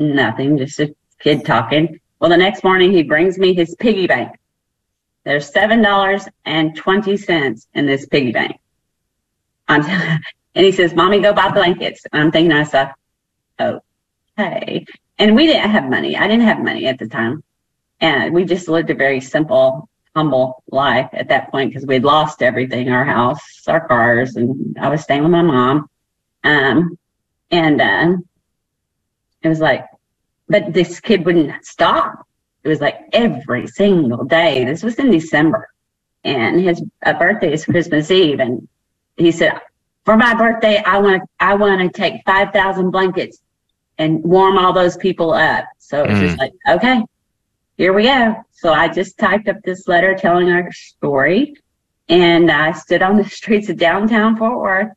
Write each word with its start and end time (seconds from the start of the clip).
nothing, 0.00 0.58
just 0.58 0.80
a 0.80 0.94
kid 1.20 1.44
talking. 1.44 2.00
Well, 2.18 2.30
the 2.30 2.36
next 2.36 2.64
morning 2.64 2.90
he 2.90 3.02
brings 3.02 3.38
me 3.38 3.54
his 3.54 3.74
piggy 3.76 4.06
bank. 4.06 4.36
There's 5.24 5.52
seven 5.52 5.82
dollars 5.82 6.26
and 6.44 6.74
twenty 6.74 7.16
cents 7.16 7.68
in 7.74 7.86
this 7.86 8.06
piggy 8.06 8.32
bank. 8.32 8.56
I'm 9.68 9.82
and 10.54 10.64
he 10.64 10.72
says, 10.72 10.94
"Mommy, 10.94 11.20
go 11.20 11.32
buy 11.32 11.50
blankets." 11.50 12.06
And 12.12 12.22
I'm 12.22 12.32
thinking 12.32 12.50
to 12.50 12.56
myself, 12.56 12.90
"Okay." 13.60 14.86
And 15.18 15.36
we 15.36 15.46
didn't 15.46 15.70
have 15.70 15.88
money. 15.88 16.16
I 16.16 16.26
didn't 16.26 16.46
have 16.46 16.60
money 16.60 16.86
at 16.86 16.98
the 16.98 17.06
time, 17.06 17.44
and 18.00 18.34
we 18.34 18.44
just 18.44 18.68
lived 18.68 18.88
a 18.90 18.94
very 18.94 19.20
simple, 19.20 19.88
humble 20.16 20.62
life 20.70 21.10
at 21.12 21.28
that 21.28 21.50
point 21.50 21.70
because 21.70 21.86
we'd 21.86 22.04
lost 22.04 22.42
everything: 22.42 22.88
our 22.88 23.04
house, 23.04 23.68
our 23.68 23.86
cars, 23.86 24.36
and 24.36 24.78
I 24.80 24.88
was 24.88 25.02
staying 25.02 25.22
with 25.22 25.32
my 25.32 25.42
mom. 25.42 25.88
Um, 26.42 26.98
and 27.50 27.80
uh, 27.80 28.16
it 29.42 29.48
was 29.48 29.60
like, 29.60 29.84
but 30.50 30.74
this 30.74 31.00
kid 31.00 31.24
wouldn't 31.24 31.64
stop. 31.64 32.26
It 32.64 32.68
was 32.68 32.80
like 32.80 32.98
every 33.12 33.66
single 33.68 34.24
day. 34.24 34.64
This 34.64 34.82
was 34.82 34.96
in 34.96 35.10
December, 35.10 35.70
and 36.24 36.60
his 36.60 36.82
uh, 37.06 37.14
birthday 37.14 37.52
is 37.52 37.64
Christmas 37.64 38.10
Eve, 38.10 38.40
and 38.40 38.68
he 39.16 39.30
said, 39.30 39.52
"For 40.04 40.16
my 40.16 40.34
birthday, 40.34 40.82
I 40.84 40.98
want 40.98 41.22
to 41.22 41.28
I 41.38 41.54
want 41.54 41.80
to 41.80 41.88
take 41.88 42.20
five 42.26 42.52
thousand 42.52 42.90
blankets 42.90 43.40
and 43.96 44.22
warm 44.22 44.58
all 44.58 44.72
those 44.72 44.96
people 44.96 45.32
up." 45.32 45.64
So 45.78 46.04
it 46.04 46.10
was 46.10 46.20
just 46.20 46.38
like, 46.38 46.52
okay, 46.68 47.02
here 47.76 47.92
we 47.92 48.04
go. 48.04 48.36
So 48.52 48.72
I 48.72 48.88
just 48.88 49.18
typed 49.18 49.48
up 49.48 49.56
this 49.64 49.88
letter 49.88 50.14
telling 50.14 50.50
our 50.50 50.70
story, 50.72 51.54
and 52.08 52.50
I 52.50 52.72
stood 52.72 53.02
on 53.02 53.16
the 53.16 53.24
streets 53.38 53.68
of 53.68 53.78
downtown 53.78 54.36
Fort 54.36 54.58
Worth, 54.58 54.92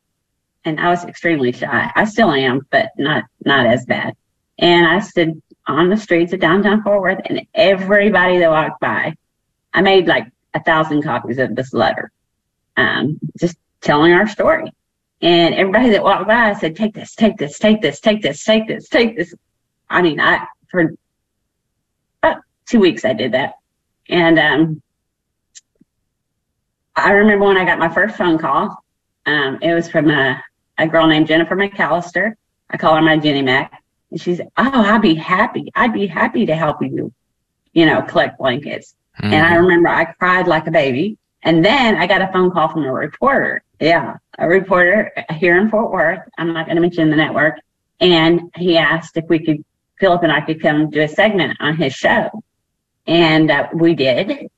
and 0.64 0.80
I 0.80 0.90
was 0.90 1.04
extremely 1.04 1.52
shy. 1.52 1.90
I 1.94 2.04
still 2.04 2.32
am, 2.32 2.66
but 2.70 2.90
not 2.98 3.24
not 3.44 3.66
as 3.66 3.86
bad. 3.86 4.14
And 4.58 4.86
I 4.86 5.00
stood 5.00 5.42
on 5.66 5.88
the 5.88 5.96
streets 5.96 6.32
of 6.32 6.40
downtown 6.40 6.82
Fort 6.82 7.00
Worth, 7.00 7.20
and 7.26 7.46
everybody 7.54 8.38
that 8.38 8.50
walked 8.50 8.80
by, 8.80 9.14
I 9.72 9.80
made 9.80 10.06
like 10.06 10.26
a 10.52 10.62
thousand 10.62 11.02
copies 11.02 11.38
of 11.38 11.56
this 11.56 11.72
letter, 11.72 12.10
um, 12.76 13.18
just 13.38 13.56
telling 13.80 14.12
our 14.12 14.28
story. 14.28 14.72
And 15.22 15.54
everybody 15.54 15.90
that 15.90 16.02
walked 16.02 16.26
by 16.26 16.50
I 16.50 16.54
said, 16.54 16.76
"Take 16.76 16.94
this, 16.94 17.14
take 17.14 17.36
this, 17.36 17.58
take 17.58 17.80
this, 17.80 18.00
take 18.00 18.22
this, 18.22 18.44
take 18.44 18.68
this, 18.68 18.88
take 18.88 19.16
this." 19.16 19.34
I 19.88 20.02
mean, 20.02 20.20
I 20.20 20.46
for 20.68 20.94
about 22.22 22.42
two 22.66 22.80
weeks 22.80 23.04
I 23.04 23.14
did 23.14 23.32
that, 23.32 23.54
and 24.08 24.38
um, 24.38 24.82
I 26.94 27.12
remember 27.12 27.46
when 27.46 27.56
I 27.56 27.64
got 27.64 27.78
my 27.78 27.88
first 27.88 28.16
phone 28.16 28.38
call. 28.38 28.84
Um, 29.26 29.58
it 29.62 29.72
was 29.72 29.90
from 29.90 30.10
a, 30.10 30.42
a 30.76 30.86
girl 30.86 31.06
named 31.06 31.26
Jennifer 31.26 31.56
McAllister. 31.56 32.34
I 32.68 32.76
call 32.76 32.94
her 32.94 33.00
my 33.00 33.16
Jenny 33.16 33.40
Mac 33.40 33.83
and 34.14 34.22
she 34.22 34.36
said, 34.36 34.48
Oh, 34.56 34.70
I'd 34.72 35.02
be 35.02 35.16
happy. 35.16 35.72
I'd 35.74 35.92
be 35.92 36.06
happy 36.06 36.46
to 36.46 36.54
help 36.54 36.80
you, 36.80 37.12
you 37.72 37.84
know, 37.84 38.00
collect 38.00 38.38
blankets. 38.38 38.94
Mm-hmm. 39.20 39.34
And 39.34 39.44
I 39.44 39.56
remember 39.56 39.88
I 39.88 40.04
cried 40.04 40.46
like 40.46 40.68
a 40.68 40.70
baby. 40.70 41.18
And 41.42 41.64
then 41.64 41.96
I 41.96 42.06
got 42.06 42.22
a 42.22 42.30
phone 42.32 42.52
call 42.52 42.68
from 42.68 42.84
a 42.84 42.92
reporter. 42.92 43.64
Yeah, 43.80 44.18
a 44.38 44.46
reporter 44.46 45.10
here 45.30 45.60
in 45.60 45.68
Fort 45.68 45.90
Worth. 45.90 46.20
I'm 46.38 46.52
not 46.52 46.66
going 46.66 46.76
to 46.76 46.80
mention 46.80 47.10
the 47.10 47.16
network. 47.16 47.56
And 47.98 48.52
he 48.54 48.78
asked 48.78 49.16
if 49.16 49.24
we 49.28 49.44
could, 49.44 49.64
Philip 49.98 50.22
and 50.22 50.30
I 50.30 50.42
could 50.42 50.62
come 50.62 50.90
do 50.90 51.02
a 51.02 51.08
segment 51.08 51.56
on 51.58 51.76
his 51.76 51.92
show. 51.92 52.30
And 53.08 53.50
uh, 53.50 53.68
we 53.74 53.94
did. 53.94 54.48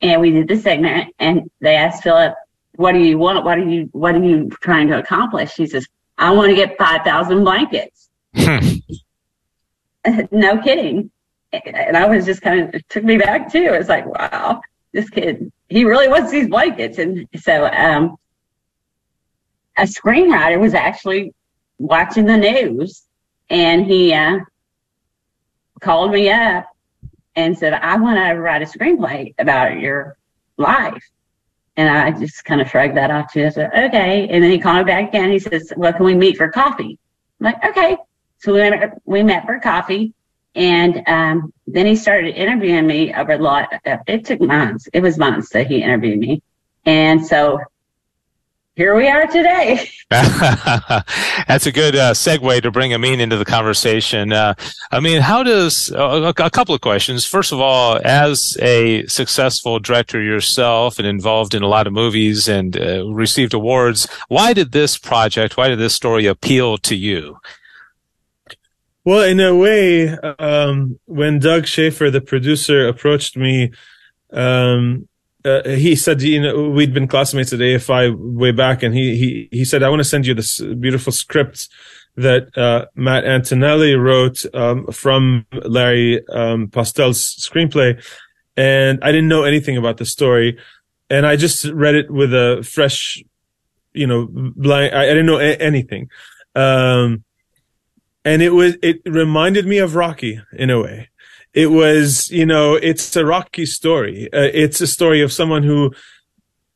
And 0.00 0.20
we 0.22 0.30
did 0.30 0.48
the 0.48 0.56
segment. 0.56 1.14
And 1.18 1.50
they 1.60 1.76
asked 1.76 2.02
Philip, 2.02 2.34
what 2.76 2.92
do 2.92 3.00
you 3.00 3.18
want? 3.18 3.44
What 3.44 3.58
are 3.58 3.68
you, 3.68 3.90
what 3.92 4.14
are 4.14 4.24
you 4.24 4.48
trying 4.62 4.88
to 4.88 4.98
accomplish? 4.98 5.54
He 5.54 5.66
says, 5.66 5.86
I 6.16 6.30
want 6.30 6.48
to 6.48 6.56
get 6.56 6.78
5,000 6.78 7.44
blankets. 7.44 8.03
Hmm. 8.36 10.18
no 10.32 10.60
kidding. 10.60 11.10
And 11.52 11.96
I 11.96 12.06
was 12.06 12.24
just 12.24 12.42
kind 12.42 12.60
of, 12.60 12.74
it 12.74 12.88
took 12.88 13.04
me 13.04 13.16
back 13.16 13.50
too. 13.50 13.68
It's 13.72 13.88
like, 13.88 14.06
wow, 14.06 14.60
this 14.92 15.08
kid, 15.08 15.52
he 15.68 15.84
really 15.84 16.08
wants 16.08 16.32
these 16.32 16.48
blankets. 16.48 16.98
And 16.98 17.28
so, 17.40 17.66
um, 17.66 18.16
a 19.76 19.82
screenwriter 19.82 20.58
was 20.58 20.74
actually 20.74 21.32
watching 21.78 22.26
the 22.26 22.36
news 22.36 23.04
and 23.50 23.86
he, 23.86 24.12
uh, 24.12 24.38
called 25.80 26.12
me 26.12 26.30
up 26.30 26.66
and 27.36 27.56
said, 27.56 27.74
I 27.74 27.96
want 27.96 28.18
to 28.18 28.40
write 28.40 28.62
a 28.62 28.64
screenplay 28.64 29.34
about 29.38 29.78
your 29.78 30.16
life. 30.56 31.04
And 31.76 31.88
I 31.88 32.18
just 32.18 32.44
kind 32.44 32.60
of 32.60 32.68
shrugged 32.68 32.96
that 32.96 33.10
off 33.10 33.32
to 33.32 33.40
him. 33.40 33.50
said, 33.50 33.70
okay. 33.72 34.28
And 34.28 34.42
then 34.42 34.50
he 34.50 34.58
called 34.58 34.78
me 34.78 34.84
back 34.84 35.08
again. 35.08 35.30
He 35.30 35.40
says, 35.40 35.72
well, 35.76 35.92
can 35.92 36.04
we 36.04 36.14
meet 36.14 36.36
for 36.36 36.48
coffee? 36.48 36.98
I'm 37.40 37.44
like, 37.44 37.64
okay. 37.64 37.96
So 38.38 38.52
we 38.52 38.70
met, 38.70 39.00
we 39.04 39.22
met 39.22 39.46
for 39.46 39.58
coffee. 39.60 40.12
And 40.54 41.02
um, 41.08 41.52
then 41.66 41.86
he 41.86 41.96
started 41.96 42.36
interviewing 42.36 42.86
me 42.86 43.12
over 43.12 43.32
a 43.32 43.38
lot. 43.38 43.68
It 43.84 44.24
took 44.24 44.40
months. 44.40 44.88
It 44.92 45.00
was 45.00 45.18
months 45.18 45.50
that 45.50 45.66
he 45.66 45.82
interviewed 45.82 46.18
me. 46.18 46.42
And 46.84 47.26
so 47.26 47.58
here 48.76 48.96
we 48.96 49.08
are 49.08 49.26
today. 49.26 49.88
That's 50.10 51.66
a 51.66 51.72
good 51.72 51.96
uh, 51.96 52.12
segue 52.12 52.62
to 52.62 52.70
bring 52.70 52.92
Amin 52.92 53.20
into 53.20 53.36
the 53.36 53.44
conversation. 53.44 54.32
Uh, 54.32 54.54
I 54.90 55.00
mean, 55.00 55.22
how 55.22 55.42
does 55.42 55.92
uh, 55.92 56.32
a 56.36 56.50
couple 56.50 56.74
of 56.74 56.80
questions? 56.80 57.24
First 57.24 57.52
of 57.52 57.60
all, 57.60 58.00
as 58.04 58.56
a 58.60 59.06
successful 59.06 59.78
director 59.78 60.20
yourself 60.20 60.98
and 60.98 61.06
involved 61.06 61.54
in 61.54 61.62
a 61.62 61.68
lot 61.68 61.86
of 61.86 61.92
movies 61.92 62.48
and 62.48 62.76
uh, 62.76 63.06
received 63.06 63.54
awards, 63.54 64.08
why 64.28 64.52
did 64.52 64.72
this 64.72 64.98
project, 64.98 65.56
why 65.56 65.68
did 65.68 65.78
this 65.78 65.94
story 65.94 66.26
appeal 66.26 66.76
to 66.78 66.96
you? 66.96 67.38
Well, 69.04 69.22
in 69.22 69.38
a 69.38 69.54
way, 69.54 70.08
um, 70.38 70.98
when 71.04 71.38
Doug 71.38 71.66
Schaefer, 71.66 72.10
the 72.10 72.22
producer, 72.22 72.88
approached 72.88 73.36
me, 73.36 73.70
um, 74.32 75.08
uh, 75.44 75.68
he 75.68 75.94
said, 75.94 76.22
you 76.22 76.40
know, 76.40 76.70
we'd 76.70 76.94
been 76.94 77.06
classmates 77.06 77.52
at 77.52 77.58
AFI 77.58 78.16
way 78.16 78.50
back, 78.50 78.82
and 78.82 78.94
he 78.94 79.16
he 79.16 79.48
he 79.52 79.64
said, 79.66 79.82
I 79.82 79.90
want 79.90 80.00
to 80.00 80.04
send 80.04 80.26
you 80.26 80.32
this 80.32 80.58
beautiful 80.58 81.12
script 81.12 81.68
that 82.16 82.56
uh, 82.56 82.86
Matt 82.94 83.24
Antonelli 83.26 83.94
wrote 83.94 84.42
um, 84.54 84.86
from 84.86 85.44
Larry 85.52 86.26
um, 86.28 86.68
Postel's 86.68 87.36
screenplay, 87.36 88.02
and 88.56 88.98
I 89.02 89.12
didn't 89.12 89.28
know 89.28 89.44
anything 89.44 89.76
about 89.76 89.98
the 89.98 90.06
story, 90.06 90.58
and 91.10 91.26
I 91.26 91.36
just 91.36 91.66
read 91.66 91.94
it 91.94 92.10
with 92.10 92.32
a 92.32 92.66
fresh, 92.66 93.22
you 93.92 94.06
know, 94.06 94.28
blind. 94.30 94.94
I, 94.94 95.02
I 95.02 95.08
didn't 95.08 95.26
know 95.26 95.40
a- 95.40 95.56
anything. 95.56 96.08
Um, 96.54 97.24
and 98.24 98.42
it 98.42 98.50
was 98.50 98.76
it 98.82 99.00
reminded 99.04 99.66
me 99.66 99.78
of 99.78 99.94
Rocky 99.94 100.40
in 100.52 100.70
a 100.70 100.80
way. 100.80 101.10
It 101.52 101.68
was, 101.68 102.30
you 102.30 102.46
know, 102.46 102.74
it's 102.74 103.14
a 103.14 103.24
Rocky 103.24 103.64
story. 103.66 104.28
Uh, 104.32 104.50
it's 104.52 104.80
a 104.80 104.88
story 104.88 105.22
of 105.22 105.32
someone 105.32 105.62
who 105.62 105.92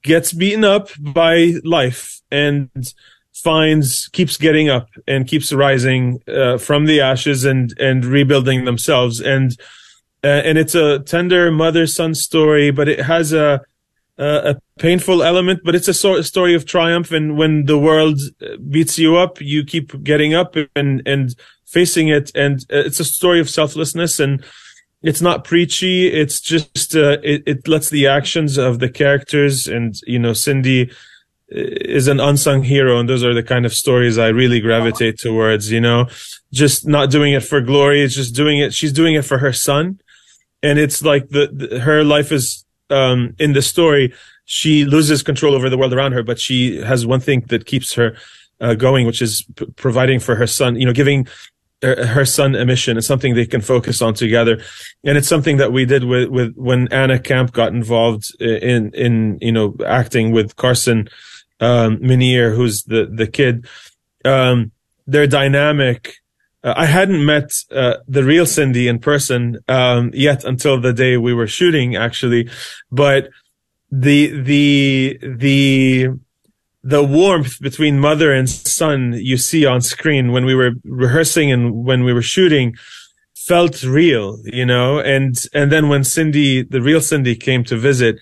gets 0.03 0.33
beaten 0.33 0.65
up 0.65 0.91
by 1.01 1.55
life 1.65 2.21
and 2.31 2.71
finds 3.35 4.09
keeps 4.09 4.37
getting 4.37 4.69
up 4.69 4.89
and 5.07 5.27
keeps 5.27 5.53
rising 5.53 6.21
uh, 6.29 6.59
from 6.59 6.87
the 6.87 7.01
ashes 7.01 7.45
and 7.45 7.73
and 7.79 8.05
rebuilding 8.05 8.65
themselves 8.65 9.21
and 9.21 9.57
uh, 10.25 10.43
and 10.45 10.59
it's 10.59 10.75
a 10.75 10.99
tender 11.01 11.51
mother 11.51 11.87
son 11.87 12.15
story 12.15 12.73
but 12.73 12.89
it 12.89 13.01
has 13.01 13.33
a 13.33 13.61
a 14.19 14.61
painful 14.79 15.23
element, 15.23 15.61
but 15.65 15.75
it's 15.75 15.89
a 15.89 15.95
sort 15.95 16.19
of 16.19 16.27
story 16.27 16.55
of 16.55 16.67
triumph. 16.67 17.13
And 17.13 17.37
when 17.37 17.67
the 17.67 17.79
world 17.79 18.21
beats 18.69 18.99
you 18.99 19.17
up, 19.17 19.41
you 19.41 19.65
keep 19.65 20.03
getting 20.03 20.35
up 20.35 20.57
and, 20.75 21.03
and 21.07 21.35
facing 21.67 22.09
it. 22.09 22.31
And 22.35 22.61
uh, 22.73 22.79
it's 22.79 23.01
a 23.01 23.05
story 23.05 23.41
of 23.41 23.49
selflessness 23.49 24.19
and 24.19 24.45
it's 25.03 25.21
not 25.21 25.45
preachy. 25.45 26.09
It's 26.09 26.41
just, 26.41 26.97
uh, 26.97 27.19
it, 27.23 27.45
it 27.47 27.69
lets 27.69 27.91
the 27.91 28.09
actions 28.09 28.59
of 28.59 28.81
the 28.81 28.89
characters 28.89 29.69
and, 29.69 29.95
you 30.07 30.19
know, 30.19 30.33
Cindy 30.33 30.91
is 31.51 32.09
an 32.09 32.21
unsung 32.21 32.63
hero. 32.65 32.99
And 32.99 33.09
those 33.09 33.23
are 33.23 33.35
the 33.35 33.43
kind 33.43 33.65
of 33.65 33.73
stories 33.73 34.19
I 34.19 34.29
really 34.29 34.61
gravitate 34.61 35.19
towards, 35.19 35.71
you 35.71 35.81
know, 35.81 36.09
just 36.53 36.87
not 36.87 37.11
doing 37.11 37.33
it 37.33 37.45
for 37.45 37.61
glory. 37.61 38.03
It's 38.03 38.15
just 38.15 38.35
doing 38.35 38.59
it. 38.59 38.75
She's 38.75 38.93
doing 38.93 39.15
it 39.15 39.25
for 39.25 39.39
her 39.39 39.53
son. 39.53 40.01
And 40.63 40.79
it's 40.79 41.03
like 41.03 41.29
the, 41.29 41.49
the 41.53 41.81
her 41.81 42.03
life 42.03 42.33
is 42.33 42.65
um, 42.91 43.35
in 43.39 43.53
the 43.53 43.63
story, 43.63 44.13
she 44.45 44.85
loses 44.85 45.23
control 45.23 45.55
over 45.55 45.69
the 45.69 45.77
world 45.77 45.93
around 45.93 46.13
her, 46.13 46.23
but 46.23 46.41
she 46.41 46.81
has 46.81 47.07
one 47.07 47.21
thing 47.21 47.43
that 47.49 47.67
keeps 47.67 47.95
her 47.95 48.17
uh, 48.61 48.75
going, 48.75 49.07
which 49.07 49.23
is 49.23 49.45
p- 49.57 49.67
providing 49.77 50.21
for 50.21 50.35
her 50.35 50.47
son, 50.47 50.77
you 50.77 50.87
know, 50.87 50.93
giving 50.93 51.27
her, 51.83 52.07
her 52.07 52.25
son 52.25 52.55
a 52.55 52.65
mission. 52.65 52.97
It's 52.97 53.07
something 53.07 53.35
they 53.35 53.47
can 53.47 53.61
focus 53.61 54.03
on 54.03 54.15
together. 54.15 54.63
And 55.05 55.19
it's 55.19 55.29
something 55.29 55.59
that 55.59 55.73
we 55.73 55.85
did 55.85 56.05
with, 56.05 56.29
with 56.29 56.55
when 56.57 56.89
Anna 56.93 57.19
Camp 57.19 57.53
got 57.53 57.73
involved 57.73 58.35
in, 58.41 58.93
in, 58.95 59.39
you 59.41 59.53
know, 59.53 59.77
acting 59.87 60.33
with 60.33 60.57
Carson, 60.57 61.09
um, 61.61 61.99
Minniear, 61.99 62.55
who's 62.55 62.85
the, 62.85 63.07
the 63.07 63.27
kid. 63.27 63.67
Um, 64.25 64.73
their 65.07 65.27
dynamic, 65.27 66.17
uh, 66.65 66.75
I 66.77 66.87
hadn't 66.87 67.25
met 67.25 67.53
uh, 67.71 67.99
the 68.07 68.25
real 68.25 68.47
Cindy 68.47 68.89
in 68.89 68.99
person 68.99 69.59
um, 69.69 70.11
yet 70.13 70.45
until 70.45 70.81
the 70.81 70.93
day 70.93 71.17
we 71.17 71.35
were 71.35 71.47
shooting, 71.47 71.97
actually. 71.97 72.51
But 72.91 73.31
the 73.91 74.41
the 74.41 75.19
the 75.23 76.09
the 76.83 77.03
warmth 77.03 77.61
between 77.61 77.99
mother 77.99 78.33
and 78.33 78.49
son 78.49 79.15
you 79.15 79.37
see 79.37 79.67
on 79.67 79.81
screen 79.81 80.33
when 80.33 80.45
we 80.45 80.55
were 80.55 80.73
rehearsing 80.85 81.51
and 81.51 81.85
when 81.85 82.05
we 82.05 82.13
were 82.13 82.23
shooting 82.23 82.75
felt 83.49 83.83
real, 83.83 84.39
you 84.45 84.67
know, 84.67 85.01
and, 85.01 85.43
and 85.55 85.73
then 85.73 85.89
when 85.89 86.05
Cindy, 86.05 86.63
the 86.63 86.83
real 86.83 87.01
Cindy 87.01 87.35
came 87.35 87.65
to 87.65 87.77
visit, 87.79 88.21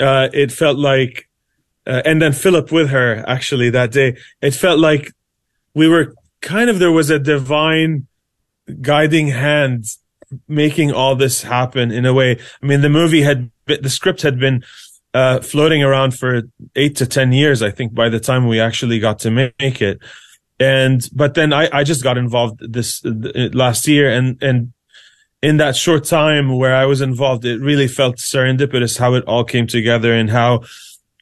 uh, 0.00 0.28
it 0.32 0.50
felt 0.50 0.78
like, 0.78 1.28
uh, 1.86 2.02
and 2.04 2.20
then 2.20 2.32
Philip 2.32 2.72
with 2.72 2.90
her 2.90 3.24
actually 3.28 3.70
that 3.70 3.92
day, 3.92 4.16
it 4.40 4.52
felt 4.52 4.80
like 4.80 5.12
we 5.74 5.86
were 5.86 6.14
kind 6.42 6.68
of, 6.68 6.78
there 6.78 6.92
was 6.92 7.10
a 7.10 7.18
divine 7.18 8.06
guiding 8.80 9.28
hand 9.28 9.86
making 10.48 10.92
all 10.92 11.16
this 11.16 11.42
happen 11.42 11.90
in 11.90 12.04
a 12.04 12.12
way. 12.12 12.38
I 12.62 12.66
mean, 12.66 12.80
the 12.80 12.88
movie 12.90 13.22
had, 13.22 13.50
the 13.66 13.90
script 13.90 14.22
had 14.22 14.38
been, 14.38 14.64
uh, 15.14 15.40
floating 15.40 15.82
around 15.82 16.12
for 16.12 16.42
eight 16.74 16.96
to 16.96 17.06
10 17.06 17.32
years, 17.32 17.62
I 17.62 17.70
think, 17.70 17.94
by 17.94 18.08
the 18.08 18.20
time 18.20 18.46
we 18.46 18.60
actually 18.60 18.98
got 18.98 19.18
to 19.20 19.30
make 19.30 19.82
it. 19.82 19.98
And, 20.58 21.08
but 21.12 21.34
then 21.34 21.52
I, 21.52 21.68
I 21.72 21.84
just 21.84 22.02
got 22.02 22.16
involved 22.16 22.60
this 22.72 23.04
uh, 23.04 23.10
last 23.52 23.86
year 23.88 24.10
and, 24.10 24.42
and 24.42 24.72
in 25.42 25.56
that 25.56 25.76
short 25.76 26.04
time 26.04 26.56
where 26.56 26.74
I 26.74 26.86
was 26.86 27.00
involved, 27.00 27.44
it 27.44 27.60
really 27.60 27.88
felt 27.88 28.16
serendipitous 28.16 28.98
how 28.98 29.14
it 29.14 29.24
all 29.24 29.44
came 29.44 29.66
together 29.66 30.14
and 30.14 30.30
how 30.30 30.62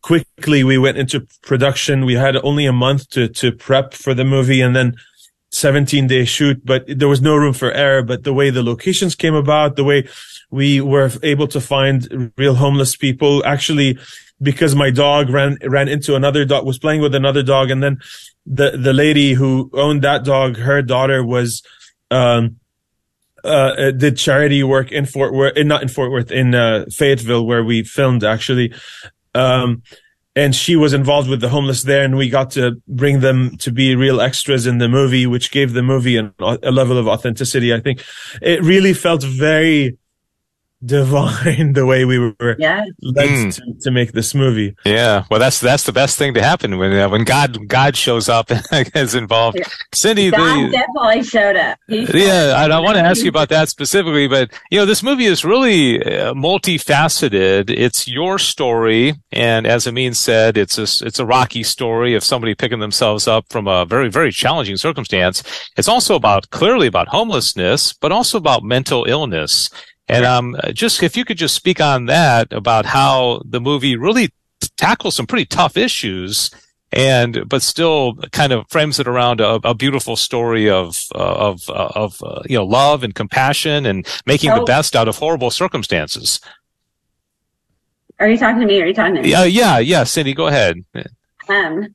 quickly 0.03 0.63
we 0.63 0.79
went 0.79 0.99
into 0.99 1.27
production. 1.43 2.05
We 2.05 2.15
had 2.15 2.37
only 2.37 2.67
a 2.67 2.73
month 2.73 3.09
to, 3.11 3.29
to 3.29 3.51
prep 3.51 3.95
for 3.95 4.13
the 4.13 4.25
movie 4.25 4.61
and 4.61 4.77
then 4.77 4.95
17 5.53 6.07
day 6.07 6.25
shoot, 6.25 6.65
but 6.65 6.85
there 6.87 7.09
was 7.09 7.21
no 7.21 7.37
room 7.37 7.53
for 7.53 7.73
error. 7.73 8.03
But 8.03 8.25
the 8.25 8.33
way 8.33 8.51
the 8.51 8.63
locations 8.63 9.15
came 9.15 9.35
about, 9.35 9.77
the 9.77 9.85
way 9.85 10.09
we 10.51 10.81
were 10.81 11.11
able 11.23 11.49
to 11.49 11.61
find 11.61 12.33
real 12.37 12.55
homeless 12.55 12.97
people, 12.97 13.45
actually, 13.45 13.99
because 14.41 14.75
my 14.75 14.91
dog 14.91 15.29
ran, 15.29 15.59
ran 15.63 15.89
into 15.89 16.15
another 16.15 16.45
dog, 16.45 16.65
was 16.65 16.79
playing 16.79 17.01
with 17.01 17.15
another 17.15 17.43
dog. 17.43 17.71
And 17.71 17.83
then 17.83 17.99
the, 18.47 18.77
the 18.77 18.93
lady 18.93 19.33
who 19.33 19.71
owned 19.75 20.03
that 20.03 20.25
dog, 20.25 20.57
her 20.57 20.83
daughter 20.83 21.25
was, 21.25 21.63
um, 22.11 22.57
uh, 23.43 23.91
did 23.93 24.17
charity 24.17 24.63
work 24.63 24.93
in 24.93 25.07
Fort 25.07 25.33
Worth, 25.33 25.57
in, 25.57 25.67
not 25.67 25.83
in 25.83 25.89
Fort 25.89 26.11
Worth, 26.11 26.31
in, 26.31 26.55
uh, 26.55 26.85
Fayetteville, 26.91 27.47
where 27.47 27.65
we 27.65 27.83
filmed 27.83 28.23
actually. 28.23 28.73
Um, 29.35 29.83
and 30.41 30.55
she 30.55 30.75
was 30.75 30.95
involved 30.95 31.29
with 31.29 31.43
the 31.43 31.51
homeless 31.51 31.83
there 31.83 32.03
and 32.03 32.17
we 32.17 32.31
got 32.31 32.51
to 32.53 32.81
bring 32.89 33.21
them 33.21 33.59
to 33.59 33.71
be 33.71 33.95
real 33.95 34.23
extras 34.23 34.67
in 34.67 34.79
the 34.79 34.89
movie 34.89 35.27
which 35.27 35.51
gave 35.51 35.75
the 35.75 35.83
movie 35.83 36.17
an, 36.17 36.33
a 36.41 36.71
level 36.71 36.97
of 36.97 37.07
authenticity. 37.07 37.75
I 37.75 37.81
think 37.81 38.03
it 38.41 38.63
really 38.63 38.95
felt 38.95 39.23
very 39.23 39.99
divine 40.85 41.73
the 41.75 41.85
way 41.85 42.05
we 42.05 42.19
were 42.19 42.57
yeah. 42.59 42.85
led 43.03 43.29
mm. 43.29 43.55
to, 43.55 43.81
to, 43.81 43.91
make 43.91 44.13
this 44.13 44.35
movie. 44.35 44.75
Yeah, 44.85 45.25
well, 45.31 45.41
that's 45.41 45.61
that's 45.61 45.85
the 45.85 45.93
best 45.93 46.17
thing 46.17 46.35
to 46.35 46.43
happen 46.43 46.79
when 46.79 46.93
uh, 46.93 47.09
when 47.09 47.25
God 47.25 47.69
God 47.69 47.97
shows 47.97 48.29
up 48.29 48.51
and 48.73 48.91
is 48.95 49.15
involved. 49.15 49.59
Yeah. 49.59 49.69
Cindy, 49.93 50.31
God 50.31 50.69
the, 50.69 50.71
definitely 50.71 51.23
showed 51.23 51.57
up. 51.57 51.79
Showed 51.89 52.15
yeah. 52.15 52.55
I, 52.57 52.67
I 52.67 52.79
want 52.81 52.97
to 52.97 53.03
ask 53.03 53.23
you 53.23 53.29
about 53.29 53.49
that 53.51 53.69
specifically, 53.69 54.29
but 54.29 54.51
you 54.71 54.79
know, 54.79 54.87
this 54.87 55.03
movie 55.03 55.27
is 55.27 55.45
really 55.45 56.03
uh, 56.03 56.35
multifaceted. 56.35 57.71
It's 57.71 58.09
your 58.09 58.39
story, 58.39 59.15
and 59.33 59.67
as 59.67 59.87
Amin 59.87 60.15
said, 60.15 60.57
it's 60.57 60.79
a 60.79 61.07
it's 61.07 61.19
a 61.19 61.27
rocky 61.27 61.63
story 61.63 62.15
of 62.15 62.25
somebody 62.25 62.55
picking 62.55 62.81
themselves 62.81 63.29
up 63.29 63.47
from 63.51 63.67
a 63.67 63.85
very 63.85 64.09
very 64.09 64.33
challenging 64.33 64.77
circumstance. 64.77 65.43
It's 65.77 65.89
also 65.89 66.15
about 66.15 66.51
clearly 66.51 66.87
about 66.87 67.09
homelessness, 67.09 67.93
but 67.93 68.13
also 68.13 68.39
about 68.39 68.63
mental 68.63 69.05
illness. 69.05 69.71
And 70.11 70.25
um, 70.25 70.57
just 70.73 71.05
if 71.05 71.17
you 71.17 71.25
could 71.25 71.39
just 71.39 71.55
speak 71.55 71.81
on 71.81 72.07
that 72.07 72.53
about 72.53 72.85
how 72.85 73.43
the 73.45 73.61
movie 73.61 73.97
really 73.97 74.31
tackles 74.77 75.15
some 75.15 75.27
pretty 75.27 75.45
tough 75.45 75.77
issues 75.77 76.51
and 76.93 77.49
but 77.49 77.63
still 77.63 78.15
kind 78.33 78.53
of 78.53 78.69
frames 78.69 78.99
it 78.99 79.07
around 79.07 79.41
a, 79.41 79.61
a 79.63 79.73
beautiful 79.73 80.17
story 80.17 80.69
of 80.69 80.99
uh, 81.15 81.19
of 81.19 81.71
uh, 81.71 81.93
of 81.95 82.21
uh, 82.25 82.43
you 82.47 82.57
know 82.57 82.65
love 82.65 83.05
and 83.05 83.15
compassion 83.15 83.87
and 83.87 84.05
making 84.27 84.51
oh. 84.51 84.59
the 84.59 84.65
best 84.65 84.97
out 84.97 85.07
of 85.07 85.17
horrible 85.17 85.53
circumstances. 85.53 86.41
Are 88.19 88.29
you 88.29 88.37
talking 88.37 88.61
to 88.61 88.67
me? 88.67 88.81
Or 88.81 88.85
are 88.85 88.89
you 88.89 88.95
talking 88.95 89.15
to 89.15 89.23
me? 89.23 89.31
Yeah, 89.31 89.45
yeah, 89.45 89.79
yeah. 89.79 90.03
Cindy, 90.03 90.35
go 90.35 90.49
ahead. 90.49 90.85
Um, 91.49 91.95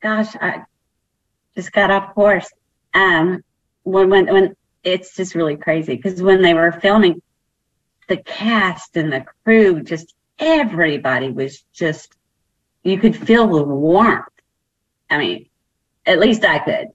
gosh, 0.00 0.36
I 0.36 0.62
just 1.56 1.72
got 1.72 1.90
off 1.90 2.14
course. 2.14 2.48
Um, 2.94 3.42
when 3.82 4.08
when 4.08 4.32
when 4.32 4.56
it's 4.84 5.16
just 5.16 5.34
really 5.34 5.56
crazy 5.56 5.96
because 5.96 6.22
when 6.22 6.42
they 6.42 6.54
were 6.54 6.70
filming, 6.70 7.20
the 8.08 8.18
cast 8.18 8.96
and 8.96 9.12
the 9.12 9.24
crew, 9.44 9.82
just 9.82 10.14
everybody 10.38 11.30
was 11.30 11.64
just, 11.72 12.14
you 12.82 12.98
could 12.98 13.16
feel 13.16 13.46
the 13.46 13.62
warmth. 13.62 14.26
I 15.10 15.18
mean, 15.18 15.48
at 16.04 16.18
least 16.18 16.44
I 16.44 16.58
could. 16.58 16.88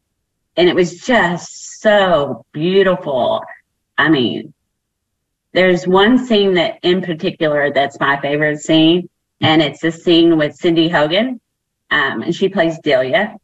And 0.58 0.70
it 0.70 0.76
was 0.76 1.00
just 1.00 1.80
so 1.82 2.46
beautiful. 2.52 3.44
I 3.98 4.10
mean, 4.10 4.54
there's 5.54 5.88
one 5.88 6.26
scene 6.26 6.54
that 6.56 6.80
in 6.84 7.02
particular 7.02 7.72
that's 7.74 8.00
my 8.00 8.20
favorite 8.22 8.60
scene, 8.60 9.10
and 9.42 9.62
it's 9.62 9.84
a 9.84 9.92
scene 9.92 10.38
with 10.38 10.56
Cindy 10.56 10.88
Hogan, 10.88 11.42
um, 11.90 12.22
and 12.22 12.34
she 12.34 12.48
plays 12.48 12.80
Delia 12.80 13.36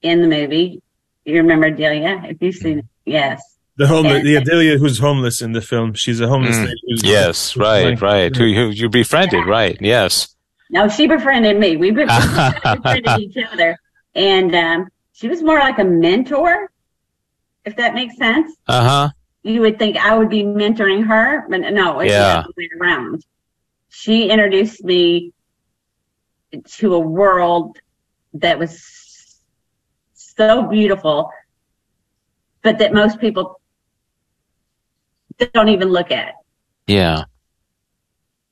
in 0.00 0.22
the 0.22 0.28
movie. 0.28 0.82
You 1.24 1.36
remember 1.36 1.70
Delia? 1.70 2.22
If 2.24 2.42
you've 2.42 2.56
seen 2.56 2.80
it, 2.80 2.86
yes. 3.04 3.51
The 3.76 3.86
homeless, 3.86 4.22
the 4.22 4.36
Adelia 4.36 4.78
who's 4.78 4.98
homeless 4.98 5.40
in 5.40 5.52
the 5.52 5.62
film. 5.62 5.94
She's 5.94 6.20
a 6.20 6.28
homeless 6.28 6.56
mm, 6.56 6.66
lady. 6.66 7.08
yes, 7.08 7.56
right, 7.56 7.98
right. 8.00 8.34
Who, 8.34 8.52
who 8.52 8.68
you 8.68 8.90
befriended, 8.90 9.44
yeah. 9.46 9.50
right? 9.50 9.78
Yes. 9.80 10.36
No, 10.68 10.88
she 10.88 11.06
befriended 11.06 11.58
me. 11.58 11.76
We 11.76 11.90
befriended 11.90 13.18
each 13.18 13.36
other, 13.50 13.78
and 14.14 14.54
um, 14.54 14.88
she 15.12 15.28
was 15.28 15.42
more 15.42 15.58
like 15.58 15.78
a 15.78 15.84
mentor, 15.84 16.70
if 17.64 17.76
that 17.76 17.94
makes 17.94 18.16
sense. 18.16 18.54
Uh 18.68 18.84
huh. 18.84 19.08
You 19.42 19.62
would 19.62 19.78
think 19.78 19.96
I 19.96 20.16
would 20.16 20.28
be 20.28 20.44
mentoring 20.44 21.06
her, 21.06 21.46
but 21.48 21.60
no, 21.60 22.00
it's 22.00 22.10
yeah. 22.10 22.32
the 22.34 22.38
other 22.40 22.52
way 22.56 22.68
around. 22.78 23.24
She 23.88 24.28
introduced 24.28 24.84
me 24.84 25.32
to 26.66 26.94
a 26.94 27.00
world 27.00 27.78
that 28.34 28.58
was 28.58 29.40
so 30.12 30.68
beautiful, 30.68 31.30
but 32.62 32.78
that 32.78 32.92
most 32.92 33.18
people 33.18 33.60
don't 35.46 35.68
even 35.68 35.88
look 35.88 36.10
at. 36.10 36.34
Yeah. 36.86 37.24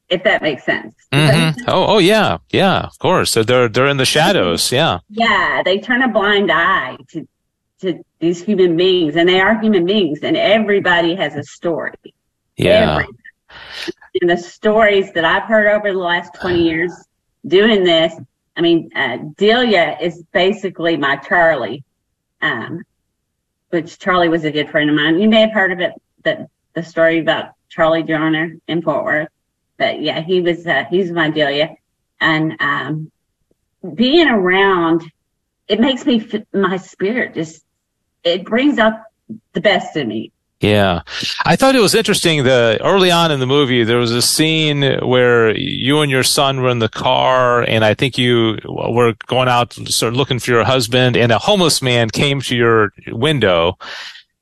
If 0.09 0.25
that 0.25 0.43
makes 0.43 0.65
sense. 0.65 0.95
Mm-hmm. 1.13 1.63
Oh, 1.69 1.87
oh 1.87 1.99
yeah, 1.99 2.39
yeah. 2.51 2.81
Of 2.81 2.99
course, 2.99 3.31
so 3.31 3.45
they're 3.45 3.69
they're 3.69 3.87
in 3.87 3.97
the 3.97 4.05
shadows. 4.05 4.73
Yeah. 4.73 4.99
Yeah, 5.09 5.63
they 5.65 5.79
turn 5.79 6.03
a 6.03 6.09
blind 6.09 6.51
eye 6.51 6.97
to 7.11 7.29
to 7.83 8.05
these 8.19 8.43
human 8.43 8.77
beings, 8.77 9.15
and 9.17 9.29
they 9.29 9.41
are 9.41 9.59
human 9.61 9.87
beings, 9.87 10.21
and 10.23 10.37
everybody 10.37 11.15
has 11.15 11.37
a 11.37 11.45
story. 11.45 11.95
Yeah. 12.57 12.93
Everybody. 12.93 13.17
And 14.21 14.31
the 14.31 14.37
stories 14.37 15.13
that 15.13 15.25
I've 15.25 15.45
heard 15.45 15.69
over 15.69 15.93
the 15.93 15.99
last 15.99 16.35
twenty 16.35 16.63
years 16.69 16.93
doing 17.47 17.85
this, 17.85 18.13
I 18.57 18.61
mean, 18.63 18.91
uh, 18.97 19.19
Delia 19.37 19.97
is 20.01 20.25
basically 20.33 20.97
my 20.97 21.17
Charlie, 21.17 21.85
um, 22.43 22.83
which 23.71 23.99
Charlie 24.01 24.29
was 24.29 24.45
a 24.45 24.51
good 24.51 24.71
friend 24.71 24.91
of 24.91 24.97
mine. 24.97 25.21
You 25.21 25.29
may 25.29 25.41
have 25.41 25.53
heard 25.53 25.71
of 25.71 25.79
it, 25.79 25.93
that 26.25 26.49
the 26.75 26.83
story 26.83 27.19
about 27.19 27.53
Charlie 27.69 28.03
Joiner 28.03 28.57
in 28.67 28.83
Fort 28.83 29.05
Worth. 29.05 29.29
But 29.77 30.01
yeah, 30.03 30.21
he 30.21 30.41
was, 30.41 30.67
uh, 30.67 30.85
he's 30.91 31.11
my 31.11 31.31
Delia. 31.31 31.77
And, 32.21 32.57
um, 32.61 33.11
being 33.95 34.29
around, 34.29 35.11
it 35.67 35.81
makes 35.81 36.05
me, 36.05 36.27
my 36.53 36.77
spirit 36.77 37.35
just, 37.35 37.65
it 38.23 38.45
brings 38.45 38.79
out 38.79 39.01
the 39.53 39.61
best 39.61 39.97
in 39.97 40.09
me. 40.09 40.33
Yeah. 40.61 41.01
I 41.47 41.57
thought 41.57 41.75
it 41.75 41.81
was 41.81 41.95
interesting 41.95 42.45
that 42.45 42.83
early 42.85 43.11
on 43.11 43.33
in 43.33 43.41
the 43.41 43.47
movie, 43.47 43.83
there 43.83 43.97
was 43.97 44.13
a 44.13 44.21
scene 44.21 44.83
where 45.01 45.57
you 45.57 46.01
and 46.01 46.11
your 46.11 46.23
son 46.23 46.61
were 46.61 46.69
in 46.69 46.81
the 46.81 46.89
car 46.91 47.63
and 47.63 47.83
I 47.83 47.95
think 47.95 48.19
you 48.19 48.59
were 48.67 49.15
going 49.27 49.49
out 49.49 49.73
sort 49.73 50.13
of 50.13 50.19
looking 50.19 50.39
for 50.39 50.51
your 50.51 50.65
husband 50.65 51.17
and 51.17 51.33
a 51.33 51.39
homeless 51.39 51.81
man 51.81 52.11
came 52.11 52.43
to 52.43 52.55
your 52.55 52.93
window 53.07 53.79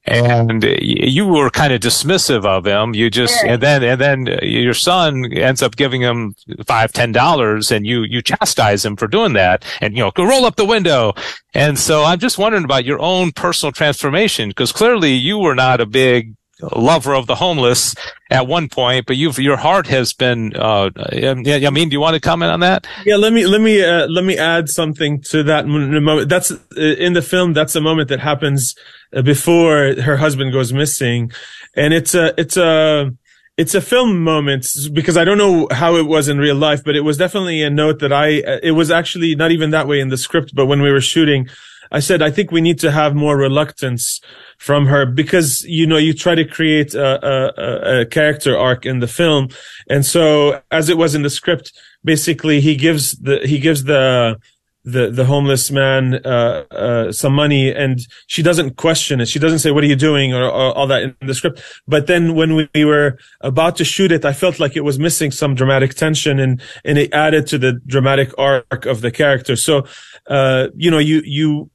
and 0.08 0.64
you 0.80 1.26
were 1.26 1.50
kind 1.50 1.72
of 1.72 1.80
dismissive 1.80 2.44
of 2.44 2.66
him. 2.66 2.94
You 2.94 3.10
just 3.10 3.44
and 3.44 3.62
then 3.62 3.82
and 3.82 4.00
then 4.00 4.38
your 4.42 4.74
son 4.74 5.32
ends 5.32 5.62
up 5.62 5.76
giving 5.76 6.00
him 6.00 6.34
five 6.66 6.92
ten 6.92 7.12
dollars, 7.12 7.70
and 7.70 7.86
you 7.86 8.02
you 8.02 8.22
chastise 8.22 8.84
him 8.84 8.96
for 8.96 9.06
doing 9.06 9.34
that, 9.34 9.64
and 9.80 9.96
you 9.96 10.02
know 10.02 10.10
go 10.10 10.24
roll 10.24 10.44
up 10.44 10.56
the 10.56 10.64
window. 10.64 11.14
And 11.54 11.78
so 11.78 12.04
I'm 12.04 12.18
just 12.18 12.38
wondering 12.38 12.64
about 12.64 12.84
your 12.84 13.00
own 13.00 13.32
personal 13.32 13.72
transformation 13.72 14.48
because 14.48 14.72
clearly 14.72 15.12
you 15.12 15.38
were 15.38 15.54
not 15.54 15.80
a 15.80 15.86
big 15.86 16.34
lover 16.60 17.14
of 17.14 17.26
the 17.26 17.34
homeless 17.34 17.94
at 18.30 18.46
one 18.46 18.68
point, 18.68 19.06
but 19.06 19.16
you've 19.16 19.38
your 19.38 19.56
heart 19.56 19.86
has 19.86 20.12
been. 20.12 20.54
Uh, 20.56 20.90
I 20.96 21.70
mean, 21.70 21.88
do 21.88 21.92
you 21.92 22.00
want 22.00 22.14
to 22.14 22.20
comment 22.20 22.52
on 22.52 22.60
that? 22.60 22.86
Yeah, 23.04 23.16
let 23.16 23.32
me 23.32 23.46
let 23.46 23.60
me 23.60 23.82
uh, 23.82 24.06
let 24.08 24.24
me 24.24 24.36
add 24.36 24.68
something 24.68 25.20
to 25.22 25.42
that 25.44 25.66
moment. 25.66 26.28
That's 26.28 26.50
uh, 26.50 26.56
in 26.76 27.12
the 27.12 27.22
film. 27.22 27.52
That's 27.52 27.74
a 27.74 27.80
moment 27.80 28.08
that 28.08 28.20
happens 28.20 28.74
uh, 29.12 29.22
before 29.22 29.94
her 29.94 30.16
husband 30.16 30.52
goes 30.52 30.72
missing, 30.72 31.32
and 31.74 31.94
it's 31.94 32.14
a 32.14 32.34
it's 32.38 32.56
a 32.56 33.12
it's 33.56 33.74
a 33.74 33.80
film 33.80 34.22
moment 34.22 34.66
because 34.92 35.16
I 35.16 35.24
don't 35.24 35.38
know 35.38 35.68
how 35.70 35.96
it 35.96 36.06
was 36.06 36.28
in 36.28 36.38
real 36.38 36.56
life, 36.56 36.84
but 36.84 36.94
it 36.94 37.00
was 37.00 37.16
definitely 37.16 37.62
a 37.62 37.70
note 37.70 38.00
that 38.00 38.12
I. 38.12 38.40
Uh, 38.40 38.58
it 38.62 38.72
was 38.72 38.90
actually 38.90 39.34
not 39.34 39.50
even 39.52 39.70
that 39.70 39.88
way 39.88 40.00
in 40.00 40.08
the 40.08 40.18
script, 40.18 40.54
but 40.54 40.66
when 40.66 40.82
we 40.82 40.90
were 40.90 41.00
shooting. 41.00 41.48
I 41.90 42.00
said, 42.00 42.22
I 42.22 42.30
think 42.30 42.50
we 42.50 42.60
need 42.60 42.78
to 42.80 42.90
have 42.90 43.14
more 43.14 43.36
reluctance 43.36 44.20
from 44.58 44.86
her 44.86 45.06
because, 45.06 45.62
you 45.64 45.86
know, 45.86 45.96
you 45.96 46.12
try 46.12 46.34
to 46.34 46.44
create 46.44 46.94
a, 46.94 47.26
a, 47.26 48.00
a 48.00 48.06
character 48.06 48.56
arc 48.56 48.84
in 48.84 49.00
the 49.00 49.06
film. 49.06 49.48
And 49.88 50.04
so 50.04 50.60
as 50.70 50.88
it 50.88 50.98
was 50.98 51.14
in 51.14 51.22
the 51.22 51.30
script, 51.30 51.72
basically 52.04 52.60
he 52.60 52.76
gives 52.76 53.12
the, 53.12 53.40
he 53.44 53.58
gives 53.58 53.84
the, 53.84 54.38
the 54.84 55.10
the 55.10 55.24
homeless 55.24 55.70
man 55.70 56.14
uh, 56.24 56.64
uh, 56.70 57.12
some 57.12 57.34
money, 57.34 57.70
and 57.70 58.00
she 58.26 58.42
doesn't 58.42 58.76
question 58.76 59.20
it. 59.20 59.28
She 59.28 59.38
doesn't 59.38 59.58
say, 59.58 59.70
"What 59.70 59.84
are 59.84 59.88
you 59.88 59.96
doing?" 59.96 60.32
or, 60.32 60.44
or, 60.44 60.74
all 60.76 60.86
that 60.86 61.02
in 61.02 61.14
the 61.20 61.34
script. 61.34 61.62
But 61.86 62.06
then 62.06 62.34
when 62.34 62.54
we 62.54 62.84
were 62.84 63.18
about 63.40 63.76
to 63.76 63.84
shoot 63.84 64.12
it, 64.12 64.24
I 64.24 64.32
felt 64.32 64.58
like 64.58 64.76
it 64.76 64.84
was 64.84 64.98
missing 64.98 65.30
some 65.30 65.54
dramatic 65.54 65.94
tension, 65.94 66.38
and 66.38 66.60
and 66.84 66.96
it 66.96 67.12
added 67.12 67.46
to 67.48 67.58
the 67.58 67.74
dramatic 67.86 68.30
arc 68.38 68.86
of 68.86 69.02
the 69.02 69.10
character. 69.10 69.56
So, 69.56 69.84
uh, 70.28 70.68
you 70.74 70.90
know, 70.90 70.98
you 70.98 71.22
you 71.24 71.70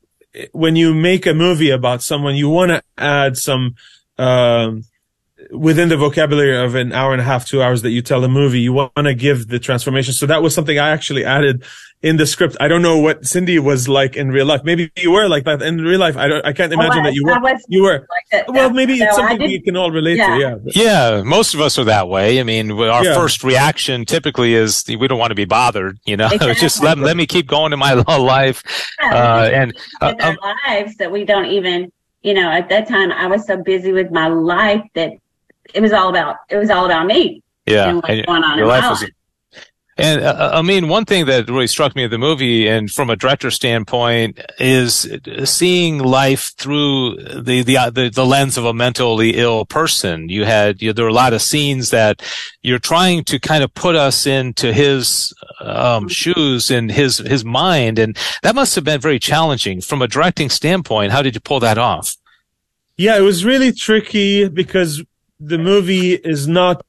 when 0.51 0.75
you 0.75 0.93
make 0.93 1.25
a 1.25 1.33
movie 1.33 1.69
about 1.69 2.01
someone, 2.03 2.35
you 2.35 2.49
want 2.49 2.71
to 2.71 2.83
add 2.97 3.37
some. 3.37 3.75
Um, 4.17 4.83
within 5.51 5.89
the 5.89 5.97
vocabulary 5.97 6.57
of 6.57 6.75
an 6.75 6.93
hour 6.93 7.12
and 7.12 7.21
a 7.21 7.23
half, 7.23 7.45
two 7.45 7.62
hours 7.62 7.81
that 7.81 7.91
you 7.91 8.01
tell 8.01 8.23
a 8.23 8.29
movie, 8.29 8.59
you 8.59 8.73
want 8.73 8.95
to 8.95 9.13
give 9.13 9.47
the 9.47 9.59
transformation. 9.59 10.13
So 10.13 10.25
that 10.25 10.41
was 10.41 10.53
something 10.53 10.79
I 10.79 10.89
actually 10.89 11.25
added 11.25 11.63
in 12.03 12.17
the 12.17 12.27
script. 12.27 12.57
I 12.59 12.67
don't 12.67 12.81
know 12.81 12.97
what 12.97 13.25
Cindy 13.25 13.57
was 13.59 13.88
like 13.88 14.15
in 14.15 14.29
real 14.29 14.45
life. 14.45 14.63
Maybe 14.63 14.91
you 14.97 15.12
were 15.12 15.27
like 15.27 15.45
that 15.45 15.62
in 15.62 15.77
real 15.77 16.00
life. 16.00 16.17
I 16.17 16.27
don't, 16.27 16.45
I 16.45 16.51
can't 16.51 16.71
imagine 16.71 17.03
was, 17.03 17.12
that 17.12 17.15
you 17.15 17.23
were. 17.23 17.39
Was 17.39 17.65
you 17.69 17.83
were. 17.83 18.07
Like 18.31 18.47
well, 18.50 18.69
maybe 18.69 19.00
no, 19.00 19.05
it's 19.05 19.15
something 19.15 19.39
we 19.39 19.62
can 19.62 19.77
all 19.77 19.89
relate 19.89 20.17
yeah. 20.17 20.35
to. 20.35 20.39
Yeah. 20.39 20.55
Yeah. 20.65 21.21
Most 21.23 21.53
of 21.53 21.62
us 21.62 21.79
are 21.79 21.85
that 21.85 22.09
way. 22.09 22.39
I 22.39 22.43
mean, 22.43 22.71
our 22.71 23.03
Yeah. 23.03 23.15
first 23.15 23.43
reaction 23.43 24.05
typically 24.05 24.53
is 24.53 24.83
we 24.88 25.07
don't 25.07 25.17
want 25.19 25.31
to 25.31 25.35
be 25.35 25.45
bothered, 25.45 25.97
you 26.05 26.17
know, 26.17 26.25
Exactly. 26.31 26.55
just 26.55 26.83
let, 26.83 26.97
let 26.97 27.15
me 27.15 27.25
keep 27.25 27.47
going 27.47 27.71
in 27.73 27.79
my 27.79 27.93
life. 28.17 28.63
Uh, 29.01 29.50
and, 29.53 29.73
uh, 30.01 30.13
with 30.13 30.23
our 30.23 30.55
lives 30.67 30.95
that 30.97 31.12
we 31.12 31.23
don't 31.23 31.45
even, 31.45 31.91
you 32.21 32.33
know, 32.33 32.51
at 32.51 32.67
that 32.69 32.88
time 32.88 33.12
I 33.12 33.27
was 33.27 33.47
so 33.47 33.57
busy 33.63 33.93
with 33.93 34.12
my 34.12 34.27
life 34.27 34.81
that 34.95 35.13
it 35.74 35.82
was 35.82 35.92
all 35.92 36.10
about, 36.10 36.38
it 36.50 36.58
was 36.58 36.70
all 36.70 36.86
about 36.86 37.06
me 37.06 37.42
yeah. 37.65 37.89
and 37.89 37.98
what's 37.98 38.10
and 38.10 38.25
going 38.25 38.44
on 38.44 38.58
your 38.58 38.65
in 38.65 38.70
my 38.70 38.80
life 38.80 38.89
was 38.89 39.01
life. 39.01 39.12
And 39.96 40.24
uh, 40.24 40.51
I 40.53 40.63
mean, 40.63 40.88
one 40.88 41.06
thing 41.06 41.27
that 41.27 41.48
really 41.50 41.68
struck 41.68 41.96
me 41.96 42.03
in 42.03 42.10
the 42.10 42.18
movie, 42.18 42.68
and 42.68 42.89
from 42.89 43.12
a 43.12 43.15
director 43.15 43.51
standpoint, 43.51 44.39
is 44.58 45.08
seeing 45.44 46.00
life 46.00 46.53
through 46.58 47.18
the 47.18 47.62
the 47.62 47.77
uh, 47.77 47.89
the, 47.92 48.10
the 48.10 48.25
lens 48.25 48.58
of 48.58 48.65
a 48.65 48.74
mentally 48.74 49.38
ill 49.38 49.65
person. 49.65 50.30
You 50.30 50.46
had 50.46 50.82
you, 50.82 50.94
there 50.94 51.06
were 51.06 51.10
a 51.10 51.13
lot 51.13 51.34
of 51.34 51.44
scenes 51.44 51.92
that 51.92 52.24
you're 52.63 52.80
trying 52.80 53.24
to 53.25 53.39
kind 53.39 53.63
of 53.63 53.72
put 53.75 53.96
us 53.96 54.25
into 54.25 54.74
his 54.74 55.32
um, 55.60 56.10
shoes 56.10 56.72
and 56.72 56.92
his 56.92 57.20
his 57.20 57.46
mind, 57.46 58.00
and 58.00 58.18
that 58.42 58.56
must 58.56 58.74
have 58.74 58.84
been 58.84 59.00
very 59.00 59.20
challenging 59.20 59.80
from 59.80 60.01
a 60.01 60.08
directing 60.08 60.50
standpoint. 60.50 61.12
How 61.12 61.22
did 61.22 61.36
you 61.36 61.42
pull 61.42 61.60
that 61.60 61.77
off? 61.77 62.15
Yeah, 62.98 63.15
it 63.15 63.22
was 63.22 63.46
really 63.46 63.72
tricky 63.72 64.48
because 64.50 65.03
the 65.45 65.57
movie 65.57 66.13
is 66.13 66.47
not 66.47 66.85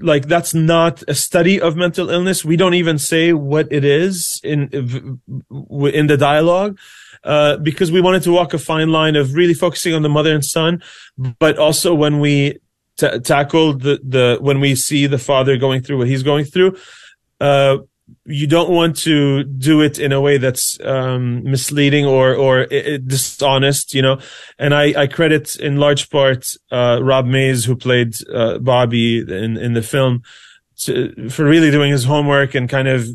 like 0.00 0.26
that's 0.26 0.54
not 0.54 1.02
a 1.08 1.14
study 1.14 1.60
of 1.60 1.76
mental 1.76 2.10
illness. 2.10 2.44
We 2.44 2.56
don't 2.56 2.74
even 2.74 2.98
say 2.98 3.32
what 3.32 3.68
it 3.70 3.84
is 3.84 4.40
in 4.42 4.68
in 4.70 6.06
the 6.06 6.16
dialogue. 6.18 6.78
Uh, 7.24 7.56
because 7.56 7.90
we 7.90 8.00
wanted 8.00 8.22
to 8.22 8.30
walk 8.30 8.54
a 8.54 8.58
fine 8.58 8.92
line 8.92 9.16
of 9.16 9.34
really 9.34 9.54
focusing 9.54 9.92
on 9.92 10.02
the 10.02 10.08
mother 10.08 10.32
and 10.32 10.44
son, 10.44 10.80
but 11.40 11.58
also 11.58 11.92
when 11.92 12.20
we 12.20 12.56
t- 12.98 13.18
tackle 13.20 13.72
the, 13.72 13.98
the, 14.04 14.38
when 14.40 14.60
we 14.60 14.76
see 14.76 15.06
the 15.06 15.18
father 15.18 15.56
going 15.56 15.82
through 15.82 15.98
what 15.98 16.06
he's 16.06 16.22
going 16.22 16.44
through, 16.44 16.76
uh, 17.40 17.78
you 18.24 18.46
don't 18.46 18.70
want 18.70 18.96
to 18.96 19.44
do 19.44 19.80
it 19.80 19.98
in 19.98 20.12
a 20.12 20.20
way 20.20 20.38
that's 20.38 20.78
um, 20.84 21.42
misleading 21.44 22.04
or 22.06 22.34
or 22.34 22.60
i- 22.70 22.94
i- 22.94 22.98
dishonest, 23.04 23.94
you 23.94 24.02
know. 24.02 24.18
And 24.58 24.74
I, 24.74 25.02
I 25.02 25.06
credit 25.06 25.56
in 25.56 25.76
large 25.76 26.08
part 26.10 26.46
uh, 26.70 27.00
Rob 27.02 27.26
Mayes, 27.26 27.64
who 27.64 27.76
played 27.76 28.14
uh, 28.32 28.58
Bobby 28.58 29.18
in 29.20 29.56
in 29.56 29.74
the 29.74 29.82
film, 29.82 30.22
to, 30.78 31.28
for 31.30 31.44
really 31.44 31.70
doing 31.70 31.90
his 31.92 32.04
homework 32.04 32.54
and 32.54 32.68
kind 32.68 32.88
of 32.88 33.06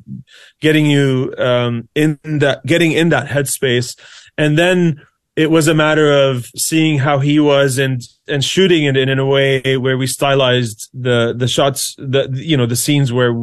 getting 0.62 0.86
you 0.86 1.34
um, 1.38 1.88
in 1.96 2.20
that 2.24 2.66
getting 2.66 2.92
in 2.92 3.10
that 3.10 3.28
headspace. 3.28 3.98
And 4.38 4.58
then 4.58 5.02
it 5.38 5.50
was 5.50 5.68
a 5.68 5.74
matter 5.74 6.12
of 6.12 6.46
seeing 6.58 7.00
how 7.00 7.20
he 7.20 7.40
was 7.40 7.78
and 7.78 8.02
and 8.28 8.44
shooting 8.44 8.84
it 8.86 8.98
in, 8.98 9.08
in 9.10 9.20
a 9.20 9.26
way 9.26 9.78
where 9.78 9.98
we 9.98 10.08
stylized 10.08 10.90
the 10.94 11.34
the 11.38 11.48
shots, 11.48 11.96
the 11.98 12.30
you 12.34 12.58
know 12.58 12.66
the 12.66 12.76
scenes 12.76 13.14
where 13.14 13.34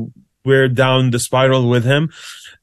we're 0.49 0.69
down 0.69 1.11
the 1.11 1.19
spiral 1.19 1.69
with 1.69 1.85
him. 1.85 2.11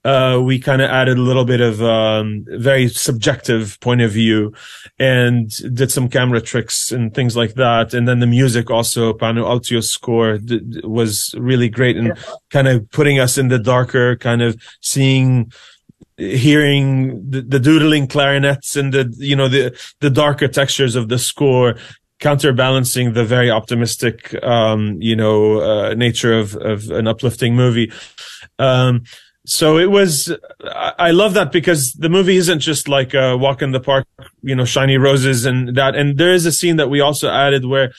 Uh, 0.03 0.39
we 0.39 0.59
kind 0.59 0.81
of 0.83 0.89
added 0.89 1.17
a 1.17 1.21
little 1.21 1.45
bit 1.45 1.61
of 1.61 1.81
um, 1.81 2.45
very 2.47 2.87
subjective 2.87 3.79
point 3.79 4.01
of 4.01 4.11
view 4.11 4.53
and 4.99 5.49
did 5.73 5.89
some 5.91 6.07
camera 6.09 6.39
tricks 6.39 6.91
and 6.91 7.13
things 7.13 7.35
like 7.35 7.55
that. 7.55 7.93
And 7.93 8.07
then 8.07 8.19
the 8.19 8.27
music 8.27 8.69
also, 8.69 9.13
Pano 9.13 9.43
Altio's 9.43 9.89
score 9.89 10.37
d- 10.37 10.81
was 10.83 11.33
really 11.37 11.69
great 11.69 11.97
and 11.97 12.13
kind 12.51 12.67
of 12.67 12.87
putting 12.91 13.19
us 13.19 13.37
in 13.37 13.47
the 13.47 13.57
darker, 13.57 14.15
kind 14.15 14.43
of 14.43 14.61
seeing, 14.79 15.51
hearing 16.17 17.27
the, 17.31 17.41
the 17.41 17.59
doodling 17.59 18.07
clarinets 18.07 18.75
and 18.75 18.93
the, 18.93 19.11
you 19.17 19.35
know, 19.35 19.47
the, 19.47 19.75
the 20.01 20.11
darker 20.11 20.47
textures 20.47 20.95
of 20.95 21.09
the 21.09 21.17
score 21.17 21.77
counterbalancing 22.25 23.13
the 23.13 23.23
very 23.35 23.51
optimistic, 23.59 24.15
um, 24.43 24.97
you 25.09 25.15
know, 25.21 25.37
uh, 25.61 25.93
nature 25.93 26.33
of, 26.41 26.55
of 26.71 26.77
an 26.99 27.05
uplifting 27.07 27.53
movie. 27.55 27.89
Um, 28.57 29.03
so 29.45 29.77
it 29.77 29.91
was, 29.97 30.11
I 30.63 31.09
I 31.09 31.11
love 31.21 31.33
that 31.35 31.51
because 31.51 31.81
the 32.03 32.09
movie 32.09 32.37
isn't 32.43 32.61
just 32.71 32.87
like 32.87 33.13
a 33.13 33.37
walk 33.37 33.61
in 33.61 33.71
the 33.73 33.79
park, 33.91 34.05
you 34.41 34.55
know, 34.55 34.65
shiny 34.65 34.97
roses 34.97 35.45
and 35.45 35.75
that. 35.79 35.93
And 35.99 36.17
there 36.17 36.33
is 36.33 36.45
a 36.47 36.51
scene 36.51 36.77
that 36.77 36.89
we 36.89 36.99
also 37.07 37.27
added 37.29 37.63
where, 37.63 37.89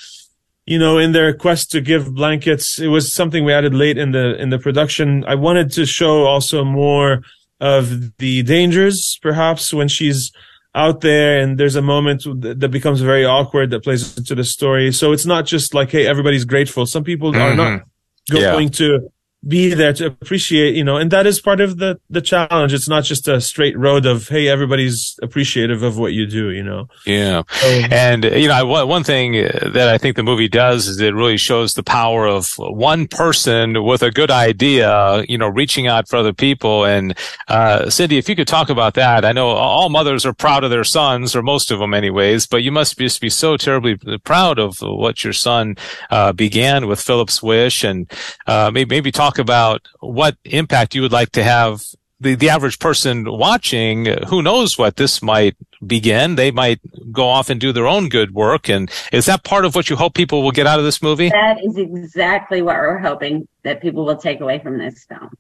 you 0.73 0.79
know, 0.83 0.99
in 1.05 1.13
their 1.13 1.33
quest 1.45 1.71
to 1.71 1.81
give 1.81 2.15
blankets, 2.23 2.81
it 2.81 2.91
was 2.97 3.15
something 3.15 3.45
we 3.45 3.55
added 3.55 3.75
late 3.75 3.99
in 4.05 4.11
the, 4.11 4.27
in 4.43 4.51
the 4.51 4.59
production. 4.59 5.25
I 5.33 5.37
wanted 5.37 5.71
to 5.79 5.87
show 5.87 6.25
also 6.27 6.65
more 6.65 7.23
of 7.61 7.85
the 8.19 8.43
dangers, 8.43 9.19
perhaps 9.23 9.73
when 9.73 9.89
she's 9.89 10.33
out 10.77 11.01
there 11.01 11.41
and 11.41 11.59
there's 11.59 11.75
a 11.75 11.83
moment 11.83 12.23
that 12.43 12.71
becomes 12.71 13.01
very 13.01 13.25
awkward 13.25 13.71
that 13.71 13.83
plays 13.83 14.17
into 14.19 14.35
the 14.35 14.45
story. 14.45 14.93
So 14.93 15.13
it's 15.13 15.27
not 15.27 15.47
just 15.47 15.73
like, 15.75 15.91
Hey, 15.91 16.07
everybody's 16.07 16.45
grateful. 16.45 16.85
Some 16.87 17.03
people 17.03 17.35
are 17.35 17.55
not 17.57 17.81
mm-hmm. 17.81 18.37
Yeah. 18.37 18.53
going 18.53 18.69
to 18.71 19.11
be 19.47 19.75
there 19.75 19.93
to 19.93 20.07
appreciate, 20.07 20.75
you 20.75 20.83
know, 20.83 20.97
and 20.97 21.11
that 21.13 21.27
is 21.27 21.41
part 21.41 21.61
of 21.61 21.79
the, 21.79 22.01
the 22.11 22.21
challenge. 22.21 22.73
It's 22.73 22.89
not 22.89 23.05
just 23.05 23.29
a 23.29 23.41
straight 23.41 23.79
road 23.79 24.05
of, 24.05 24.29
Hey, 24.29 24.49
everybody's 24.49 25.17
appreciative 25.23 25.83
of 25.85 25.99
what 25.99 26.13
you 26.13 26.27
do, 26.27 26.51
you 26.51 26.65
know? 26.65 26.89
Yeah. 27.07 27.43
So, 27.51 27.67
And, 27.91 28.25
you 28.25 28.49
know, 28.49 28.55
I- 28.55 28.83
one 28.83 29.05
thing 29.05 29.33
that 29.33 29.89
I 29.89 29.99
think 29.99 30.17
the 30.17 30.23
movie 30.25 30.49
does 30.49 30.89
is 30.89 31.01
it 31.01 31.15
really 31.15 31.37
shows 31.37 31.75
the 31.75 31.83
power 31.85 32.27
of 32.27 32.55
one 32.59 33.07
person 33.07 33.85
with 33.85 34.03
a 34.03 34.11
good 34.11 34.31
idea, 34.33 35.25
you 35.29 35.39
know, 35.39 35.49
reaching 35.49 35.87
out 35.87 36.09
for 36.09 36.17
other 36.17 36.33
people. 36.33 36.85
And, 36.85 37.17
uh, 37.49 37.89
Cindy, 37.89 38.19
if 38.19 38.29
you 38.29 38.35
could 38.37 38.49
talk 38.49 38.69
about 38.69 38.95
that, 38.95 39.25
I 39.25 39.33
know 39.33 39.49
all 39.49 39.91
mothers 39.91 40.27
are 40.27 40.33
proud 40.35 40.65
of 40.65 40.71
their 40.71 40.85
sons, 40.85 41.37
or 41.37 41.43
most 41.43 41.71
of 41.71 41.79
them 41.79 41.95
anyways, 41.95 42.47
but 42.49 42.63
you 42.65 42.73
must 42.73 42.99
just 42.99 43.21
be 43.21 43.31
so 43.31 43.57
terribly 43.57 43.97
proud 44.25 44.59
of 44.59 44.79
what 44.81 45.23
your 45.23 45.33
son, 45.33 45.77
uh, 46.11 46.33
began 46.33 46.89
with 46.89 47.01
Philip's 47.01 47.43
Wish 47.43 47.85
and, 47.85 48.11
uh, 48.49 48.71
maybe, 48.73 48.89
maybe 48.97 49.13
talk 49.13 49.36
about 49.39 49.87
what 50.01 50.37
impact 50.45 50.95
you 50.95 51.03
would 51.03 51.13
like 51.13 51.31
to 51.33 51.43
have 51.45 51.83
the, 52.21 52.35
the 52.35 52.49
average 52.49 52.79
person 52.79 53.25
watching, 53.31 54.07
who 54.29 54.43
knows 54.43 54.79
what 54.79 54.97
this 54.97 55.23
might 55.23 55.55
begin? 55.87 56.37
They 56.37 56.51
might 56.51 56.81
go 57.13 57.27
off 57.29 57.51
and 57.51 57.61
do 57.61 57.73
their 57.73 57.87
own 57.87 58.09
good 58.09 58.33
work. 58.33 58.69
And 58.71 58.91
is 59.13 59.27
that 59.27 59.45
part 59.45 59.65
of 59.65 59.75
what 59.75 59.91
you 59.91 59.97
hope 59.97 60.15
people 60.15 60.43
will 60.43 60.51
get 60.53 60.67
out 60.67 60.79
of 60.79 60.85
this 60.85 61.03
movie? 61.03 61.29
That 61.29 61.63
is 61.63 61.77
exactly 61.77 62.63
what 62.63 62.77
we're 62.77 62.99
hoping 62.99 63.47
that 63.65 63.83
people 63.83 64.07
will 64.07 64.17
take 64.17 64.41
away 64.41 64.59
from 64.61 64.79
this 64.79 65.05
film 65.05 65.31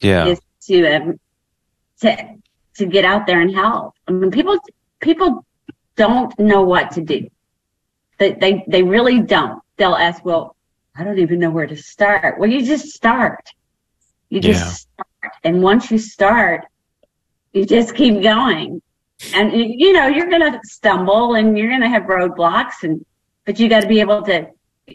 Yeah. 0.00 0.26
is 0.26 0.40
to 0.66 0.86
um, 0.96 1.20
to 2.00 2.16
to 2.76 2.86
get 2.86 3.04
out 3.04 3.26
there 3.26 3.40
and 3.40 3.54
help. 3.54 3.94
I 4.06 4.12
mean, 4.12 4.30
people 4.30 4.58
people 5.00 5.46
don't 5.96 6.38
know 6.38 6.62
what 6.62 6.90
to 6.92 7.00
do. 7.00 7.28
They 8.18 8.32
they 8.32 8.64
they 8.68 8.82
really 8.82 9.20
don't. 9.22 9.62
They'll 9.76 9.94
ask, 9.94 10.24
"Well, 10.24 10.55
I 10.98 11.04
don't 11.04 11.18
even 11.18 11.38
know 11.38 11.50
where 11.50 11.66
to 11.66 11.76
start." 11.76 12.38
Well, 12.38 12.50
you 12.50 12.64
just 12.64 12.88
start. 12.88 13.40
You 14.30 14.40
just 14.40 14.60
Yeah. 14.60 15.04
start, 15.04 15.34
and 15.44 15.62
once 15.62 15.90
you 15.90 15.98
start, 15.98 16.66
you 17.52 17.64
just 17.64 17.94
keep 17.94 18.22
going. 18.22 18.82
And 19.34 19.52
you 19.52 19.92
know 19.92 20.06
you're 20.08 20.28
gonna 20.30 20.60
stumble 20.64 21.34
and 21.34 21.56
you're 21.56 21.70
gonna 21.70 21.88
have 21.88 22.04
roadblocks, 22.04 22.82
and 22.82 23.04
but 23.44 23.58
you 23.58 23.68
got 23.68 23.82
to 23.82 23.88
be 23.88 24.00
able 24.00 24.22
to 24.22 24.48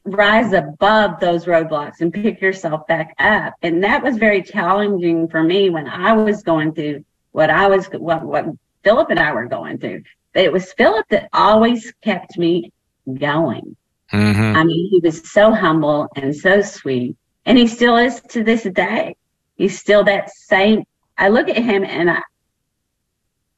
rise 0.06 0.54
above 0.54 1.20
those 1.20 1.46
roadblocks 1.46 2.02
and 2.02 2.14
pick 2.14 2.42
yourself 2.42 2.86
back 2.88 3.14
up. 3.20 3.54
And 3.62 3.84
that 3.84 4.04
was 4.04 4.18
very 4.18 4.42
challenging 4.42 5.28
for 5.28 5.42
me 5.42 5.70
when 5.70 5.88
I 5.88 6.14
was 6.14 6.44
going 6.44 6.74
through 6.74 7.04
what 7.32 7.50
I 7.50 7.68
was, 7.68 7.88
what, 7.88 8.24
what 8.24 8.46
Philip 8.84 9.10
and 9.10 9.20
I 9.20 9.32
were 9.34 9.48
going 9.48 9.78
through. 9.78 10.04
But 10.34 10.44
it 10.44 10.52
was 10.52 10.74
Philip 10.74 11.06
that 11.10 11.30
always 11.34 11.94
kept 12.02 12.38
me 12.38 12.72
going. 13.14 13.76
Hmm 14.12 14.54
I 14.56 14.64
mean, 14.64 14.90
he 14.90 15.00
was 15.02 15.30
so 15.32 15.54
humble 15.54 16.08
and 16.16 16.36
so 16.36 16.62
sweet. 16.62 17.16
And 17.46 17.58
he 17.58 17.68
still 17.68 17.98
is 17.98 18.22
to 18.30 18.44
this 18.44 18.64
day. 18.64 19.16
He's 19.56 19.80
still 19.80 20.04
that 20.04 20.30
same. 20.30 20.84
I 21.18 21.30
look 21.30 21.50
at 21.50 21.58
him 21.58 21.84
and 21.84 22.10
I, 22.10 22.22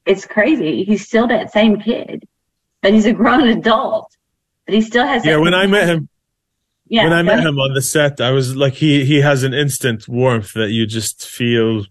it's 0.06 0.26
crazy. 0.26 0.84
He's 0.84 1.06
still 1.06 1.26
that 1.28 1.52
same 1.52 1.80
kid, 1.80 2.24
but 2.82 2.92
he's 2.92 3.06
a 3.06 3.12
grown 3.12 3.48
adult. 3.58 4.12
But 4.66 4.74
he 4.74 4.80
still 4.80 5.06
has. 5.06 5.24
Yeah, 5.24 5.36
when 5.36 5.54
I 5.54 5.66
met 5.66 5.88
him, 5.88 6.08
yeah, 6.86 7.04
when 7.04 7.12
I 7.12 7.22
met 7.22 7.38
ahead. 7.38 7.46
him 7.48 7.58
on 7.58 7.74
the 7.74 7.82
set, 7.82 8.20
I 8.20 8.30
was 8.30 8.56
like, 8.56 8.74
he 8.74 9.04
he 9.04 9.20
has 9.20 9.42
an 9.42 9.52
instant 9.52 10.08
warmth 10.08 10.52
that 10.54 10.70
you 10.70 10.86
just 10.86 11.26
feel. 11.26 11.84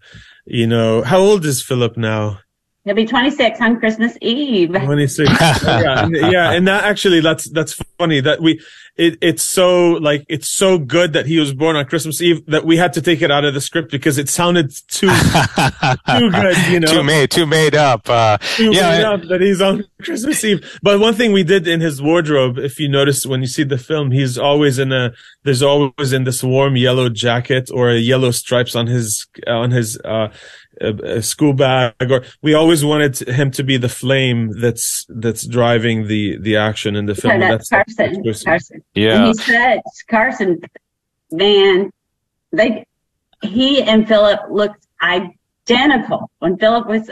You 0.46 0.66
know, 0.66 1.02
how 1.02 1.18
old 1.18 1.44
is 1.44 1.62
Philip 1.62 1.96
now? 1.96 2.40
He'll 2.84 2.94
be 2.94 3.06
26 3.06 3.60
on 3.60 3.78
Christmas 3.78 4.16
Eve. 4.20 4.72
26 4.84 5.30
yeah, 5.30 6.04
and- 6.04 6.16
yeah 6.16 6.52
and 6.52 6.68
that 6.68 6.84
actually 6.84 7.20
that's 7.20 7.50
that's 7.50 7.74
funny 7.98 8.20
that 8.20 8.40
we 8.40 8.60
it, 8.96 9.18
it's 9.20 9.42
so 9.42 9.92
like 9.92 10.24
it's 10.28 10.48
so 10.48 10.78
good 10.78 11.14
that 11.14 11.26
he 11.26 11.38
was 11.40 11.52
born 11.52 11.74
on 11.74 11.84
christmas 11.84 12.22
eve 12.22 12.46
that 12.46 12.64
we 12.64 12.76
had 12.76 12.92
to 12.92 13.02
take 13.02 13.22
it 13.22 13.30
out 13.30 13.44
of 13.44 13.52
the 13.52 13.60
script 13.60 13.90
because 13.90 14.18
it 14.18 14.28
sounded 14.28 14.70
too 14.88 15.08
too 15.08 16.30
good 16.30 16.56
you 16.68 16.78
know 16.78 16.86
too 16.92 17.02
made, 17.02 17.30
too 17.30 17.46
made 17.46 17.74
up. 17.74 18.08
Uh, 18.08 18.38
too 18.38 18.72
yeah, 18.72 18.98
made 18.98 19.04
up 19.04 19.22
that 19.22 19.40
he's 19.40 19.60
on 19.60 19.84
christmas 20.02 20.44
eve 20.44 20.78
but 20.82 21.00
one 21.00 21.14
thing 21.14 21.32
we 21.32 21.42
did 21.42 21.66
in 21.66 21.80
his 21.80 22.00
wardrobe 22.00 22.58
if 22.58 22.78
you 22.78 22.88
notice 22.88 23.26
when 23.26 23.40
you 23.40 23.48
see 23.48 23.64
the 23.64 23.78
film 23.78 24.10
he's 24.12 24.38
always 24.38 24.78
in 24.78 24.92
a 24.92 25.12
there's 25.42 25.62
always 25.62 26.12
in 26.12 26.22
this 26.24 26.42
warm 26.44 26.76
yellow 26.76 27.08
jacket 27.08 27.70
or 27.72 27.90
a 27.90 27.98
yellow 27.98 28.30
stripes 28.30 28.76
on 28.76 28.86
his 28.86 29.26
on 29.46 29.70
his 29.72 29.98
uh 30.04 30.28
a, 30.80 31.16
a 31.18 31.22
school 31.22 31.52
bag 31.52 31.94
or 32.10 32.24
we 32.42 32.54
always 32.54 32.84
wanted 32.84 33.18
him 33.28 33.50
to 33.52 33.62
be 33.62 33.76
the 33.76 33.88
flame 33.88 34.50
that's 34.60 35.06
that's 35.08 35.46
driving 35.46 36.06
the 36.08 36.38
the 36.38 36.56
action 36.56 36.96
in 36.96 37.06
the 37.06 37.14
film 37.14 37.38
No, 37.40 37.46
and 37.46 37.52
that's 37.54 37.68
Carson. 37.68 38.22
that's 38.24 38.42
Carson. 38.42 38.82
yeah. 38.94 39.16
And 39.16 39.26
he 39.26 39.34
said, 39.34 39.80
Carson, 40.08 40.60
man, 41.30 41.90
they, 42.52 42.86
he 43.42 43.82
and 43.82 44.06
Philip 44.08 44.40
looked 44.50 44.86
identical 45.02 46.30
when 46.38 46.56
Philip 46.56 46.86
was, 46.86 47.10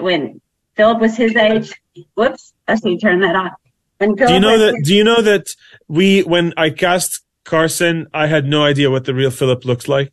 when 0.00 0.40
Philip 0.74 1.00
was 1.00 1.16
his 1.16 1.34
age. 1.36 1.72
Whoops, 2.14 2.52
I 2.66 2.76
see 2.76 2.90
you 2.90 2.98
turn 2.98 3.20
that 3.20 3.34
off. 3.34 3.52
When 3.98 4.16
Philip 4.16 4.28
do 4.28 4.34
you 4.34 4.40
know 4.40 4.52
was 4.52 4.60
that 4.60 4.82
do 4.84 4.94
you 4.94 5.04
know 5.04 5.22
that 5.22 5.48
we 5.88 6.22
when 6.22 6.52
i 6.56 6.70
cast 6.70 7.24
carson 7.44 8.06
i 8.14 8.26
had 8.28 8.46
no 8.46 8.62
idea 8.62 8.90
what 8.90 9.04
the 9.06 9.14
real 9.14 9.30
philip 9.32 9.64
looks 9.64 9.88
like 9.88 10.12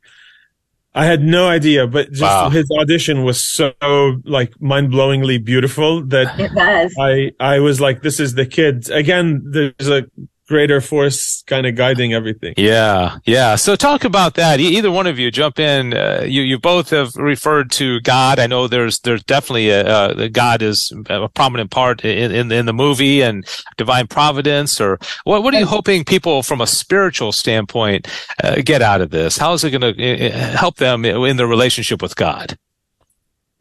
i 0.96 1.06
had 1.06 1.22
no 1.22 1.48
idea 1.48 1.86
but 1.86 2.10
just 2.12 2.22
Wow. 2.22 2.50
his 2.50 2.68
audition 2.80 3.24
was 3.24 3.38
so 3.44 3.74
like 4.24 4.52
mind-blowingly 4.62 5.38
beautiful 5.44 6.02
that 6.08 6.28
it 6.40 6.52
was. 6.54 6.94
I 7.00 7.32
I 7.40 7.60
was 7.60 7.80
like, 7.80 8.02
this 8.02 8.20
is 8.20 8.34
the 8.36 8.46
kid. 8.46 8.90
Again, 8.90 9.44
there's 9.56 9.90
a 9.90 10.02
greater 10.48 10.80
force 10.82 11.44
kind 11.48 11.66
of 11.66 11.76
guiding 11.76 12.14
everything. 12.14 12.54
Yeah, 12.58 13.18
yeah. 13.26 13.56
So 13.56 13.76
talk 13.76 14.04
about 14.04 14.36
that. 14.36 14.60
E- 14.60 14.78
Either 14.78 14.92
one 14.92 15.08
of 15.08 15.18
you 15.18 15.32
jump 15.32 15.60
in. 15.60 15.94
Uh, 15.94 16.24
you 16.26 16.42
you 16.42 16.60
both 16.60 16.90
have 16.92 17.16
referred 17.16 17.72
to 17.72 18.00
God. 18.02 18.40
I 18.40 18.48
know 18.48 18.68
there's 18.68 19.00
there's 19.00 19.24
definitely 19.24 19.70
a, 19.70 19.86
uh, 19.86 20.28
God 20.32 20.62
is 20.62 20.94
a 21.10 21.28
prominent 21.30 21.72
part 21.72 22.04
in, 22.06 22.32
in 22.32 22.52
in 22.52 22.66
the 22.66 22.74
movie 22.74 23.22
and 23.22 23.46
divine 23.78 24.08
providence. 24.08 24.80
Or 24.80 25.00
what 25.24 25.44
what 25.44 25.54
are 25.54 25.60
you 25.60 25.66
hoping 25.66 26.04
people 26.04 26.44
from 26.44 26.62
a 26.62 26.68
spiritual 26.68 27.32
standpoint 27.32 28.08
uh, 28.44 28.62
get 28.64 28.82
out 28.82 29.02
of 29.02 29.10
this? 29.12 29.38
How 29.38 29.54
is 29.54 29.64
it 29.64 29.72
going 29.72 29.96
to 29.96 30.30
help 30.32 30.78
them 30.78 31.06
in 31.06 31.38
their 31.38 31.48
relationship 31.48 32.02
with 32.02 32.16
God? 32.16 32.58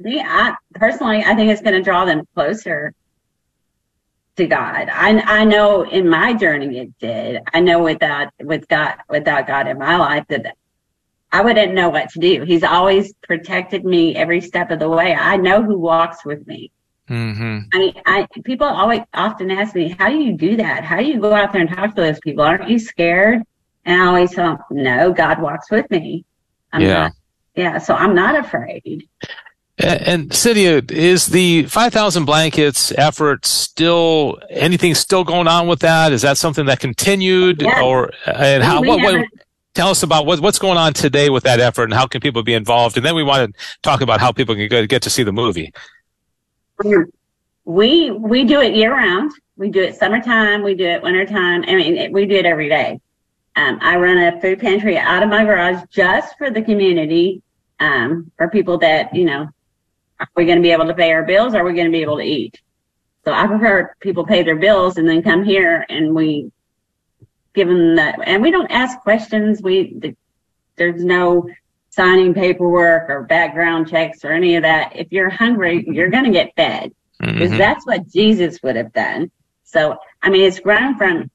Me, 0.00 0.20
I 0.20 0.54
personally, 0.74 1.22
I 1.24 1.34
think 1.36 1.50
it's 1.50 1.62
going 1.62 1.74
to 1.74 1.82
draw 1.82 2.04
them 2.04 2.22
closer 2.34 2.92
to 4.36 4.46
God. 4.46 4.88
I 4.92 5.20
I 5.20 5.44
know 5.44 5.82
in 5.82 6.08
my 6.08 6.32
journey 6.34 6.78
it 6.78 6.98
did. 6.98 7.42
I 7.52 7.60
know 7.60 7.82
without 7.82 8.32
with 8.40 8.66
God 8.68 8.96
without 9.08 9.46
God 9.46 9.68
in 9.68 9.78
my 9.78 9.96
life 9.96 10.24
that 10.28 10.56
I 11.32 11.40
wouldn't 11.42 11.74
know 11.74 11.88
what 11.88 12.10
to 12.10 12.20
do. 12.20 12.44
He's 12.44 12.62
always 12.64 13.12
protected 13.22 13.84
me 13.84 14.14
every 14.14 14.40
step 14.40 14.70
of 14.70 14.78
the 14.78 14.88
way. 14.88 15.14
I 15.14 15.36
know 15.36 15.62
who 15.62 15.78
walks 15.78 16.24
with 16.24 16.46
me. 16.46 16.70
Mm-hmm. 17.08 17.58
I 17.72 17.78
mean, 17.78 17.94
I 18.06 18.26
people 18.44 18.66
always 18.66 19.02
often 19.12 19.50
ask 19.50 19.74
me, 19.74 19.94
"How 19.98 20.08
do 20.08 20.16
you 20.16 20.32
do 20.32 20.56
that? 20.56 20.84
How 20.84 20.98
do 20.98 21.04
you 21.04 21.20
go 21.20 21.34
out 21.34 21.52
there 21.52 21.60
and 21.60 21.70
talk 21.70 21.94
to 21.94 22.00
those 22.00 22.20
people? 22.20 22.44
Aren't 22.44 22.68
you 22.68 22.78
scared?" 22.78 23.42
And 23.84 24.00
I 24.00 24.06
always 24.06 24.32
tell 24.32 24.56
them, 24.56 24.58
"No, 24.70 25.12
God 25.12 25.40
walks 25.40 25.70
with 25.70 25.90
me. 25.90 26.24
I'm 26.72 26.80
Yeah. 26.80 26.88
not. 26.94 27.12
Yeah, 27.54 27.78
so 27.78 27.94
I'm 27.94 28.14
not 28.14 28.36
afraid." 28.38 29.06
And, 29.76 30.32
Cindy, 30.32 30.66
is 30.66 31.26
the 31.26 31.64
5,000 31.64 32.24
blankets 32.24 32.92
effort 32.96 33.44
still, 33.44 34.38
anything 34.48 34.94
still 34.94 35.24
going 35.24 35.48
on 35.48 35.66
with 35.66 35.80
that? 35.80 36.12
Is 36.12 36.22
that 36.22 36.38
something 36.38 36.66
that 36.66 36.78
continued 36.78 37.64
or, 37.64 38.12
and 38.24 38.62
how, 38.62 38.80
We 38.80 38.88
what, 38.88 39.02
what, 39.02 39.26
tell 39.74 39.88
us 39.88 40.02
about 40.02 40.26
what, 40.26 40.40
what's 40.40 40.58
going 40.58 40.78
on 40.78 40.92
today 40.92 41.28
with 41.28 41.42
that 41.42 41.60
effort 41.60 41.84
and 41.84 41.92
how 41.92 42.06
can 42.06 42.20
people 42.20 42.42
be 42.42 42.54
involved? 42.54 42.96
And 42.96 43.04
then 43.04 43.14
we 43.14 43.24
want 43.24 43.52
to 43.52 43.60
talk 43.82 44.00
about 44.00 44.20
how 44.20 44.32
people 44.32 44.54
can 44.54 44.68
go, 44.68 44.86
get 44.86 45.02
to 45.02 45.10
see 45.10 45.24
the 45.24 45.32
movie. 45.32 45.72
We 47.64 48.10
we 48.10 48.44
do 48.44 48.60
it 48.60 48.74
year 48.74 48.92
round. 48.92 49.32
We 49.56 49.70
do 49.70 49.82
it 49.82 49.96
summertime. 49.96 50.62
We 50.62 50.74
do 50.74 50.84
it 50.84 51.02
wintertime. 51.02 51.64
I 51.66 51.74
mean, 51.76 52.12
we 52.12 52.26
do 52.26 52.34
it 52.34 52.44
every 52.44 52.68
day. 52.68 53.00
Um, 53.56 53.78
I 53.80 53.96
run 53.96 54.18
a 54.18 54.40
food 54.40 54.58
pantry 54.58 54.98
out 54.98 55.22
of 55.22 55.28
my 55.28 55.44
garage 55.44 55.82
just 55.90 56.36
for 56.36 56.50
the 56.50 56.60
community, 56.60 57.42
um, 57.78 58.30
for 58.36 58.48
people 58.48 58.78
that 58.78 59.14
you 59.14 59.24
know, 59.24 59.48
are 60.20 60.28
we 60.36 60.44
going 60.46 60.58
to 60.58 60.62
be 60.62 60.70
able 60.70 60.86
to 60.86 60.94
pay 60.94 61.12
our 61.12 61.24
bills? 61.24 61.54
Or 61.54 61.58
are 61.60 61.64
we 61.64 61.74
going 61.74 61.86
to 61.86 61.92
be 61.92 62.02
able 62.02 62.18
to 62.18 62.24
eat? 62.24 62.60
So 63.24 63.32
I 63.32 63.46
prefer 63.46 63.94
people 64.00 64.26
pay 64.26 64.42
their 64.42 64.56
bills 64.56 64.98
and 64.98 65.08
then 65.08 65.22
come 65.22 65.44
here 65.44 65.84
and 65.88 66.14
we 66.14 66.50
give 67.54 67.68
them 67.68 67.96
that. 67.96 68.18
And 68.24 68.42
we 68.42 68.50
don't 68.50 68.70
ask 68.70 68.98
questions. 69.00 69.62
We 69.62 69.94
the, 69.98 70.16
there's 70.76 71.04
no 71.04 71.48
signing 71.90 72.34
paperwork 72.34 73.08
or 73.08 73.22
background 73.22 73.88
checks 73.88 74.24
or 74.24 74.32
any 74.32 74.56
of 74.56 74.62
that. 74.62 74.96
If 74.96 75.12
you're 75.12 75.30
hungry, 75.30 75.84
you're 75.86 76.10
going 76.10 76.24
to 76.24 76.30
get 76.30 76.54
fed 76.56 76.92
because 77.20 77.52
Mhm. 77.52 77.58
that's 77.58 77.86
what 77.86 78.08
Jesus 78.08 78.60
would 78.62 78.76
have 78.76 78.92
done. 78.92 79.30
So, 79.62 79.96
I 80.20 80.28
mean, 80.30 80.42
it's 80.42 80.58
grown 80.58 80.96
from, 80.96 81.30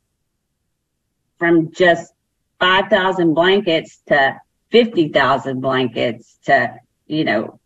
from 1.37 1.71
just 1.71 2.13
5,000 2.59 3.33
blankets 3.33 4.01
to 4.07 4.39
50,000 4.71 5.61
blankets 5.61 6.37
to, 6.45 6.75
you 7.07 7.23
know, 7.23 7.59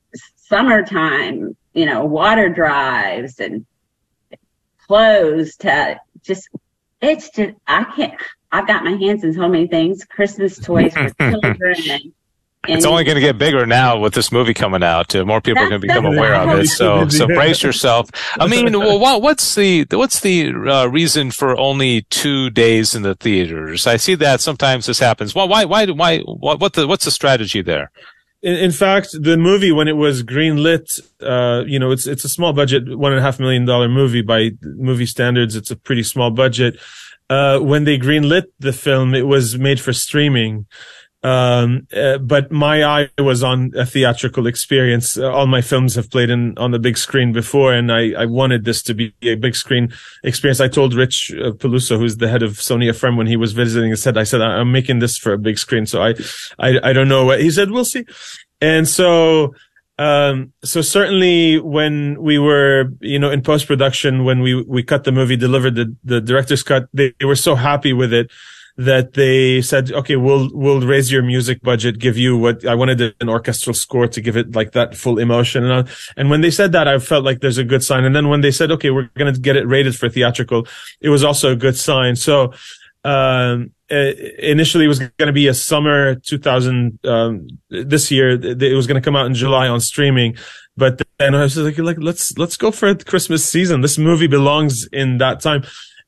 summertime, 0.48 1.56
you 1.74 1.86
know, 1.86 2.06
water 2.06 2.50
drives 2.50 3.40
and 3.40 3.66
clothes 4.88 5.56
to 5.58 6.00
just, 6.24 6.50
it's 7.02 7.30
just, 7.30 7.56
I 7.68 7.84
can't, 7.84 8.14
I've 8.52 8.68
got 8.68 8.84
my 8.84 8.92
hands 8.92 9.24
in 9.24 9.34
so 9.34 9.48
many 9.48 9.68
things, 9.68 10.06
Christmas 10.06 10.60
toys 10.60 10.94
for 10.94 11.10
children 11.20 11.76
and, 11.90 12.14
It's 12.68 12.86
only 12.86 13.04
going 13.04 13.16
to 13.16 13.22
get 13.22 13.38
bigger 13.38 13.66
now 13.66 14.00
with 14.00 14.14
this 14.14 14.32
movie 14.32 14.54
coming 14.54 14.84
out. 14.84 15.14
Uh, 15.14 15.26
more 15.26 15.42
people 15.42 15.64
are 15.64 15.70
going 15.70 15.82
to 15.82 15.88
become 15.88 16.06
aware 16.06 16.34
of 16.36 16.60
it. 16.60 16.68
So, 16.68 17.10
so 17.10 17.28
brace 17.28 17.62
yourself. 17.62 18.10
I 18.40 18.48
mean, 18.48 18.72
well, 18.80 19.20
what's 19.20 19.56
the 19.56 19.86
what's 19.92 20.22
the 20.22 20.48
uh, 20.48 20.86
reason 20.86 21.32
for 21.32 21.60
only 21.60 22.04
two 22.04 22.50
days 22.52 22.96
in 22.96 23.02
the 23.02 23.16
theaters? 23.16 23.86
I 23.86 23.98
see 23.98 24.16
that 24.16 24.40
sometimes 24.40 24.86
this 24.86 25.00
happens. 25.00 25.36
Well, 25.36 25.50
why 25.50 25.66
why 25.66 25.88
why 25.88 26.20
what, 26.20 26.62
what 26.62 26.72
the 26.72 26.88
what's 26.88 27.04
the 27.04 27.12
strategy 27.12 27.62
there? 27.62 27.92
In, 28.44 28.56
in 28.56 28.72
fact, 28.72 29.10
the 29.20 29.38
movie 29.38 29.72
when 29.72 29.88
it 29.88 29.96
was 29.96 30.22
greenlit, 30.22 31.00
uh, 31.22 31.64
you 31.66 31.80
know, 31.80 31.92
it's 31.92 32.06
it's 32.06 32.26
a 32.26 32.30
small 32.30 32.54
budget, 32.54 32.98
one 32.98 33.14
and 33.14 33.20
a 33.20 33.24
half 33.24 33.40
million 33.40 33.66
dollar 33.66 33.88
movie 33.88 34.22
by 34.22 34.52
movie 34.62 35.06
standards. 35.06 35.56
It's 35.56 35.72
a 35.72 35.78
pretty 35.78 36.04
small 36.04 36.30
budget. 36.30 36.78
Uh, 37.30 37.60
when 37.60 37.86
they 37.86 37.98
greenlit 37.98 38.44
the 38.60 38.74
film, 38.74 39.16
it 39.16 39.26
was 39.26 39.58
made 39.58 39.80
for 39.80 39.94
streaming. 39.94 40.68
Um, 41.24 41.88
uh, 41.96 42.18
but 42.18 42.52
my 42.52 42.84
eye 42.84 43.10
was 43.18 43.44
on 43.44 43.72
a 43.76 43.86
theatrical 43.86 44.46
experience. 44.46 45.18
Uh, 45.18 45.32
all 45.32 45.48
my 45.48 45.62
films 45.62 45.96
have 45.96 46.10
played 46.10 46.30
in 46.30 46.58
on 46.58 46.72
the 46.72 46.80
big 46.80 46.98
screen 46.98 47.32
before, 47.32 47.72
and 47.72 47.92
I, 47.94 48.12
I 48.12 48.26
wanted 48.26 48.66
this 48.66 48.84
to 48.84 48.94
be 48.94 49.14
a 49.22 49.36
big 49.36 49.56
screen 49.56 49.94
experience. 50.26 50.60
I 50.60 50.68
told 50.68 50.94
Rich 50.94 51.32
uh, 51.32 51.52
Peluso, 51.52 51.98
who's 51.98 52.18
the 52.18 52.28
head 52.28 52.44
of 52.44 52.54
Sony 52.54 52.90
Affirm, 52.90 53.16
when 53.16 53.28
he 53.28 53.38
was 53.38 53.54
visiting 53.54 53.94
I 53.94 53.96
said, 53.96 54.42
I- 54.42 54.58
I'm 54.58 54.74
making 54.74 55.00
this 55.00 55.18
for 55.18 55.32
a 55.32 55.38
big 55.38 55.58
screen. 55.58 55.86
So 55.86 56.04
I, 56.04 56.16
I, 56.60 56.90
I 56.90 56.94
don't 56.94 57.08
know 57.08 57.24
what 57.24 57.40
he 57.40 57.50
said. 57.52 57.72
We'll 57.72 57.86
see. 57.86 58.04
And 58.60 58.86
so, 58.86 59.54
um, 59.98 60.52
so 60.62 60.82
certainly 60.82 61.60
when 61.60 62.22
we 62.22 62.38
were, 62.38 62.92
you 63.00 63.18
know, 63.20 63.32
in 63.32 63.44
post 63.44 63.68
production, 63.68 64.26
when 64.26 64.42
we, 64.42 64.62
we 64.64 64.84
cut 64.84 65.06
the 65.06 65.12
movie, 65.14 65.38
delivered 65.38 65.76
the, 65.76 65.96
the 66.04 66.20
director's 66.20 66.64
cut, 66.64 66.90
they, 66.94 67.14
they 67.20 67.26
were 67.26 67.36
so 67.38 67.56
happy 67.56 67.94
with 67.94 68.12
it 68.12 68.30
that 68.76 69.14
they 69.14 69.62
said, 69.62 69.92
okay, 69.92 70.16
we'll, 70.16 70.50
we'll 70.52 70.82
raise 70.82 71.12
your 71.12 71.22
music 71.22 71.62
budget, 71.62 72.00
give 72.00 72.18
you 72.18 72.36
what 72.36 72.66
I 72.66 72.74
wanted 72.74 73.14
an 73.22 73.30
orchestral 73.30 73.74
score 73.74 74.08
to 74.08 74.22
give 74.22 74.36
it 74.36 74.56
like 74.56 74.72
that 74.72 74.96
full 74.96 75.20
emotion. 75.20 75.64
And, 75.64 75.88
and 76.18 76.30
when 76.30 76.42
they 76.42 76.50
said 76.50 76.72
that, 76.72 76.88
I 76.88 76.98
felt 76.98 77.24
like 77.24 77.42
there's 77.42 77.60
a 77.60 77.64
good 77.64 77.84
sign. 77.84 78.04
And 78.04 78.16
then 78.16 78.30
when 78.30 78.42
they 78.42 78.52
said, 78.52 78.72
okay, 78.72 78.90
we're 78.90 79.10
going 79.16 79.32
to 79.32 79.40
get 79.40 79.56
it 79.56 79.68
rated 79.68 79.96
for 79.96 80.10
theatrical, 80.10 80.68
it 81.02 81.10
was 81.10 81.24
also 81.24 81.52
a 81.52 81.56
good 81.56 81.78
sign. 81.78 82.16
So, 82.16 82.54
um, 83.04 83.72
uh, 83.92 84.14
initially 84.40 84.86
it 84.86 84.88
was 84.88 85.00
going 85.00 85.28
to 85.28 85.34
be 85.34 85.48
a 85.48 85.54
summer 85.54 86.16
2000, 86.16 87.00
um, 87.06 87.48
this 87.70 88.10
year. 88.10 88.30
It 88.30 88.76
was 88.76 88.88
going 88.88 89.00
to 89.00 89.06
come 89.06 89.16
out 89.16 89.28
in 89.28 89.36
July 89.36 89.68
on 89.68 89.82
streaming. 89.82 90.36
But 90.76 91.00
then 91.20 91.36
I 91.36 91.44
was 91.44 91.56
like, 91.58 91.78
like, 91.78 91.98
let's, 92.00 92.36
let's 92.40 92.58
go 92.58 92.72
for 92.72 92.92
the 92.92 93.06
Christmas 93.06 93.48
season. 93.48 93.82
This 93.82 94.00
movie 94.00 94.26
belongs 94.26 94.88
in 94.88 95.20
that 95.20 95.42
time. 95.42 95.64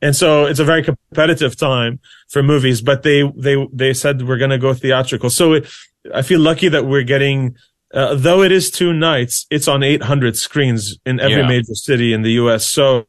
And 0.06 0.16
so 0.16 0.46
it's 0.46 0.60
a 0.60 0.66
very 0.66 0.84
competitive 0.84 1.54
time 1.58 2.00
for 2.30 2.44
movies, 2.44 2.82
but 2.82 3.02
they, 3.04 3.24
they, 3.36 3.56
they 3.74 3.94
said 3.94 4.28
we're 4.28 4.38
going 4.38 4.52
to 4.52 4.58
go 4.68 4.74
theatrical. 4.74 5.30
So 5.30 5.54
it, 5.54 5.68
I 6.14 6.22
feel 6.22 6.40
lucky 6.40 6.70
that 6.70 6.86
we're 6.86 7.04
getting 7.16 7.56
uh, 7.94 8.14
though 8.16 8.42
it 8.44 8.52
is 8.52 8.70
two 8.72 8.92
nights, 8.94 9.46
it's 9.50 9.68
on 9.68 9.82
800 9.82 10.36
screens 10.36 10.98
in 11.06 11.20
every 11.20 11.38
Yeah. 11.38 11.48
major 11.48 11.76
city 11.76 12.14
in 12.14 12.24
the 12.24 12.32
U.S. 12.44 12.68
So, 12.68 13.06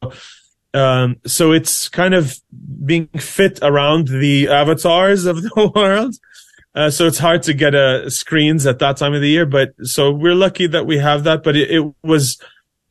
um, 0.73 1.17
so 1.25 1.51
it's 1.51 1.89
kind 1.89 2.13
of 2.13 2.39
being 2.85 3.07
fit 3.17 3.59
around 3.61 4.07
the 4.07 4.47
avatars 4.47 5.25
of 5.25 5.41
the 5.47 5.71
world. 5.75 6.15
Uh, 6.73 6.89
so 6.89 7.05
it's 7.07 7.17
hard 7.17 7.43
to 7.43 7.53
get 7.53 7.73
uh, 7.75 8.09
screens 8.09 8.65
at 8.65 8.79
that 8.79 8.97
time 8.97 9.13
of 9.13 9.21
the 9.21 9.27
year, 9.29 9.45
but 9.47 9.73
so 9.83 10.11
we're 10.11 10.35
lucky 10.35 10.67
that 10.67 10.85
we 10.85 10.97
have 10.99 11.23
that. 11.23 11.43
But 11.43 11.55
it, 11.57 11.71
it 11.71 11.93
was 12.03 12.39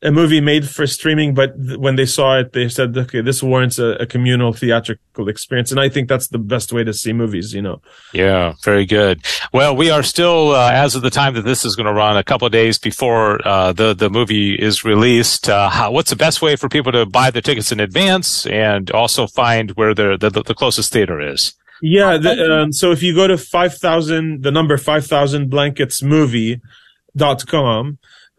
a 0.03 0.11
movie 0.11 0.41
made 0.41 0.69
for 0.69 0.85
streaming, 0.85 1.33
but 1.33 1.55
th- 1.55 1.79
when 1.79 1.95
they 1.95 2.05
saw 2.05 2.37
it, 2.37 2.53
they 2.53 2.69
said, 2.69 2.95
"Okay, 2.95 3.21
this 3.21 3.41
warrants 3.41 3.79
a, 3.79 3.93
a 3.99 4.05
communal 4.05 4.53
theatrical 4.53 5.27
experience," 5.27 5.71
and 5.71 5.79
I 5.79 5.89
think 5.89 6.07
that's 6.07 6.27
the 6.27 6.37
best 6.37 6.71
way 6.71 6.83
to 6.83 6.93
see 6.93 7.13
movies. 7.13 7.53
You 7.53 7.63
know, 7.63 7.81
Yeah, 8.13 8.53
very 8.63 8.85
good. 8.85 9.25
Well, 9.53 9.75
we 9.75 9.89
are 9.89 10.03
still, 10.03 10.51
uh, 10.51 10.71
as 10.71 10.93
of 10.93 11.01
the 11.01 11.09
time 11.09 11.33
that 11.33 11.43
this 11.43 11.65
is 11.65 11.75
going 11.75 11.87
to 11.87 11.93
run, 11.93 12.15
a 12.15 12.23
couple 12.23 12.45
of 12.45 12.51
days 12.51 12.77
before 12.77 13.45
uh, 13.47 13.73
the 13.73 13.95
the 13.95 14.09
movie 14.09 14.53
is 14.53 14.85
released. 14.85 15.49
Uh, 15.49 15.69
how, 15.69 15.91
what's 15.91 16.11
the 16.11 16.15
best 16.15 16.41
way 16.41 16.55
for 16.55 16.69
people 16.69 16.91
to 16.91 17.05
buy 17.05 17.31
their 17.31 17.41
tickets 17.41 17.71
in 17.71 17.79
advance 17.79 18.45
and 18.47 18.91
also 18.91 19.25
find 19.25 19.71
where 19.71 19.95
the 19.95 20.15
the, 20.17 20.29
the 20.29 20.53
closest 20.53 20.93
theater 20.93 21.19
is? 21.19 21.53
Yeah. 21.81 22.17
The, 22.17 22.61
um, 22.61 22.71
so 22.73 22.91
if 22.91 23.03
you 23.03 23.13
go 23.13 23.27
to 23.27 23.37
5,000, 23.37 24.41
the 24.43 24.51
number 24.51 24.77
5,000 24.77 25.49
blankets 25.49 26.01
movie.com, 26.01 26.59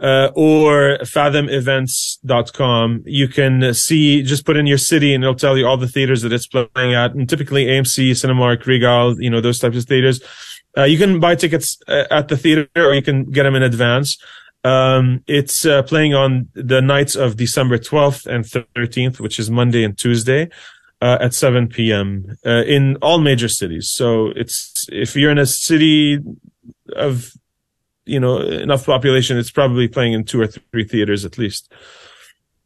uh, 0.00 0.30
or 0.34 0.98
fathomevents.com, 1.04 3.02
you 3.04 3.28
can 3.28 3.74
see, 3.74 4.22
just 4.22 4.46
put 4.46 4.56
in 4.56 4.66
your 4.66 4.78
city 4.78 5.14
and 5.14 5.24
it'll 5.24 5.34
tell 5.34 5.58
you 5.58 5.66
all 5.66 5.76
the 5.76 5.88
theaters 5.88 6.22
that 6.22 6.32
it's 6.32 6.46
playing 6.46 6.94
at. 6.94 7.14
And 7.14 7.28
typically 7.28 7.66
AMC, 7.66 8.12
Cinemark, 8.12 8.64
Regal, 8.66 9.20
you 9.20 9.30
know, 9.30 9.40
those 9.40 9.58
types 9.58 9.76
of 9.76 9.84
theaters. 9.84 10.20
Uh, 10.76 10.84
you 10.84 10.98
can 10.98 11.18
buy 11.18 11.34
tickets 11.34 11.78
uh, 11.88 12.04
at 12.10 12.28
the 12.28 12.36
theater 12.36 12.68
or 12.76 12.94
you 12.94 13.02
can 13.02 13.24
get 13.24 13.42
them 13.42 13.56
in 13.56 13.62
advance. 13.62 14.18
Um, 14.64 15.24
it's 15.26 15.64
uh, 15.64 15.82
playing 15.82 16.14
on 16.14 16.48
the 16.54 16.80
nights 16.80 17.16
of 17.16 17.36
December 17.36 17.78
12th 17.78 18.26
and 18.26 18.44
13th, 18.44 19.18
which 19.20 19.38
is 19.38 19.50
Monday 19.50 19.82
and 19.82 19.96
Tuesday 19.96 20.48
uh, 21.00 21.18
at 21.20 21.34
7 21.34 21.68
p.m. 21.68 22.36
Uh, 22.44 22.62
in 22.66 22.96
all 22.96 23.18
major 23.18 23.48
cities. 23.48 23.88
So 23.88 24.28
it's 24.36 24.86
if 24.90 25.16
you're 25.16 25.30
in 25.30 25.38
a 25.38 25.46
city 25.46 26.18
of 26.96 27.32
you 28.08 28.20
know 28.20 28.38
enough 28.38 28.86
population, 28.86 29.38
it's 29.38 29.50
probably 29.50 29.88
playing 29.88 30.12
in 30.12 30.24
two 30.24 30.40
or 30.40 30.46
three 30.46 30.84
theaters 30.84 31.24
at 31.24 31.38
least. 31.38 31.72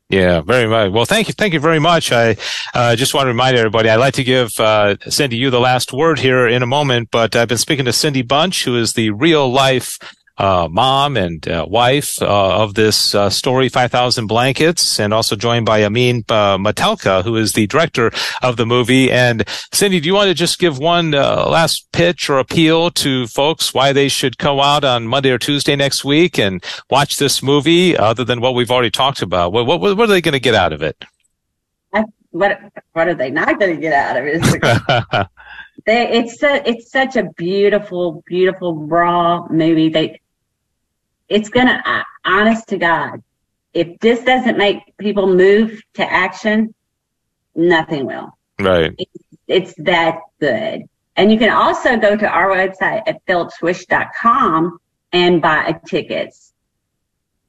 Yeah, 0.08 0.42
very 0.42 0.68
much. 0.68 0.92
Well, 0.92 1.06
thank 1.06 1.28
you, 1.28 1.34
thank 1.34 1.54
you 1.54 1.60
very 1.60 1.78
much. 1.78 2.12
I 2.12 2.36
uh, 2.74 2.96
just 2.96 3.14
want 3.14 3.24
to 3.24 3.28
remind 3.28 3.56
everybody. 3.56 3.88
I'd 3.88 3.96
like 3.96 4.14
to 4.14 4.24
give 4.24 4.52
uh, 4.60 4.96
Cindy 5.08 5.38
you 5.38 5.48
the 5.48 5.58
last 5.58 5.90
word 5.90 6.18
here 6.18 6.46
in 6.46 6.62
a 6.62 6.66
moment, 6.66 7.08
but 7.10 7.34
I've 7.34 7.48
been 7.48 7.56
speaking 7.56 7.86
to 7.86 7.94
Cindy 7.94 8.20
Bunch, 8.20 8.64
who 8.64 8.76
is 8.76 8.92
the 8.92 9.08
real 9.08 9.50
life 9.50 9.98
uh, 10.38 10.68
mom 10.70 11.16
and 11.16 11.46
uh, 11.48 11.66
wife 11.68 12.20
uh, 12.22 12.62
of 12.62 12.74
this 12.74 13.14
uh, 13.14 13.30
story, 13.30 13.68
5,000 13.68 14.26
Blankets, 14.26 14.98
and 14.98 15.12
also 15.12 15.36
joined 15.36 15.66
by 15.66 15.84
Amin 15.84 16.24
uh, 16.28 16.58
Matalqa, 16.58 17.22
who 17.22 17.36
is 17.36 17.52
the 17.52 17.66
director 17.66 18.10
of 18.42 18.56
the 18.56 18.66
movie. 18.66 19.10
And 19.10 19.44
Cindy, 19.72 20.00
do 20.00 20.06
you 20.06 20.14
want 20.14 20.28
to 20.28 20.34
just 20.34 20.58
give 20.58 20.78
one 20.78 21.14
uh, 21.14 21.46
last 21.48 21.90
pitch 21.92 22.30
or 22.30 22.38
appeal 22.38 22.90
to 22.92 23.26
folks 23.26 23.74
why 23.74 23.92
they 23.92 24.08
should 24.08 24.38
go 24.38 24.60
out 24.60 24.84
on 24.84 25.06
Monday 25.06 25.30
or 25.30 25.38
Tuesday 25.38 25.76
next 25.76 26.04
week 26.04 26.38
and 26.38 26.64
watch 26.90 27.18
this 27.18 27.42
movie, 27.42 27.96
other 27.96 28.24
than 28.24 28.40
what 28.40 28.54
we've 28.54 28.70
already 28.70 28.90
talked 28.90 29.22
about? 29.22 29.52
What, 29.52 29.66
what, 29.66 29.80
what 29.80 29.98
are 29.98 30.06
they 30.06 30.20
going 30.20 30.32
to 30.32 30.40
get 30.40 30.54
out 30.54 30.72
of 30.72 30.82
it? 30.82 31.04
What 32.32 32.58
what 32.94 33.08
are 33.08 33.14
they 33.14 33.30
not 33.30 33.60
going 33.60 33.74
to 33.74 33.80
get 33.80 33.92
out 33.92 34.16
of 34.16 34.24
it? 34.26 35.28
They, 35.84 36.08
it's 36.08 36.38
so, 36.38 36.54
it's 36.54 36.90
such 36.90 37.16
a 37.16 37.24
beautiful, 37.36 38.22
beautiful 38.26 38.86
raw 38.86 39.46
movie. 39.48 39.88
They, 39.88 40.20
it's 41.28 41.48
gonna, 41.48 41.82
uh, 41.84 42.02
honest 42.24 42.68
to 42.68 42.78
God, 42.78 43.22
if 43.74 43.98
this 44.00 44.22
doesn't 44.22 44.58
make 44.58 44.96
people 44.98 45.34
move 45.34 45.80
to 45.94 46.10
action, 46.10 46.74
nothing 47.54 48.06
will. 48.06 48.36
right. 48.58 48.94
It's 49.48 49.74
that 49.78 50.18
good. 50.40 50.84
And 51.16 51.30
you 51.30 51.38
can 51.38 51.50
also 51.50 51.96
go 51.96 52.16
to 52.16 52.26
our 52.26 52.48
website 52.48 53.02
at 53.06 53.24
phillipswish.com 53.26 54.78
and 55.12 55.42
buy 55.42 55.78
tickets. 55.86 56.52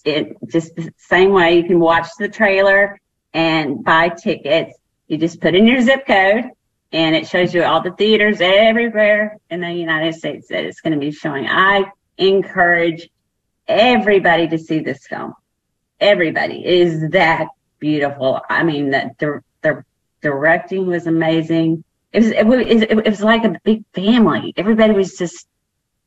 It 0.04 0.36
just 0.48 0.76
the 0.76 0.93
same 0.98 1.32
way 1.32 1.58
you 1.58 1.63
can 1.63 1.80
watch 1.80 2.08
the 2.19 2.28
trailer 2.28 3.00
and 3.34 3.84
buy 3.84 4.10
tickets. 4.10 4.78
You 5.08 5.17
just 5.17 5.39
put 5.39 5.56
in 5.56 5.65
your 5.65 5.82
zip 5.82 6.06
code 6.06 6.46
and 6.93 7.15
it 7.15 7.27
shows 7.27 7.53
you 7.53 7.63
all 7.63 7.82
the 7.82 7.91
theaters 7.91 8.38
everywhere 8.39 9.38
in 9.49 9.62
the 9.62 9.71
United 9.71 10.13
States 10.13 10.47
that 10.49 10.63
it's 10.63 10.79
going 10.79 10.93
to 10.93 10.99
be 10.99 11.12
showing. 11.12 11.47
I 11.47 11.86
encourage 12.19 13.10
everybody 13.67 14.47
to 14.47 14.60
see 14.60 14.79
this 14.79 15.08
film. 15.08 15.34
Everybody 15.99 16.63
It 16.63 16.88
is 16.88 17.10
that 17.10 17.47
beautiful. 17.79 18.41
I 18.47 18.63
mean, 18.63 18.91
the, 18.91 19.12
the, 19.17 19.41
the 19.63 19.84
directing 20.21 20.86
was 20.86 21.08
amazing. 21.08 21.84
It 22.12 22.19
was, 22.21 22.32
it 22.32 22.45
was, 22.45 22.82
it 22.84 23.10
was 23.10 23.23
like 23.23 23.43
a 23.43 23.60
big 23.63 23.84
family. 23.93 24.53
Everybody 24.56 24.93
was 24.93 25.17
just 25.17 25.47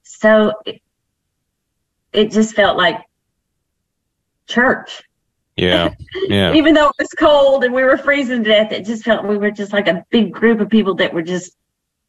so, 0.04 0.52
it, 0.64 0.80
it 2.12 2.30
just 2.30 2.54
felt 2.54 2.76
like 2.76 3.00
church. 4.46 5.02
Yeah. 5.56 5.94
Yeah. 6.28 6.52
Even 6.54 6.74
though 6.74 6.88
it 6.88 6.94
was 6.98 7.08
cold 7.18 7.64
and 7.64 7.74
we 7.74 7.82
were 7.82 7.96
freezing 7.96 8.44
to 8.44 8.50
death, 8.50 8.72
it 8.72 8.84
just 8.84 9.04
felt 9.04 9.26
we 9.26 9.38
were 9.38 9.50
just 9.50 9.72
like 9.72 9.88
a 9.88 10.04
big 10.10 10.32
group 10.32 10.60
of 10.60 10.68
people 10.68 10.94
that 10.96 11.12
were 11.12 11.22
just, 11.22 11.56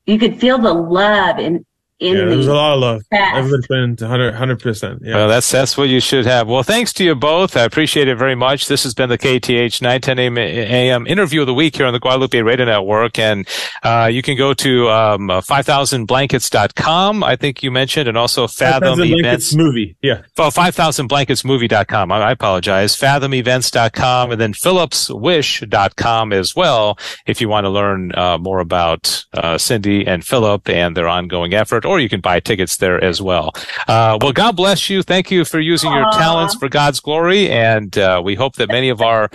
you 0.05 0.19
could 0.19 0.39
feel 0.39 0.57
the 0.57 0.73
love 0.73 1.39
in, 1.39 1.65
in 1.99 2.15
yeah, 2.15 2.25
there 2.25 2.38
was 2.38 2.47
a 2.47 2.53
lot 2.53 2.73
of 2.73 2.79
love. 2.79 3.01
cast. 3.12 3.36
Everybody 3.38 3.67
put 3.67 3.77
in 3.77 3.95
100 3.99 4.60
percent. 4.60 5.01
Yeah. 5.03 5.15
Well, 5.15 5.27
that's 5.27 5.49
that's 5.51 5.77
what 5.77 5.89
you 5.89 5.99
should 5.99 6.25
have. 6.25 6.47
Well, 6.47 6.63
thanks 6.63 6.93
to 6.93 7.03
you 7.03 7.15
both. 7.15 7.57
I 7.57 7.63
appreciate 7.63 8.07
it 8.07 8.17
very 8.17 8.36
much. 8.36 8.67
This 8.67 8.83
has 8.83 8.93
been 8.93 9.10
the 9.10 9.17
KATH 9.17 9.81
910 9.81 10.38
AM 10.38 11.07
interview 11.07 11.41
of 11.41 11.47
the 11.47 11.53
week 11.53 11.75
here 11.75 11.86
on 11.86 11.93
the 11.93 11.99
Guadalupe 11.99 12.39
Radio 12.41 12.65
Network, 12.65 13.17
and 13.17 13.47
uh, 13.83 14.10
you 14.12 14.21
can 14.21 14.38
go 14.38 14.53
to 14.53 14.89
um, 14.89 15.27
5000blankets.com. 15.27 17.23
I 17.23 17.36
think 17.36 17.63
you 17.63 17.71
mentioned, 17.71 18.07
and 18.07 18.17
also 18.17 18.47
Fathom 18.47 18.97
5,000 18.97 19.19
Events. 19.19 19.55
Movie. 19.55 19.97
Yeah. 20.01 20.21
Well, 20.38 20.51
5000blanketsmovie.com. 20.51 22.12
I, 22.12 22.17
I 22.19 22.31
apologize. 22.31 22.95
Fathomevents.com 22.95 24.31
and 24.31 24.39
then 24.39 24.53
phillipswish.com 24.53 26.33
as 26.33 26.55
well 26.55 26.97
if 27.25 27.41
you 27.41 27.49
want 27.49 27.65
to 27.65 27.69
learn 27.69 28.12
uh, 28.15 28.38
more 28.38 28.60
about 28.60 29.25
uh, 29.33 29.57
Cindy 29.57 30.05
and 30.05 30.25
Philip 30.25 30.69
and 30.69 30.95
their 30.95 31.07
ongoing 31.07 31.53
effort, 31.53 31.86
or 31.88 32.00
you 32.00 32.10
can 32.10 32.21
buy 32.21 32.39
tickets 32.39 32.78
there 32.78 33.04
as 33.04 33.21
well. 33.21 33.54
Uh, 33.88 34.17
well, 34.21 34.34
God 34.34 34.56
bless 34.56 34.89
you. 34.89 35.02
Thank 35.04 35.32
you 35.32 35.45
for 35.45 35.60
using 35.60 35.91
your 35.91 36.10
talents 36.12 36.56
for 36.56 36.69
God's 36.69 37.00
glory. 37.00 37.50
And 37.50 37.97
uh, 37.97 38.21
we 38.23 38.36
hope 38.36 38.56
that 38.58 38.67
many 38.67 38.89
of 38.89 39.02
our 39.02 39.30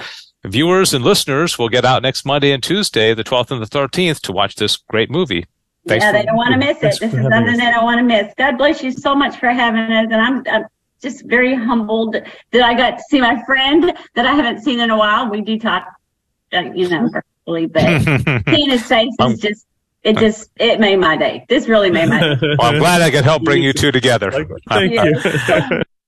viewers 0.45 0.93
and 0.93 1.05
listeners 1.05 1.59
will 1.59 1.69
get 1.69 1.85
out 1.85 2.03
next 2.03 2.25
Monday 2.25 2.53
and 2.53 2.63
Tuesday, 2.63 3.15
the 3.15 3.25
12th 3.25 3.51
and 3.51 3.63
the 3.63 3.67
13th, 3.67 4.21
to 4.21 4.33
watch 4.33 4.57
this 4.57 4.77
great 4.77 5.11
movie. 5.11 5.47
Thanks 5.87 6.05
yeah, 6.05 6.13
they 6.13 6.25
don't 6.25 6.37
want 6.37 6.53
to 6.53 6.59
miss 6.59 6.77
it. 6.79 6.81
This 6.81 7.03
is 7.03 7.13
having 7.13 7.31
something 7.31 7.55
us. 7.55 7.59
they 7.59 7.71
don't 7.71 7.85
want 7.85 7.99
to 7.99 8.05
miss. 8.05 8.33
God 8.37 8.57
bless 8.57 8.83
you 8.83 8.93
so 8.93 9.15
much 9.17 9.37
for 9.37 9.49
having 9.49 9.81
us, 9.81 10.07
and 10.11 10.15
I'm, 10.15 10.45
I'm 10.47 10.67
just 11.01 11.25
very 11.25 11.55
humbled 11.55 12.15
that 12.15 12.63
I 12.63 12.75
got 12.75 12.99
to 12.99 13.05
see 13.09 13.21
my 13.21 13.43
friend 13.45 13.93
that 14.15 14.27
I 14.27 14.35
haven't 14.35 14.63
seen 14.63 14.79
in 14.79 14.91
a 14.91 14.97
while. 14.97 15.29
We 15.29 15.41
do 15.41 15.59
talk, 15.59 15.89
uh, 16.53 16.61
you 16.75 16.89
know, 16.89 17.09
virtually, 17.09 17.67
but 17.67 18.45
seeing 18.49 18.71
his 18.71 18.85
face 18.85 19.15
is 19.21 19.41
just, 19.41 19.67
it 20.03 20.19
just, 20.19 20.51
it 20.57 20.81
made 20.81 20.97
my 20.97 21.17
day. 21.17 21.45
This 21.49 21.69
really 21.69 21.91
made 21.91 22.09
my 22.09 22.21
day. 22.21 22.37
Well, 22.59 22.73
I'm 22.73 22.79
glad 22.79 23.03
I 23.03 23.11
could 23.11 23.25
help 23.25 23.45
bring 23.45 23.63
you 23.63 23.73
two 23.73 23.93
together. 23.93 24.31
Thank 24.69 24.93
you. 24.93 25.83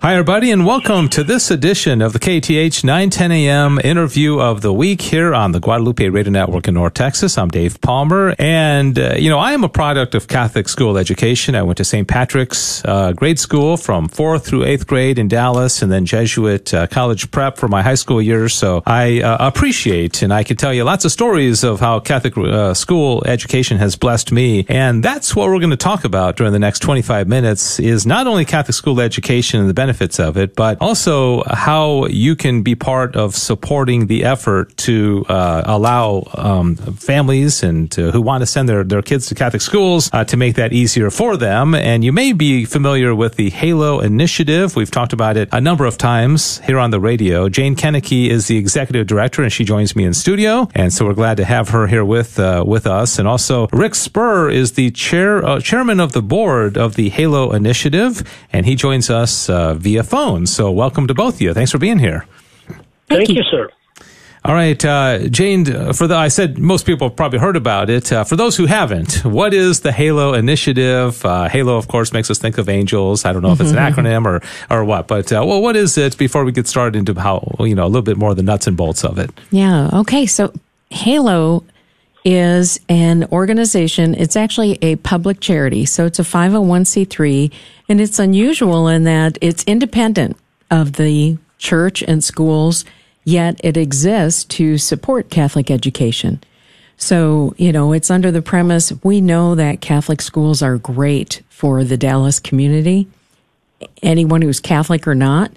Hi, 0.00 0.12
everybody, 0.12 0.50
and 0.50 0.66
welcome 0.66 1.08
to 1.08 1.24
this 1.24 1.50
edition 1.50 2.02
of 2.02 2.12
the 2.12 2.18
KATH 2.18 2.84
910 2.84 3.32
AM 3.32 3.78
interview 3.82 4.38
of 4.38 4.60
the 4.60 4.72
week 4.72 5.00
here 5.00 5.34
on 5.34 5.52
the 5.52 5.58
Guadalupe 5.58 6.06
Radio 6.10 6.30
Network 6.30 6.68
in 6.68 6.74
North 6.74 6.92
Texas. 6.92 7.38
I'm 7.38 7.48
Dave 7.48 7.80
Palmer, 7.80 8.34
and, 8.38 8.96
uh, 8.98 9.14
you 9.16 9.30
know, 9.30 9.38
I 9.38 9.52
am 9.52 9.64
a 9.64 9.70
product 9.70 10.14
of 10.14 10.28
Catholic 10.28 10.68
school 10.68 10.98
education. 10.98 11.54
I 11.54 11.62
went 11.62 11.78
to 11.78 11.84
St. 11.84 12.06
Patrick's 12.06 12.84
uh, 12.84 13.12
grade 13.12 13.38
school 13.38 13.78
from 13.78 14.06
fourth 14.06 14.46
through 14.46 14.64
eighth 14.64 14.86
grade 14.86 15.18
in 15.18 15.28
Dallas, 15.28 15.80
and 15.80 15.90
then 15.90 16.04
Jesuit 16.04 16.74
uh, 16.74 16.86
college 16.88 17.30
prep 17.30 17.56
for 17.56 17.66
my 17.66 17.82
high 17.82 17.94
school 17.94 18.20
years. 18.20 18.52
So 18.52 18.82
I 18.84 19.22
uh, 19.22 19.38
appreciate, 19.40 20.20
and 20.20 20.32
I 20.32 20.44
can 20.44 20.58
tell 20.58 20.74
you 20.74 20.84
lots 20.84 21.06
of 21.06 21.10
stories 21.10 21.64
of 21.64 21.80
how 21.80 22.00
Catholic 22.00 22.36
uh, 22.36 22.74
school 22.74 23.24
education 23.24 23.78
has 23.78 23.96
blessed 23.96 24.30
me. 24.30 24.66
And 24.68 25.02
that's 25.02 25.34
what 25.34 25.48
we're 25.48 25.58
going 25.58 25.70
to 25.70 25.76
talk 25.78 26.04
about 26.04 26.36
during 26.36 26.52
the 26.52 26.58
next 26.58 26.80
25 26.80 27.26
minutes 27.26 27.80
is 27.80 28.06
not 28.06 28.26
only 28.26 28.44
Catholic 28.44 28.74
school 28.74 29.00
education 29.00 29.58
and 29.58 29.70
the 29.70 29.85
benefits 29.86 30.18
of 30.18 30.36
it, 30.36 30.56
but 30.56 30.76
also 30.80 31.44
how 31.46 32.06
you 32.06 32.34
can 32.34 32.62
be 32.62 32.74
part 32.74 33.14
of 33.14 33.36
supporting 33.36 34.08
the 34.08 34.24
effort 34.24 34.76
to 34.76 35.24
uh, 35.28 35.62
allow 35.64 36.26
um, 36.34 36.74
families 37.10 37.62
and 37.62 37.90
to, 37.92 38.10
who 38.10 38.20
want 38.20 38.42
to 38.42 38.46
send 38.46 38.68
their, 38.68 38.82
their 38.82 39.02
kids 39.02 39.26
to 39.28 39.34
Catholic 39.34 39.62
schools 39.62 40.10
uh, 40.12 40.24
to 40.24 40.36
make 40.36 40.56
that 40.56 40.72
easier 40.72 41.08
for 41.10 41.36
them. 41.36 41.74
And 41.74 42.02
you 42.02 42.12
may 42.12 42.32
be 42.32 42.64
familiar 42.64 43.14
with 43.14 43.36
the 43.36 43.50
Halo 43.50 44.00
Initiative. 44.00 44.74
We've 44.74 44.90
talked 44.90 45.12
about 45.12 45.36
it 45.36 45.48
a 45.52 45.60
number 45.60 45.86
of 45.86 45.96
times 45.96 46.58
here 46.68 46.80
on 46.80 46.90
the 46.90 46.98
radio. 46.98 47.48
Jane 47.48 47.76
Kennecke 47.76 48.28
is 48.28 48.48
the 48.48 48.56
executive 48.56 49.06
director, 49.06 49.42
and 49.42 49.52
she 49.52 49.64
joins 49.64 49.94
me 49.94 50.02
in 50.04 50.14
studio. 50.14 50.68
And 50.74 50.92
so 50.92 51.06
we're 51.06 51.14
glad 51.14 51.36
to 51.36 51.44
have 51.44 51.68
her 51.68 51.86
here 51.86 52.04
with 52.04 52.40
uh, 52.40 52.64
with 52.66 52.86
us. 52.86 53.20
And 53.20 53.28
also, 53.28 53.68
Rick 53.72 53.94
Spur 53.94 54.50
is 54.50 54.72
the 54.72 54.90
chair 54.90 55.44
uh, 55.46 55.60
chairman 55.60 56.00
of 56.00 56.10
the 56.10 56.22
board 56.22 56.76
of 56.76 56.96
the 56.96 57.08
Halo 57.10 57.52
Initiative, 57.52 58.22
and 58.52 58.66
he 58.66 58.74
joins 58.74 59.10
us 59.10 59.48
uh, 59.48 59.75
via 59.76 60.02
phone. 60.02 60.46
So 60.46 60.70
welcome 60.70 61.06
to 61.06 61.14
both 61.14 61.34
of 61.34 61.40
you. 61.40 61.54
Thanks 61.54 61.70
for 61.70 61.78
being 61.78 61.98
here. 61.98 62.26
Thank, 62.66 62.78
Thank 63.08 63.28
you. 63.30 63.34
you, 63.36 63.42
sir. 63.50 63.70
All 64.46 64.54
right, 64.54 64.82
uh, 64.84 65.26
Jane. 65.26 65.68
Uh, 65.68 65.92
for 65.92 66.06
the, 66.06 66.14
I 66.14 66.28
said 66.28 66.56
most 66.56 66.86
people 66.86 67.08
have 67.08 67.16
probably 67.16 67.40
heard 67.40 67.56
about 67.56 67.90
it. 67.90 68.12
Uh, 68.12 68.22
for 68.22 68.36
those 68.36 68.56
who 68.56 68.66
haven't, 68.66 69.24
what 69.24 69.52
is 69.52 69.80
the 69.80 69.90
Halo 69.90 70.34
Initiative? 70.34 71.24
Uh, 71.24 71.48
Halo, 71.48 71.76
of 71.76 71.88
course, 71.88 72.12
makes 72.12 72.30
us 72.30 72.38
think 72.38 72.56
of 72.56 72.68
angels. 72.68 73.24
I 73.24 73.32
don't 73.32 73.42
know 73.42 73.50
if 73.50 73.60
it's 73.60 73.70
an 73.70 73.76
mm-hmm. 73.76 74.00
acronym 74.00 74.24
or 74.24 74.40
or 74.70 74.84
what, 74.84 75.08
but 75.08 75.32
uh, 75.32 75.42
well, 75.44 75.60
what 75.60 75.74
is 75.74 75.98
it? 75.98 76.16
Before 76.16 76.44
we 76.44 76.52
get 76.52 76.68
started 76.68 76.96
into 76.96 77.20
how 77.20 77.56
you 77.58 77.74
know 77.74 77.84
a 77.84 77.88
little 77.88 78.02
bit 78.02 78.18
more 78.18 78.30
of 78.30 78.36
the 78.36 78.44
nuts 78.44 78.68
and 78.68 78.76
bolts 78.76 79.04
of 79.04 79.18
it. 79.18 79.32
Yeah. 79.50 79.90
Okay. 79.92 80.26
So 80.26 80.52
Halo 80.90 81.64
is 82.26 82.78
an 82.88 83.24
organization. 83.30 84.14
It's 84.14 84.36
actually 84.36 84.78
a 84.82 84.96
public 84.96 85.40
charity, 85.40 85.86
so 85.86 86.04
it's 86.04 86.18
a 86.18 86.22
501c3, 86.22 87.52
and 87.88 88.00
it's 88.00 88.18
unusual 88.18 88.88
in 88.88 89.04
that 89.04 89.38
it's 89.40 89.62
independent 89.64 90.36
of 90.70 90.94
the 90.94 91.38
church 91.58 92.02
and 92.02 92.22
schools 92.22 92.84
yet 93.26 93.60
it 93.62 93.76
exists 93.76 94.44
to 94.44 94.78
support 94.78 95.28
Catholic 95.28 95.70
education. 95.70 96.40
So, 96.96 97.54
you 97.58 97.72
know, 97.72 97.92
it's 97.92 98.10
under 98.10 98.30
the 98.30 98.40
premise 98.40 98.92
we 99.02 99.20
know 99.20 99.54
that 99.56 99.82
Catholic 99.82 100.22
schools 100.22 100.62
are 100.62 100.78
great 100.78 101.42
for 101.50 101.84
the 101.84 101.98
Dallas 101.98 102.38
community. 102.38 103.08
Anyone 104.02 104.40
who's 104.40 104.60
Catholic 104.60 105.06
or 105.06 105.14
not 105.14 105.50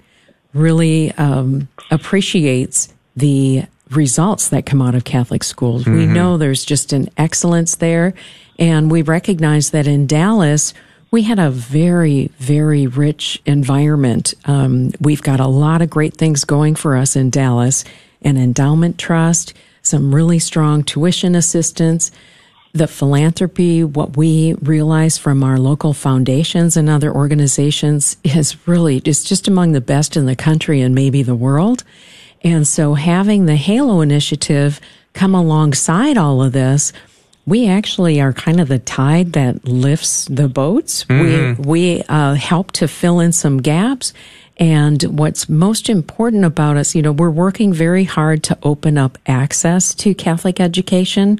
really 0.52 1.12
um, 1.12 1.68
appreciates 1.90 2.92
the 3.16 3.64
results 3.90 4.48
that 4.48 4.66
come 4.66 4.80
out 4.80 4.94
of 4.94 5.04
Catholic 5.04 5.44
schools. 5.44 5.82
Mm-hmm. 5.84 5.96
We 5.96 6.06
know 6.06 6.36
there's 6.36 6.64
just 6.64 6.92
an 6.92 7.08
excellence 7.16 7.76
there. 7.76 8.14
And 8.58 8.90
we 8.90 9.02
recognize 9.02 9.70
that 9.70 9.86
in 9.86 10.06
Dallas, 10.06 10.74
we 11.10 11.22
had 11.22 11.38
a 11.38 11.50
very, 11.50 12.30
very 12.38 12.86
rich 12.86 13.40
environment. 13.46 14.34
Um, 14.44 14.92
we've 15.00 15.22
got 15.22 15.40
a 15.40 15.48
lot 15.48 15.82
of 15.82 15.90
great 15.90 16.14
things 16.14 16.44
going 16.44 16.74
for 16.74 16.96
us 16.96 17.16
in 17.16 17.30
Dallas 17.30 17.84
an 18.22 18.36
endowment 18.36 18.98
trust, 18.98 19.54
some 19.80 20.14
really 20.14 20.38
strong 20.38 20.84
tuition 20.84 21.34
assistance, 21.34 22.10
the 22.72 22.86
philanthropy, 22.86 23.82
what 23.82 24.16
we 24.16 24.54
realize 24.54 25.18
from 25.18 25.42
our 25.42 25.58
local 25.58 25.92
foundations 25.92 26.76
and 26.76 26.88
other 26.88 27.12
organizations 27.12 28.16
is 28.24 28.68
really 28.68 29.02
is 29.04 29.24
just 29.24 29.48
among 29.48 29.72
the 29.72 29.80
best 29.80 30.16
in 30.16 30.26
the 30.26 30.36
country 30.36 30.80
and 30.80 30.94
maybe 30.94 31.22
the 31.22 31.34
world. 31.34 31.82
And 32.42 32.66
so 32.66 32.94
having 32.94 33.46
the 33.46 33.56
Halo 33.56 34.00
initiative 34.00 34.80
come 35.12 35.34
alongside 35.34 36.16
all 36.16 36.42
of 36.42 36.52
this 36.52 36.92
we 37.46 37.68
actually 37.68 38.20
are 38.20 38.32
kind 38.32 38.60
of 38.60 38.68
the 38.68 38.78
tide 38.78 39.32
that 39.32 39.64
lifts 39.64 40.26
the 40.26 40.48
boats. 40.48 41.04
Mm-hmm. 41.04 41.62
We 41.62 41.96
we 41.96 42.02
uh, 42.04 42.34
help 42.34 42.70
to 42.72 42.86
fill 42.86 43.18
in 43.18 43.32
some 43.32 43.58
gaps. 43.58 44.12
And 44.56 45.02
what's 45.18 45.48
most 45.48 45.88
important 45.88 46.44
about 46.44 46.76
us, 46.76 46.94
you 46.94 47.02
know, 47.02 47.12
we're 47.12 47.30
working 47.30 47.72
very 47.72 48.04
hard 48.04 48.44
to 48.44 48.58
open 48.62 48.98
up 48.98 49.16
access 49.26 49.94
to 49.96 50.14
Catholic 50.14 50.60
education. 50.60 51.38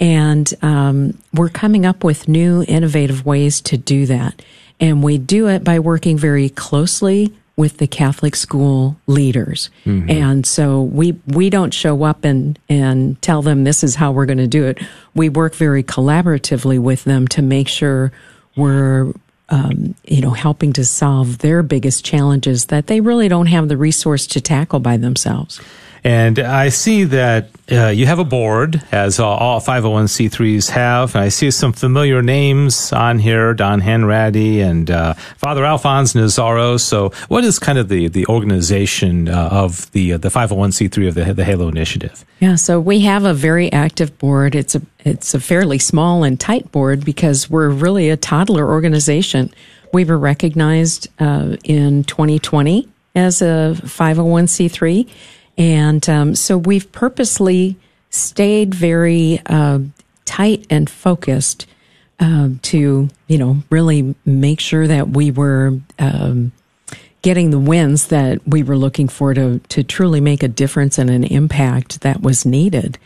And 0.00 0.52
um, 0.62 1.18
we're 1.32 1.50
coming 1.50 1.84
up 1.86 2.02
with 2.02 2.26
new 2.26 2.64
innovative 2.66 3.26
ways 3.26 3.60
to 3.62 3.76
do 3.76 4.06
that. 4.06 4.42
And 4.80 5.04
we 5.04 5.18
do 5.18 5.46
it 5.48 5.62
by 5.62 5.78
working 5.78 6.16
very 6.16 6.48
closely 6.48 7.32
with 7.56 7.78
the 7.78 7.86
Catholic 7.86 8.34
school 8.34 8.96
leaders. 9.06 9.70
Mm-hmm. 9.84 10.10
And 10.10 10.46
so 10.46 10.82
we 10.82 11.12
we 11.26 11.50
don't 11.50 11.72
show 11.72 12.02
up 12.02 12.24
and 12.24 12.58
and 12.68 13.20
tell 13.22 13.42
them 13.42 13.64
this 13.64 13.84
is 13.84 13.94
how 13.94 14.12
we're 14.12 14.26
going 14.26 14.38
to 14.38 14.46
do 14.46 14.64
it. 14.64 14.78
We 15.14 15.28
work 15.28 15.54
very 15.54 15.82
collaboratively 15.82 16.78
with 16.80 17.04
them 17.04 17.28
to 17.28 17.42
make 17.42 17.68
sure 17.68 18.12
we're 18.56 19.12
um, 19.50 19.94
you 20.04 20.20
know 20.20 20.30
helping 20.30 20.72
to 20.74 20.84
solve 20.84 21.38
their 21.38 21.62
biggest 21.62 22.04
challenges 22.04 22.66
that 22.66 22.88
they 22.88 23.00
really 23.00 23.28
don't 23.28 23.46
have 23.46 23.68
the 23.68 23.76
resource 23.76 24.26
to 24.28 24.40
tackle 24.40 24.80
by 24.80 24.96
themselves. 24.96 25.60
And 26.04 26.38
I 26.38 26.68
see 26.68 27.04
that 27.04 27.48
uh, 27.72 27.86
you 27.86 28.04
have 28.04 28.18
a 28.18 28.24
board, 28.24 28.82
as 28.92 29.18
uh, 29.18 29.26
all 29.26 29.58
501c3s 29.58 30.68
have. 30.68 31.16
I 31.16 31.30
see 31.30 31.50
some 31.50 31.72
familiar 31.72 32.20
names 32.20 32.92
on 32.92 33.18
here, 33.18 33.54
Don 33.54 33.80
Hanratty 33.80 34.58
and 34.58 34.90
uh, 34.90 35.14
Father 35.14 35.64
Alphonse 35.64 36.12
Nazaro. 36.12 36.78
So, 36.78 37.08
what 37.28 37.42
is 37.42 37.58
kind 37.58 37.78
of 37.78 37.88
the, 37.88 38.08
the 38.08 38.26
organization 38.26 39.30
uh, 39.30 39.48
of 39.50 39.90
the 39.92 40.12
uh, 40.12 40.18
the 40.18 40.28
501c3 40.28 41.08
of 41.08 41.14
the, 41.14 41.32
the 41.32 41.44
Halo 41.44 41.68
Initiative? 41.68 42.22
Yeah, 42.38 42.56
so 42.56 42.78
we 42.78 43.00
have 43.00 43.24
a 43.24 43.32
very 43.32 43.72
active 43.72 44.18
board. 44.18 44.54
It's 44.54 44.74
a 44.74 44.82
it's 45.06 45.32
a 45.32 45.40
fairly 45.40 45.78
small 45.78 46.22
and 46.22 46.38
tight 46.38 46.70
board 46.70 47.02
because 47.02 47.48
we're 47.48 47.70
really 47.70 48.10
a 48.10 48.16
toddler 48.18 48.68
organization. 48.68 49.50
We 49.94 50.04
were 50.04 50.18
recognized 50.18 51.08
uh, 51.18 51.56
in 51.64 52.04
2020 52.04 52.88
as 53.14 53.40
a 53.40 53.74
501c3 53.80 55.08
and 55.56 56.08
um, 56.08 56.34
so 56.34 56.58
we've 56.58 56.90
purposely 56.92 57.76
stayed 58.10 58.74
very 58.74 59.40
uh, 59.46 59.80
tight 60.24 60.66
and 60.70 60.88
focused 60.88 61.66
uh, 62.20 62.50
to, 62.62 63.08
you 63.26 63.38
know, 63.38 63.58
really 63.70 64.14
make 64.24 64.60
sure 64.60 64.86
that 64.86 65.08
we 65.10 65.30
were 65.30 65.78
um, 65.98 66.52
getting 67.22 67.50
the 67.50 67.58
wins 67.58 68.08
that 68.08 68.46
we 68.46 68.62
were 68.62 68.76
looking 68.76 69.08
for 69.08 69.34
to 69.34 69.58
to 69.68 69.82
truly 69.82 70.20
make 70.20 70.42
a 70.42 70.48
difference 70.48 70.98
and 70.98 71.10
an 71.10 71.24
impact 71.24 72.02
that 72.02 72.20
was 72.20 72.44
needed. 72.44 72.98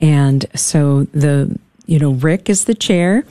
And 0.00 0.44
so 0.54 1.04
the, 1.12 1.58
you 1.86 1.98
know, 1.98 2.12
Rick 2.12 2.50
is 2.50 2.64
the 2.64 2.74
chair. 2.74 3.24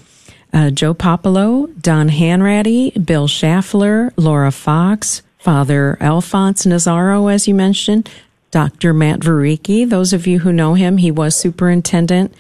Uh, 0.54 0.70
Joe 0.70 0.94
Popolo, 0.94 1.68
Don 1.80 2.10
Hanratty, 2.10 3.06
Bill 3.06 3.28
Schaffler, 3.28 4.12
Laura 4.18 4.52
Fox, 4.52 5.22
Father 5.38 5.98
Alphonse 6.02 6.66
Nazaro, 6.66 7.34
as 7.34 7.48
you 7.48 7.56
mentioned, 7.56 8.10
Dr. 8.52 8.94
Matt 8.94 9.22
Vereecke. 9.22 9.90
Those 9.90 10.14
of 10.14 10.28
you 10.28 10.40
who 10.40 10.52
know 10.52 10.74
him, 10.74 10.98
he 10.98 11.12
was 11.12 11.36
superintendent. 11.36 12.34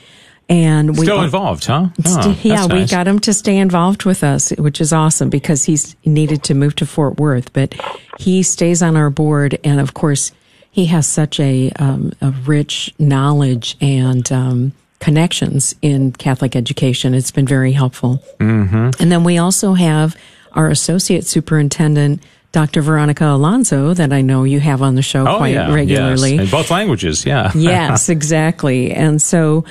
And 0.49 0.97
we 0.97 1.05
still 1.05 1.21
involved, 1.21 1.65
huh? 1.65 1.87
Oh, 2.05 2.37
yeah, 2.43 2.65
nice. 2.65 2.71
we 2.73 2.85
got 2.85 3.07
him 3.07 3.19
to 3.19 3.33
stay 3.33 3.57
involved 3.57 4.03
with 4.03 4.21
us, 4.21 4.49
which 4.51 4.81
is 4.81 4.91
awesome 4.91 5.29
because 5.29 5.63
he's 5.63 5.95
needed 6.03 6.43
to 6.43 6.53
move 6.53 6.75
to 6.75 6.85
Fort 6.85 7.17
Worth, 7.17 7.53
but 7.53 7.73
he 8.19 8.43
stays 8.43 8.81
on 8.81 8.97
our 8.97 9.09
board. 9.09 9.57
And 9.63 9.79
of 9.79 9.93
course, 9.93 10.33
he 10.69 10.87
has 10.87 11.07
such 11.07 11.39
a, 11.39 11.71
um, 11.79 12.11
a 12.21 12.31
rich 12.31 12.93
knowledge 12.99 13.77
and, 13.79 14.29
um, 14.31 14.73
connections 14.99 15.73
in 15.81 16.11
Catholic 16.11 16.55
education. 16.55 17.13
It's 17.13 17.31
been 17.31 17.47
very 17.47 17.71
helpful. 17.71 18.23
Mm-hmm. 18.39 19.01
And 19.01 19.11
then 19.11 19.23
we 19.23 19.37
also 19.37 19.73
have 19.73 20.15
our 20.53 20.69
associate 20.69 21.25
superintendent, 21.25 22.21
Dr. 22.51 22.81
Veronica 22.81 23.25
Alonso, 23.25 23.93
that 23.93 24.11
I 24.11 24.21
know 24.21 24.43
you 24.43 24.59
have 24.59 24.81
on 24.81 24.95
the 24.95 25.01
show 25.01 25.25
oh, 25.27 25.37
quite 25.37 25.53
yeah. 25.53 25.73
regularly. 25.73 26.35
Yes. 26.35 26.45
In 26.45 26.49
both 26.49 26.69
languages, 26.69 27.25
yeah. 27.25 27.51
yes, 27.55 28.09
exactly. 28.09 28.91
And 28.91 29.21
so 29.21 29.63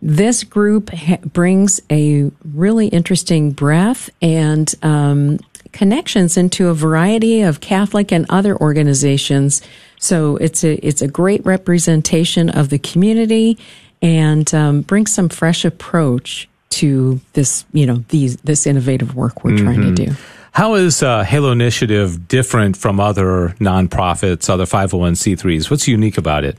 this 0.00 0.44
group 0.44 0.90
ha- 0.90 1.18
brings 1.24 1.80
a 1.90 2.30
really 2.44 2.88
interesting 2.88 3.50
breath 3.50 4.08
and 4.22 4.72
um, 4.82 5.38
connections 5.72 6.36
into 6.36 6.68
a 6.68 6.74
variety 6.74 7.42
of 7.42 7.60
Catholic 7.60 8.12
and 8.12 8.26
other 8.28 8.56
organizations. 8.56 9.60
So 9.98 10.36
it's 10.36 10.62
a 10.64 10.74
it's 10.86 11.02
a 11.02 11.08
great 11.08 11.44
representation 11.44 12.50
of 12.50 12.68
the 12.68 12.78
community 12.78 13.58
and 14.00 14.52
um, 14.54 14.82
brings 14.82 15.12
some 15.12 15.28
fresh 15.28 15.64
approach 15.64 16.48
to 16.70 17.20
this 17.32 17.64
you 17.72 17.86
know 17.86 18.04
these 18.08 18.36
this 18.38 18.66
innovative 18.66 19.14
work 19.14 19.42
we're 19.42 19.52
mm-hmm. 19.52 19.64
trying 19.64 19.80
to 19.94 20.02
mm-hmm. 20.02 20.12
do. 20.12 20.37
How 20.58 20.74
is 20.74 21.04
uh, 21.04 21.22
Halo 21.22 21.52
Initiative 21.52 22.26
different 22.26 22.76
from 22.76 22.98
other 22.98 23.50
nonprofits, 23.60 24.50
other 24.50 24.64
501c3s? 24.64 25.70
What's 25.70 25.86
unique 25.86 26.18
about 26.18 26.42
it? 26.42 26.58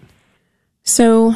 So, 0.83 1.35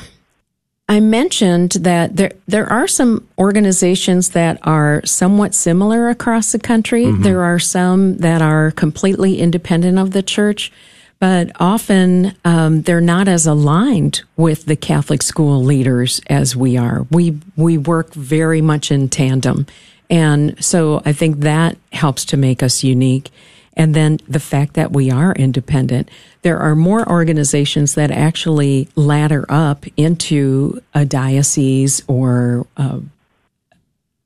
I 0.88 1.02
mentioned 1.02 1.72
that 1.82 2.16
there 2.16 2.32
there 2.48 2.66
are 2.66 2.88
some 2.88 3.28
organizations 3.38 4.30
that 4.30 4.60
are 4.66 5.06
somewhat 5.06 5.54
similar 5.54 6.08
across 6.08 6.54
the 6.54 6.58
country. 6.58 7.04
Mm-hmm. 7.04 7.24
There 7.24 7.44
are 7.44 7.60
some 7.60 8.20
that 8.20 8.42
are 8.42 8.72
completely 8.72 9.40
independent 9.40 10.00
of 10.00 10.12
the 10.12 10.24
church, 10.24 10.72
but 11.20 11.52
often 11.60 12.34
um, 12.46 12.84
they're 12.84 13.02
not 13.02 13.28
as 13.28 13.46
aligned 13.46 14.22
with 14.38 14.68
the 14.68 14.78
Catholic 14.78 15.22
school 15.22 15.62
leaders 15.62 16.22
as 16.30 16.56
we 16.56 16.78
are. 16.78 17.06
We 17.12 17.40
we 17.58 17.78
work 17.78 18.14
very 18.14 18.62
much 18.62 18.90
in 18.90 19.10
tandem. 19.10 19.68
And 20.10 20.64
so 20.64 21.02
I 21.06 21.14
think 21.14 21.40
that 21.40 21.78
helps 21.92 22.26
to 22.26 22.38
make 22.38 22.62
us 22.62 22.84
unique. 22.84 23.32
And 23.76 23.96
then 23.96 24.20
the 24.28 24.40
fact 24.40 24.74
that 24.74 24.92
we 24.92 25.10
are 25.10 25.34
independent. 25.34 26.10
There 26.44 26.60
are 26.60 26.76
more 26.76 27.10
organizations 27.10 27.96
that 27.96 28.12
actually 28.12 28.88
ladder 28.96 29.46
up 29.50 29.86
into 29.98 30.82
a 30.94 31.06
diocese 31.06 32.04
or 32.08 32.68
uh, 32.78 33.00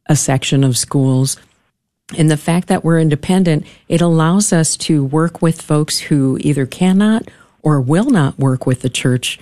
a 0.07 0.15
section 0.15 0.63
of 0.63 0.77
schools. 0.77 1.37
And 2.17 2.29
the 2.29 2.37
fact 2.37 2.67
that 2.67 2.83
we're 2.83 2.99
independent, 2.99 3.65
it 3.87 4.01
allows 4.01 4.51
us 4.51 4.75
to 4.77 5.03
work 5.03 5.41
with 5.41 5.61
folks 5.61 5.99
who 5.99 6.37
either 6.41 6.65
cannot 6.65 7.29
or 7.61 7.79
will 7.79 8.09
not 8.09 8.37
work 8.39 8.65
with 8.65 8.81
the 8.81 8.89
church 8.89 9.39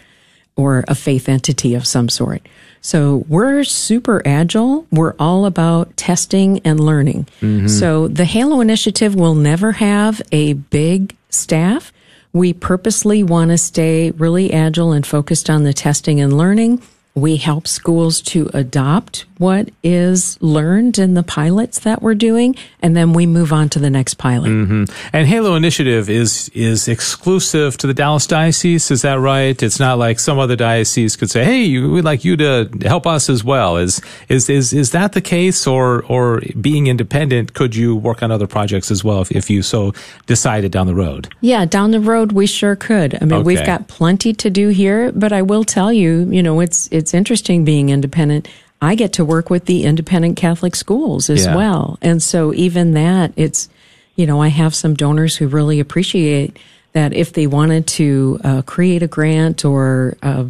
or 0.55 0.83
a 0.87 0.95
faith 0.95 1.27
entity 1.27 1.73
of 1.75 1.85
some 1.85 2.09
sort. 2.09 2.41
So 2.81 3.25
we're 3.27 3.63
super 3.63 4.21
agile. 4.25 4.85
We're 4.91 5.15
all 5.17 5.45
about 5.45 5.97
testing 5.97 6.59
and 6.59 6.79
learning. 6.79 7.27
Mm-hmm. 7.41 7.67
So 7.67 8.07
the 8.07 8.25
Halo 8.25 8.61
initiative 8.61 9.15
will 9.15 9.35
never 9.35 9.73
have 9.73 10.21
a 10.31 10.53
big 10.53 11.15
staff. 11.29 11.91
We 12.31 12.53
purposely 12.53 13.23
want 13.23 13.51
to 13.51 13.57
stay 13.57 14.11
really 14.11 14.53
agile 14.53 14.91
and 14.91 15.05
focused 15.05 15.49
on 15.49 15.63
the 15.63 15.73
testing 15.73 16.21
and 16.21 16.37
learning. 16.37 16.81
We 17.15 17.37
help 17.37 17.67
schools 17.67 18.21
to 18.23 18.49
adopt 18.53 19.25
what 19.37 19.69
is 19.83 20.41
learned 20.41 20.97
in 20.97 21.13
the 21.13 21.23
pilots 21.23 21.79
that 21.79 22.01
we're 22.01 22.15
doing, 22.15 22.55
and 22.81 22.95
then 22.95 23.13
we 23.13 23.25
move 23.25 23.51
on 23.51 23.69
to 23.69 23.79
the 23.79 23.89
next 23.89 24.15
pilot. 24.15 24.49
Mm-hmm. 24.49 24.83
And 25.13 25.27
Halo 25.27 25.55
Initiative 25.55 26.09
is 26.09 26.49
is 26.53 26.87
exclusive 26.87 27.77
to 27.77 27.87
the 27.87 27.93
Dallas 27.93 28.27
Diocese. 28.27 28.91
Is 28.91 29.01
that 29.01 29.19
right? 29.19 29.61
It's 29.61 29.79
not 29.79 29.97
like 29.97 30.19
some 30.19 30.39
other 30.39 30.55
diocese 30.55 31.15
could 31.15 31.29
say, 31.29 31.43
"Hey, 31.43 31.79
we'd 31.79 32.05
like 32.05 32.23
you 32.23 32.37
to 32.37 32.69
help 32.83 33.05
us 33.07 33.29
as 33.29 33.43
well." 33.43 33.77
Is 33.77 34.01
is 34.29 34.49
is 34.49 34.73
is 34.73 34.91
that 34.91 35.13
the 35.13 35.21
case, 35.21 35.67
or 35.67 36.03
or 36.03 36.41
being 36.59 36.87
independent, 36.87 37.53
could 37.53 37.75
you 37.75 37.95
work 37.95 38.23
on 38.23 38.31
other 38.31 38.47
projects 38.47 38.91
as 38.91 39.03
well 39.03 39.21
if, 39.21 39.31
if 39.31 39.49
you 39.49 39.61
so 39.61 39.93
decided 40.25 40.71
down 40.71 40.87
the 40.87 40.95
road? 40.95 41.29
Yeah, 41.41 41.65
down 41.65 41.91
the 41.91 41.99
road 41.99 42.31
we 42.31 42.47
sure 42.47 42.75
could. 42.75 43.15
I 43.15 43.25
mean, 43.25 43.33
okay. 43.33 43.43
we've 43.43 43.65
got 43.65 43.87
plenty 43.87 44.33
to 44.33 44.49
do 44.49 44.69
here, 44.69 45.11
but 45.11 45.33
I 45.33 45.41
will 45.41 45.63
tell 45.63 45.91
you, 45.91 46.29
you 46.31 46.43
know, 46.43 46.59
it's 46.59 46.87
it's 46.91 47.04
interesting 47.13 47.65
being 47.65 47.89
independent. 47.89 48.47
I 48.81 48.95
get 48.95 49.13
to 49.13 49.25
work 49.25 49.49
with 49.49 49.65
the 49.65 49.83
independent 49.83 50.37
Catholic 50.37 50.75
schools 50.75 51.29
as 51.29 51.45
yeah. 51.45 51.55
well. 51.55 51.97
And 52.01 52.21
so 52.21 52.53
even 52.53 52.91
that, 52.91 53.31
it's, 53.35 53.69
you 54.15 54.25
know, 54.25 54.41
I 54.41 54.49
have 54.49 54.75
some 54.75 54.93
donors 54.93 55.35
who 55.37 55.47
really 55.47 55.79
appreciate 55.79 56.57
that 56.93 57.13
if 57.13 57.33
they 57.33 57.47
wanted 57.47 57.87
to 57.87 58.39
uh, 58.43 58.61
create 58.61 59.03
a 59.03 59.07
grant 59.07 59.65
or 59.65 60.17
uh, 60.23 60.45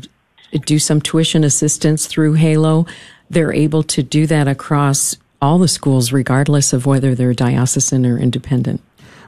do 0.66 0.80
some 0.80 1.02
tuition 1.02 1.44
assistance 1.44 2.08
through 2.08 2.34
Halo, 2.34 2.86
they're 3.30 3.54
able 3.54 3.84
to 3.84 4.04
do 4.04 4.28
that 4.28 4.48
across 4.48 5.18
all 5.42 5.58
the 5.58 5.68
schools, 5.68 6.12
regardless 6.12 6.74
of 6.74 6.86
whether 6.86 7.16
they're 7.16 7.34
diocesan 7.34 8.06
or 8.06 8.18
independent. 8.18 8.82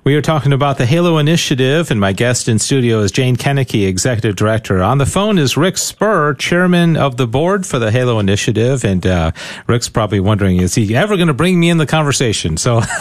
We 0.04 0.16
are 0.16 0.22
talking 0.22 0.54
about 0.54 0.78
the 0.78 0.86
Halo 0.86 1.18
Initiative, 1.18 1.92
and 1.92 2.00
my 2.00 2.14
guest 2.14 2.48
in 2.48 2.60
studio 2.60 3.02
is 3.02 3.12
Jane 3.12 3.36
Koennecke, 3.36 3.88
Executive 3.88 4.36
Director. 4.36 4.82
On 4.82 5.00
the 5.00 5.06
phone 5.06 5.38
is 5.38 5.58
Rick 5.58 5.76
Spurr, 5.76 6.38
Chairman 6.38 6.96
of 6.96 7.18
the 7.18 7.28
Board 7.28 7.66
for 7.66 7.78
the 7.80 7.92
Halo 7.92 8.20
Initiative. 8.20 8.86
And 8.86 9.06
uh, 9.06 9.32
Rick's 9.68 9.90
probably 9.90 10.20
wondering, 10.20 10.58
is 10.58 10.76
he 10.76 10.96
ever 10.96 11.16
going 11.18 11.28
to 11.28 11.34
bring 11.34 11.60
me 11.60 11.70
in 11.70 11.78
the 11.78 11.86
conversation? 11.86 12.58
So 12.58 12.80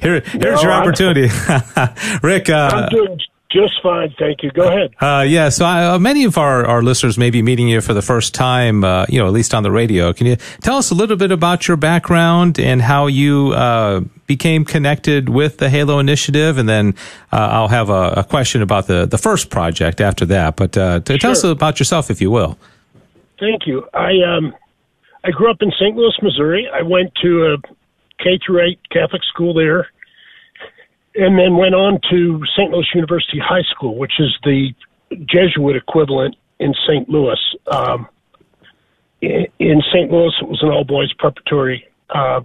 here, 0.00 0.20
here's 0.20 0.34
no, 0.34 0.62
your 0.62 0.72
opportunity. 0.72 1.28
Rick. 2.22 2.50
Uh, 2.50 2.88
just 3.50 3.80
fine, 3.82 4.14
thank 4.18 4.42
you. 4.42 4.50
Go 4.50 4.68
ahead. 4.68 4.94
Uh, 5.00 5.24
yeah, 5.26 5.48
so 5.48 5.64
I, 5.64 5.94
uh, 5.94 5.98
many 5.98 6.24
of 6.24 6.36
our, 6.36 6.66
our 6.66 6.82
listeners 6.82 7.16
may 7.16 7.30
be 7.30 7.40
meeting 7.40 7.66
you 7.66 7.80
for 7.80 7.94
the 7.94 8.02
first 8.02 8.34
time, 8.34 8.84
uh, 8.84 9.06
you 9.08 9.18
know, 9.18 9.26
at 9.26 9.32
least 9.32 9.54
on 9.54 9.62
the 9.62 9.70
radio. 9.70 10.12
Can 10.12 10.26
you 10.26 10.36
tell 10.60 10.76
us 10.76 10.90
a 10.90 10.94
little 10.94 11.16
bit 11.16 11.32
about 11.32 11.66
your 11.66 11.78
background 11.78 12.58
and 12.58 12.82
how 12.82 13.06
you 13.06 13.52
uh, 13.54 14.00
became 14.26 14.66
connected 14.66 15.30
with 15.30 15.56
the 15.56 15.70
Halo 15.70 15.98
Initiative? 15.98 16.58
And 16.58 16.68
then 16.68 16.94
uh, 17.32 17.36
I'll 17.36 17.68
have 17.68 17.88
a, 17.88 18.14
a, 18.18 18.24
question 18.24 18.60
about 18.60 18.86
the, 18.86 19.06
the 19.06 19.18
first 19.18 19.48
project 19.48 20.02
after 20.02 20.26
that. 20.26 20.56
But 20.56 20.76
uh, 20.76 21.00
sure. 21.06 21.16
tell 21.16 21.30
us 21.30 21.42
about 21.42 21.78
yourself, 21.78 22.10
if 22.10 22.20
you 22.20 22.30
will. 22.30 22.58
Thank 23.40 23.66
you. 23.66 23.88
I 23.94 24.10
um, 24.26 24.54
I 25.24 25.30
grew 25.30 25.50
up 25.50 25.62
in 25.62 25.70
St. 25.70 25.96
Louis, 25.96 26.12
Missouri. 26.20 26.68
I 26.72 26.82
went 26.82 27.14
to 27.22 27.54
a 27.54 28.22
K 28.22 28.38
through 28.44 28.62
8 28.62 28.78
Catholic 28.90 29.22
school 29.24 29.54
there 29.54 29.88
and 31.18 31.36
then 31.36 31.56
went 31.56 31.74
on 31.74 32.00
to 32.10 32.40
St. 32.56 32.70
Louis 32.70 32.86
University 32.94 33.40
High 33.40 33.64
School, 33.74 33.98
which 33.98 34.12
is 34.20 34.34
the 34.44 34.72
Jesuit 35.26 35.74
equivalent 35.74 36.36
in 36.60 36.72
St. 36.86 37.08
Louis. 37.08 37.38
Um, 37.66 38.08
in 39.20 39.82
St. 39.92 40.12
Louis, 40.12 40.32
it 40.40 40.48
was 40.48 40.60
an 40.62 40.68
all 40.68 40.84
boys 40.84 41.12
preparatory 41.14 41.84
uh, 42.10 42.40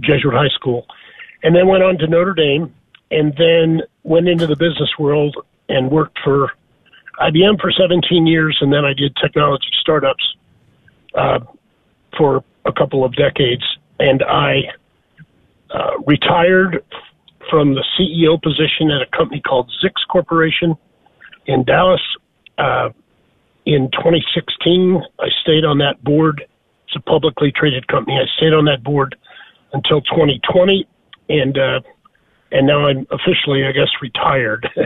Jesuit 0.00 0.34
high 0.34 0.52
school, 0.54 0.86
and 1.44 1.54
then 1.54 1.68
went 1.68 1.84
on 1.84 1.98
to 1.98 2.08
Notre 2.08 2.34
Dame, 2.34 2.74
and 3.12 3.32
then 3.38 3.82
went 4.02 4.26
into 4.26 4.48
the 4.48 4.56
business 4.56 4.90
world 4.98 5.36
and 5.68 5.88
worked 5.88 6.18
for 6.24 6.50
IBM 7.20 7.60
for 7.60 7.70
17 7.70 8.26
years, 8.26 8.58
and 8.60 8.72
then 8.72 8.84
I 8.84 8.92
did 8.92 9.14
technology 9.22 9.68
startups 9.80 10.34
uh, 11.14 11.38
for 12.18 12.42
a 12.64 12.72
couple 12.72 13.04
of 13.04 13.14
decades, 13.14 13.62
and 14.00 14.24
I 14.24 14.62
uh, 15.70 15.98
retired 16.04 16.82
from 17.50 17.74
the 17.74 17.84
CEO 17.98 18.40
position 18.40 18.90
at 18.90 19.02
a 19.02 19.16
company 19.16 19.40
called 19.40 19.70
Zix 19.84 19.92
Corporation 20.10 20.76
in 21.46 21.64
Dallas. 21.64 22.00
Uh, 22.58 22.90
in 23.64 23.90
2016, 23.92 25.02
I 25.20 25.28
stayed 25.42 25.64
on 25.64 25.78
that 25.78 26.02
board. 26.02 26.44
It's 26.86 26.96
a 26.96 27.00
publicly 27.00 27.52
traded 27.54 27.86
company. 27.88 28.16
I 28.16 28.26
stayed 28.36 28.52
on 28.52 28.64
that 28.66 28.82
board 28.82 29.16
until 29.72 30.00
2020, 30.02 30.86
and 31.28 31.56
uh, 31.56 31.80
and 32.50 32.66
now 32.66 32.86
I'm 32.86 33.06
officially, 33.10 33.64
I 33.64 33.72
guess, 33.72 33.88
retired. 34.02 34.68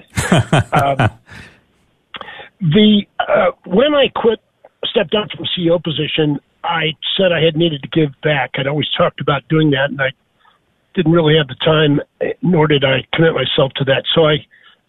um, 0.73 1.11
the 2.61 3.07
uh, 3.19 3.51
when 3.64 3.95
I 3.95 4.09
quit, 4.14 4.40
stepped 4.85 5.11
down 5.11 5.29
from 5.35 5.47
CEO 5.57 5.83
position, 5.83 6.38
I 6.62 6.92
said 7.16 7.33
I 7.33 7.42
had 7.42 7.57
needed 7.57 7.83
to 7.83 7.88
give 7.88 8.11
back. 8.23 8.53
I'd 8.57 8.66
always 8.66 8.88
talked 8.97 9.21
about 9.21 9.47
doing 9.49 9.71
that, 9.71 9.90
and 9.90 10.01
I 10.01 10.11
didn't 10.97 11.13
really 11.13 11.37
have 11.37 11.47
the 11.47 11.55
time, 11.57 12.01
nor 12.43 12.67
did 12.67 12.85
I 12.85 13.07
commit 13.15 13.35
myself 13.35 13.73
to 13.77 13.85
that. 13.85 14.05
So 14.15 14.27
I 14.27 14.37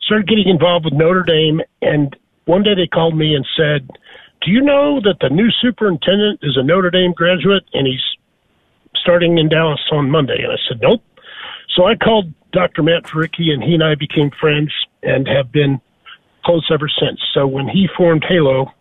started 0.01 0.27
getting 0.27 0.47
involved 0.47 0.85
with 0.85 0.93
Notre 0.93 1.23
Dame, 1.23 1.61
and 1.81 2.15
one 2.45 2.63
day 2.63 2.73
they 2.73 2.87
called 2.87 3.15
me 3.15 3.35
and 3.35 3.45
said, 3.55 3.87
"Do 4.41 4.51
you 4.51 4.61
know 4.61 5.01
that 5.01 5.19
the 5.19 5.29
new 5.29 5.51
superintendent 5.51 6.39
is 6.41 6.57
a 6.57 6.63
Notre 6.63 6.89
Dame 6.89 7.11
graduate 7.11 7.65
and 7.73 7.85
he's 7.85 8.03
starting 8.95 9.37
in 9.37 9.49
Dallas 9.49 9.81
on 9.91 10.09
Monday?" 10.09 10.41
And 10.41 10.53
I 10.53 10.57
said, 10.67 10.81
"Nope." 10.81 11.03
So 11.75 11.85
I 11.85 11.95
called 11.95 12.33
Dr. 12.53 12.81
Matt 12.81 13.03
Vereecke, 13.03 13.51
and 13.51 13.61
he 13.61 13.73
and 13.73 13.83
I 13.83 13.95
became 13.95 14.31
friends 14.31 14.73
and 15.03 15.27
have 15.27 15.51
been 15.51 15.79
close 16.45 16.65
ever 16.71 16.87
since. 16.87 17.19
So 17.33 17.45
when 17.45 17.67
he 17.67 17.87
formed 17.97 18.23
Halo, 18.27 18.73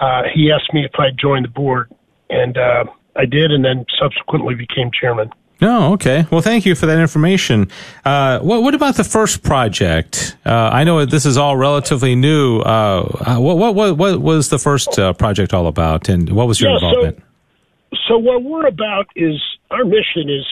uh, 0.00 0.22
he 0.32 0.52
asked 0.52 0.72
me 0.74 0.84
if 0.84 0.92
I'd 0.98 1.18
join 1.18 1.42
the 1.42 1.48
board, 1.48 1.90
and 2.28 2.58
uh, 2.58 2.84
I 3.16 3.24
did, 3.24 3.50
and 3.50 3.64
then 3.64 3.86
subsequently 3.98 4.54
became 4.54 4.90
chairman. 4.92 5.30
No, 5.60 5.90
oh, 5.90 5.92
okay. 5.94 6.26
Well, 6.30 6.40
thank 6.40 6.66
you 6.66 6.74
for 6.74 6.86
that 6.86 6.98
information. 6.98 7.70
Uh, 8.04 8.40
what, 8.40 8.62
what, 8.62 8.74
about 8.74 8.96
the 8.96 9.04
first 9.04 9.42
project? 9.42 10.36
Uh, 10.44 10.50
I 10.72 10.84
know 10.84 11.04
this 11.04 11.24
is 11.24 11.36
all 11.36 11.56
relatively 11.56 12.14
new. 12.16 12.60
Uh, 12.60 13.38
what, 13.38 13.56
what, 13.56 13.74
what, 13.74 13.96
what, 13.96 14.20
was 14.20 14.48
the 14.50 14.58
first 14.58 14.98
uh, 14.98 15.12
project 15.12 15.54
all 15.54 15.66
about, 15.66 16.08
and 16.08 16.30
what 16.30 16.48
was 16.48 16.60
your 16.60 16.70
yeah, 16.70 16.76
involvement? 16.76 17.18
So, 17.18 17.98
so, 18.08 18.18
what 18.18 18.42
we're 18.42 18.66
about 18.66 19.06
is 19.14 19.40
our 19.70 19.84
mission 19.84 20.28
is 20.28 20.46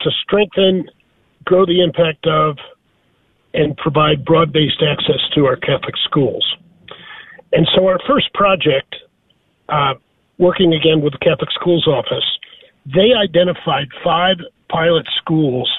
to 0.00 0.10
strengthen, 0.22 0.90
grow 1.44 1.64
the 1.64 1.82
impact 1.82 2.26
of, 2.26 2.58
and 3.54 3.76
provide 3.76 4.24
broad-based 4.24 4.82
access 4.82 5.20
to 5.34 5.46
our 5.46 5.56
Catholic 5.56 5.94
schools. 6.04 6.44
And 7.52 7.66
so, 7.74 7.86
our 7.86 8.00
first 8.06 8.32
project, 8.34 8.96
uh, 9.68 9.94
working 10.38 10.74
again 10.74 11.00
with 11.00 11.12
the 11.12 11.18
Catholic 11.20 11.50
Schools 11.52 11.86
Office 11.86 12.24
they 12.86 13.12
identified 13.14 13.88
five 14.04 14.36
pilot 14.70 15.06
schools 15.18 15.70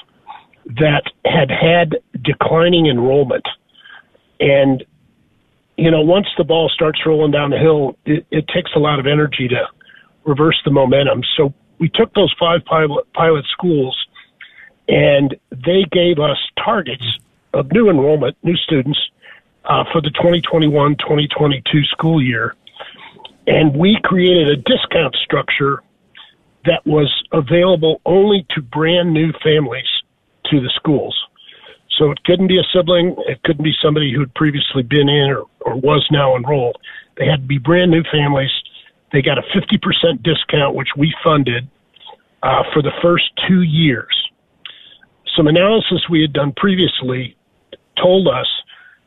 that 0.66 1.04
had 1.24 1.50
had 1.50 1.96
declining 2.22 2.86
enrollment. 2.86 3.46
And, 4.40 4.84
you 5.76 5.90
know, 5.90 6.02
once 6.02 6.26
the 6.36 6.44
ball 6.44 6.70
starts 6.72 7.00
rolling 7.06 7.30
down 7.30 7.50
the 7.50 7.58
hill, 7.58 7.96
it, 8.04 8.26
it 8.30 8.46
takes 8.48 8.70
a 8.76 8.78
lot 8.78 8.98
of 8.98 9.06
energy 9.06 9.48
to 9.48 9.66
reverse 10.24 10.60
the 10.64 10.70
momentum. 10.70 11.22
So 11.36 11.54
we 11.78 11.88
took 11.88 12.12
those 12.14 12.34
five 12.38 12.64
pilot, 12.66 13.10
pilot 13.14 13.46
schools 13.52 13.96
and 14.88 15.36
they 15.50 15.84
gave 15.90 16.18
us 16.18 16.38
targets 16.62 17.04
of 17.54 17.70
new 17.72 17.88
enrollment, 17.88 18.36
new 18.42 18.56
students 18.56 18.98
uh, 19.64 19.84
for 19.92 20.00
the 20.00 20.10
2021 20.10 20.96
2022 20.96 21.84
school 21.84 22.22
year. 22.22 22.54
And 23.46 23.74
we 23.76 23.98
created 24.02 24.50
a 24.50 24.56
discount 24.56 25.14
structure 25.24 25.82
that 26.68 26.86
was 26.86 27.10
available 27.32 28.00
only 28.04 28.46
to 28.54 28.62
brand 28.62 29.12
new 29.12 29.32
families 29.42 29.88
to 30.50 30.60
the 30.60 30.70
schools. 30.76 31.16
So 31.98 32.10
it 32.10 32.22
couldn't 32.24 32.46
be 32.46 32.58
a 32.58 32.66
sibling, 32.72 33.16
it 33.26 33.42
couldn't 33.42 33.64
be 33.64 33.72
somebody 33.82 34.12
who 34.12 34.20
had 34.20 34.34
previously 34.34 34.82
been 34.82 35.08
in 35.08 35.30
or, 35.30 35.44
or 35.62 35.76
was 35.80 36.06
now 36.10 36.36
enrolled. 36.36 36.76
They 37.16 37.26
had 37.26 37.42
to 37.42 37.46
be 37.46 37.58
brand 37.58 37.90
new 37.90 38.04
families. 38.12 38.50
They 39.12 39.22
got 39.22 39.38
a 39.38 39.42
50% 39.42 40.22
discount, 40.22 40.76
which 40.76 40.90
we 40.96 41.12
funded 41.24 41.68
uh, 42.42 42.62
for 42.72 42.82
the 42.82 42.92
first 43.02 43.24
two 43.48 43.62
years. 43.62 44.14
some 45.36 45.46
analysis 45.48 46.08
we 46.10 46.20
had 46.20 46.32
done 46.32 46.52
previously 46.56 47.36
told 48.00 48.28
us 48.28 48.46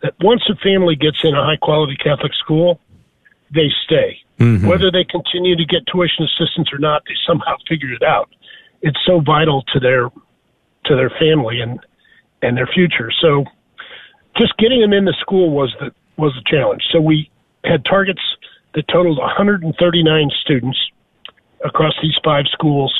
that 0.01 0.13
once 0.21 0.41
a 0.49 0.55
family 0.55 0.95
gets 0.95 1.23
in 1.23 1.33
a 1.33 1.43
high 1.43 1.57
quality 1.61 1.95
Catholic 1.95 2.33
school, 2.33 2.79
they 3.53 3.69
stay. 3.85 4.17
Mm-hmm. 4.41 4.67
Whether 4.67 4.89
they 4.89 5.03
continue 5.03 5.55
to 5.55 5.65
get 5.65 5.85
tuition 5.85 6.25
assistance 6.25 6.73
or 6.73 6.79
not, 6.79 7.03
they 7.05 7.13
somehow 7.27 7.57
figure 7.69 7.93
it 7.93 8.01
out. 8.01 8.27
It's 8.81 8.97
so 9.05 9.21
vital 9.21 9.63
to 9.73 9.79
their 9.79 10.09
to 10.85 10.95
their 10.95 11.11
family 11.19 11.61
and 11.61 11.79
and 12.41 12.57
their 12.57 12.65
future. 12.65 13.11
So 13.21 13.45
just 14.37 14.57
getting 14.57 14.81
them 14.81 14.93
in 14.93 15.05
the 15.05 15.15
school 15.21 15.51
was 15.51 15.71
the 15.79 15.91
was 16.17 16.33
the 16.33 16.43
challenge. 16.49 16.81
So 16.91 16.99
we 16.99 17.29
had 17.65 17.85
targets 17.85 18.21
that 18.73 18.87
totaled 18.87 19.19
139 19.19 20.29
students 20.41 20.79
across 21.63 21.93
these 22.01 22.17
five 22.23 22.45
schools. 22.51 22.91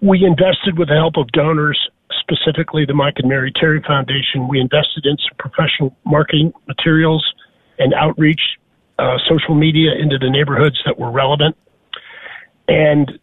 We 0.00 0.24
invested 0.24 0.78
with 0.78 0.88
the 0.88 0.94
help 0.94 1.16
of 1.16 1.32
donors, 1.32 1.78
specifically 2.20 2.84
the 2.86 2.94
Mike 2.94 3.14
and 3.16 3.28
Mary 3.28 3.52
Terry 3.54 3.82
Foundation. 3.84 4.46
We 4.48 4.60
invested 4.60 5.04
in 5.04 5.16
some 5.18 5.36
professional 5.38 5.96
marketing 6.04 6.52
materials 6.68 7.24
and 7.78 7.94
outreach, 7.94 8.40
uh, 8.98 9.18
social 9.28 9.54
media 9.54 9.90
into 9.98 10.18
the 10.18 10.30
neighborhoods 10.30 10.80
that 10.84 10.98
were 10.98 11.10
relevant. 11.10 11.56
And 12.68 13.18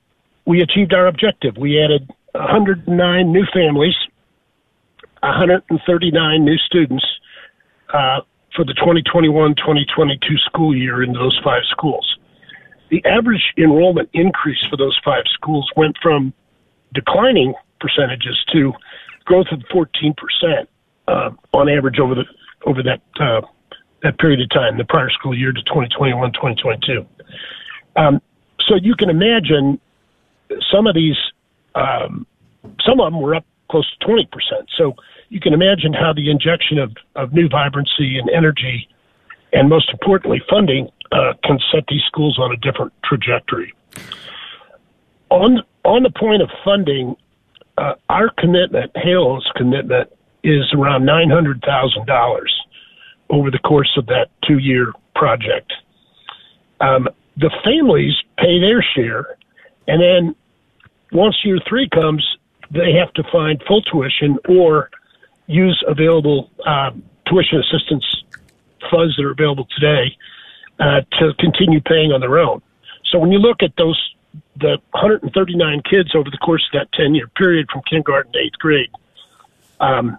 we 0.46 0.62
achieved 0.62 0.94
our 0.94 1.08
objective. 1.08 1.58
We 1.58 1.82
added 1.84 2.10
109 2.34 3.32
new 3.32 3.46
families, 3.54 3.96
139 5.22 6.46
new 6.46 6.58
students 6.58 7.06
uh, 7.94 8.22
for 8.56 8.66
the 8.66 8.74
2021-2022 8.74 10.40
school 10.46 10.76
year 10.76 11.04
in 11.04 11.14
those 11.14 11.40
five 11.44 11.64
schools. 11.70 12.18
The 12.90 13.04
average 13.06 13.54
enrollment 13.58 14.10
increase 14.14 14.64
for 14.70 14.78
those 14.78 15.00
five 15.06 15.24
schools 15.34 15.70
went 15.76 15.96
from 16.02 16.34
declining 16.94 17.54
percentages 17.80 18.38
to 18.52 18.74
growth 19.26 19.48
of 19.52 19.62
14 19.72 20.16
percent 20.18 20.70
uh, 21.08 21.30
on 21.54 21.70
average 21.70 22.00
over 22.00 22.16
the 22.16 22.24
over 22.66 22.82
that 22.84 23.02
uh, 23.20 23.42
that 24.04 24.18
period 24.20 24.42
of 24.42 24.50
time, 24.50 24.78
the 24.78 24.86
prior 24.86 25.10
school 25.10 25.38
year 25.38 25.52
to 25.52 25.62
2021-2022. 25.62 27.06
Um, 27.96 28.22
so 28.68 28.76
you 28.76 28.96
can 28.96 29.10
imagine 29.10 29.80
some 30.72 30.88
of 30.88 30.96
these, 30.96 31.18
um, 31.76 32.26
some 32.86 33.00
of 33.00 33.12
them 33.12 33.22
were 33.22 33.36
up 33.36 33.46
close 33.70 33.90
to 34.00 34.06
20 34.06 34.26
percent. 34.32 34.70
So 34.78 34.96
you 35.30 35.40
can 35.40 35.54
imagine 35.54 35.94
how 35.94 36.14
the 36.14 36.30
injection 36.30 36.80
of, 36.80 36.96
of 37.16 37.34
new 37.34 37.48
vibrancy 37.50 38.18
and 38.18 38.30
energy, 38.30 38.88
and 39.54 39.70
most 39.70 39.90
importantly, 39.92 40.42
funding, 40.50 40.90
uh, 41.12 41.34
can 41.44 41.60
set 41.72 41.86
these 41.88 42.02
schools 42.08 42.38
on 42.40 42.52
a 42.52 42.58
different 42.58 42.94
trajectory. 43.04 43.74
On 45.30 45.62
on 45.86 46.04
the 46.04 46.10
point 46.10 46.42
of 46.42 46.50
funding, 46.64 47.16
uh, 47.78 47.96
our 48.10 48.30
commitment, 48.38 48.92
Halo's 48.96 49.50
commitment, 49.56 50.12
is 50.44 50.72
around 50.74 51.06
nine 51.06 51.30
hundred 51.30 51.62
thousand 51.62 52.06
dollars 52.06 52.59
over 53.30 53.52
the 53.52 53.60
course 53.60 53.92
of 53.98 54.06
that 54.08 54.30
two 54.48 54.58
year 54.58 54.94
project. 55.16 55.72
Um, 56.82 57.08
the 57.38 57.52
families 57.64 58.14
pay 58.38 58.60
their 58.60 58.82
share, 58.96 59.38
and 59.88 60.02
then 60.02 60.36
once 61.12 61.36
year 61.44 61.60
three 61.68 61.90
comes, 61.90 62.26
they 62.72 62.94
have 62.94 63.14
to 63.14 63.24
find 63.32 63.62
full 63.68 63.82
tuition 63.82 64.38
or 64.48 64.90
use 65.48 65.84
available 65.88 66.50
uh, 66.66 66.92
tuition 67.28 67.60
assistance 67.60 68.24
funds 68.92 69.16
that 69.18 69.24
are 69.24 69.32
available 69.32 69.68
today 69.78 70.16
uh, 70.80 71.02
to 71.20 71.34
continue 71.40 71.82
paying 71.82 72.12
on 72.12 72.22
their 72.22 72.40
own. 72.40 72.62
So 73.12 73.20
when 73.20 73.32
you 73.32 73.40
look 73.40 73.64
at 73.64 73.72
those, 73.78 74.00
the 74.58 74.78
139 74.92 75.82
kids 75.90 76.16
over 76.16 76.30
the 76.30 76.38
course 76.38 76.64
of 76.72 76.80
that 76.80 76.92
10 76.94 77.16
year 77.16 77.28
period 77.36 77.68
from 77.72 77.82
kindergarten 77.90 78.32
to 78.34 78.40
eighth 78.40 78.60
grade, 78.60 78.90
um, 79.80 80.18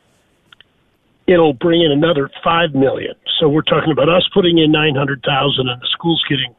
it'll 1.30 1.52
bring 1.52 1.82
in 1.82 1.92
another 1.92 2.28
five 2.42 2.74
million. 2.74 3.14
So 3.38 3.48
we're 3.48 3.62
talking 3.62 3.92
about 3.92 4.08
us 4.08 4.28
putting 4.34 4.58
in 4.58 4.72
900,000 4.72 5.68
and 5.68 5.80
the 5.80 5.86
school's 5.86 6.22
getting 6.28 6.54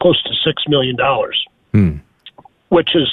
close 0.00 0.22
to 0.24 0.30
six 0.44 0.62
million 0.68 0.96
dollars, 0.96 1.42
hmm. 1.72 1.96
which 2.68 2.94
is 2.94 3.08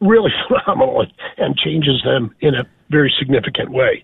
really 0.00 0.32
phenomenal 0.48 1.06
and 1.36 1.56
changes 1.56 2.02
them 2.04 2.34
in 2.40 2.54
a 2.54 2.66
very 2.90 3.14
significant 3.18 3.70
way. 3.70 4.02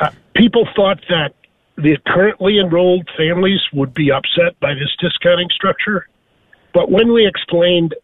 Uh, 0.00 0.10
people 0.36 0.68
thought 0.76 1.00
that 1.08 1.34
the 1.76 1.96
currently 2.06 2.58
enrolled 2.58 3.08
families 3.16 3.60
would 3.72 3.92
be 3.92 4.12
upset 4.12 4.58
by 4.60 4.74
this 4.74 4.94
discounting 5.00 5.48
structure, 5.50 6.06
but 6.72 6.90
when 6.90 7.12
we 7.12 7.26
explained 7.26 7.94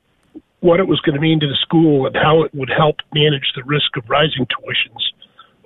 what 0.61 0.80
it 0.80 0.89
was 0.89 0.99
going 1.01 1.14
to 1.14 1.20
mean 1.20 1.39
to 1.39 1.47
the 1.47 1.59
school 1.61 2.07
and 2.07 2.16
how 2.16 2.43
it 2.43 2.55
would 2.55 2.70
help 2.74 2.97
manage 3.14 3.53
the 3.55 3.62
risk 3.64 3.97
of 3.97 4.09
rising 4.09 4.47
tuitions 4.47 5.14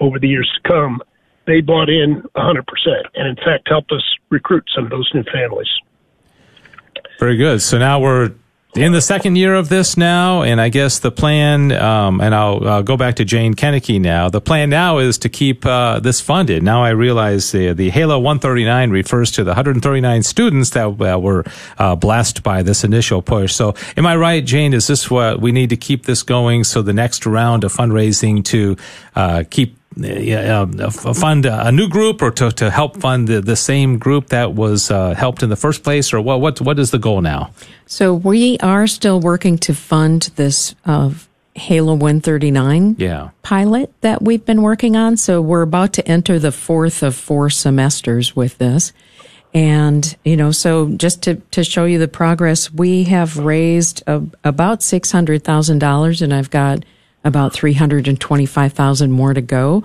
over 0.00 0.18
the 0.18 0.28
years 0.28 0.50
to 0.62 0.68
come, 0.68 1.00
they 1.46 1.60
bought 1.60 1.88
in 1.88 2.22
100% 2.36 2.62
and, 3.14 3.28
in 3.28 3.36
fact, 3.36 3.68
helped 3.68 3.92
us 3.92 4.04
recruit 4.30 4.64
some 4.74 4.84
of 4.84 4.90
those 4.90 5.10
new 5.14 5.24
families. 5.32 5.68
Very 7.18 7.36
good. 7.36 7.62
So 7.62 7.78
now 7.78 8.00
we're 8.00 8.32
in 8.76 8.92
the 8.92 9.00
second 9.00 9.36
year 9.36 9.54
of 9.54 9.68
this 9.70 9.96
now, 9.96 10.42
and 10.42 10.60
I 10.60 10.68
guess 10.68 10.98
the 10.98 11.10
plan, 11.10 11.72
um, 11.72 12.20
and 12.20 12.34
I'll, 12.34 12.68
I'll, 12.68 12.82
go 12.82 12.96
back 12.96 13.16
to 13.16 13.24
Jane 13.24 13.54
Kennecke 13.54 14.00
now. 14.00 14.28
The 14.28 14.40
plan 14.40 14.70
now 14.70 14.98
is 14.98 15.18
to 15.18 15.28
keep 15.28 15.64
uh, 15.66 16.00
this 16.00 16.20
funded. 16.20 16.62
Now 16.62 16.84
I 16.84 16.90
realize 16.90 17.50
the, 17.50 17.72
the 17.72 17.90
Halo 17.90 18.18
139 18.18 18.90
refers 18.90 19.30
to 19.32 19.42
the 19.42 19.50
139 19.50 20.22
students 20.22 20.70
that 20.70 20.86
uh, 20.86 21.18
were 21.18 21.44
uh, 21.78 21.96
blessed 21.96 22.42
by 22.42 22.62
this 22.62 22.84
initial 22.84 23.22
push. 23.22 23.54
So, 23.54 23.74
am 23.96 24.06
I 24.06 24.16
right, 24.16 24.44
Jane? 24.44 24.74
Is 24.74 24.86
this 24.86 25.10
what 25.10 25.40
we 25.40 25.50
need 25.50 25.70
to 25.70 25.76
keep 25.76 26.04
this 26.04 26.22
going? 26.22 26.62
So 26.62 26.82
the 26.82 26.92
next 26.92 27.26
round 27.26 27.64
of 27.64 27.72
fundraising 27.72 28.44
to 28.46 28.76
uh, 29.16 29.44
keep 29.50 29.77
fund 31.14 31.46
a 31.46 31.72
new 31.72 31.88
group 31.88 32.22
or 32.22 32.30
to, 32.32 32.50
to 32.52 32.70
help 32.70 32.96
fund 32.98 33.28
the, 33.28 33.40
the 33.40 33.56
same 33.56 33.98
group 33.98 34.28
that 34.28 34.54
was 34.54 34.90
uh, 34.90 35.14
helped 35.14 35.42
in 35.42 35.50
the 35.50 35.56
first 35.56 35.82
place 35.82 36.12
or 36.12 36.20
what, 36.20 36.40
what 36.40 36.60
what 36.60 36.78
is 36.78 36.90
the 36.90 36.98
goal 36.98 37.20
now? 37.20 37.50
So 37.86 38.14
we 38.14 38.58
are 38.58 38.86
still 38.86 39.20
working 39.20 39.58
to 39.58 39.74
fund 39.74 40.30
this 40.36 40.74
uh, 40.84 41.10
halo 41.54 41.92
139 41.92 42.96
yeah. 42.98 43.30
pilot 43.42 43.92
that 44.00 44.22
we've 44.22 44.44
been 44.44 44.62
working 44.62 44.96
on. 44.96 45.16
So 45.16 45.40
we're 45.40 45.62
about 45.62 45.92
to 45.94 46.08
enter 46.08 46.38
the 46.38 46.52
fourth 46.52 47.02
of 47.02 47.14
four 47.14 47.50
semesters 47.50 48.36
with 48.36 48.58
this. 48.58 48.92
And 49.54 50.16
you 50.24 50.36
know 50.36 50.52
so 50.52 50.90
just 50.90 51.22
to, 51.22 51.36
to 51.52 51.64
show 51.64 51.86
you 51.86 51.98
the 51.98 52.06
progress 52.08 52.70
we 52.70 53.04
have 53.04 53.38
raised 53.38 54.02
a, 54.06 54.22
about 54.44 54.80
$600000 54.80 56.22
and 56.22 56.34
i've 56.34 56.50
got 56.50 56.84
about 57.28 57.52
325,000 57.52 59.12
more 59.12 59.34
to 59.34 59.40
go. 59.40 59.84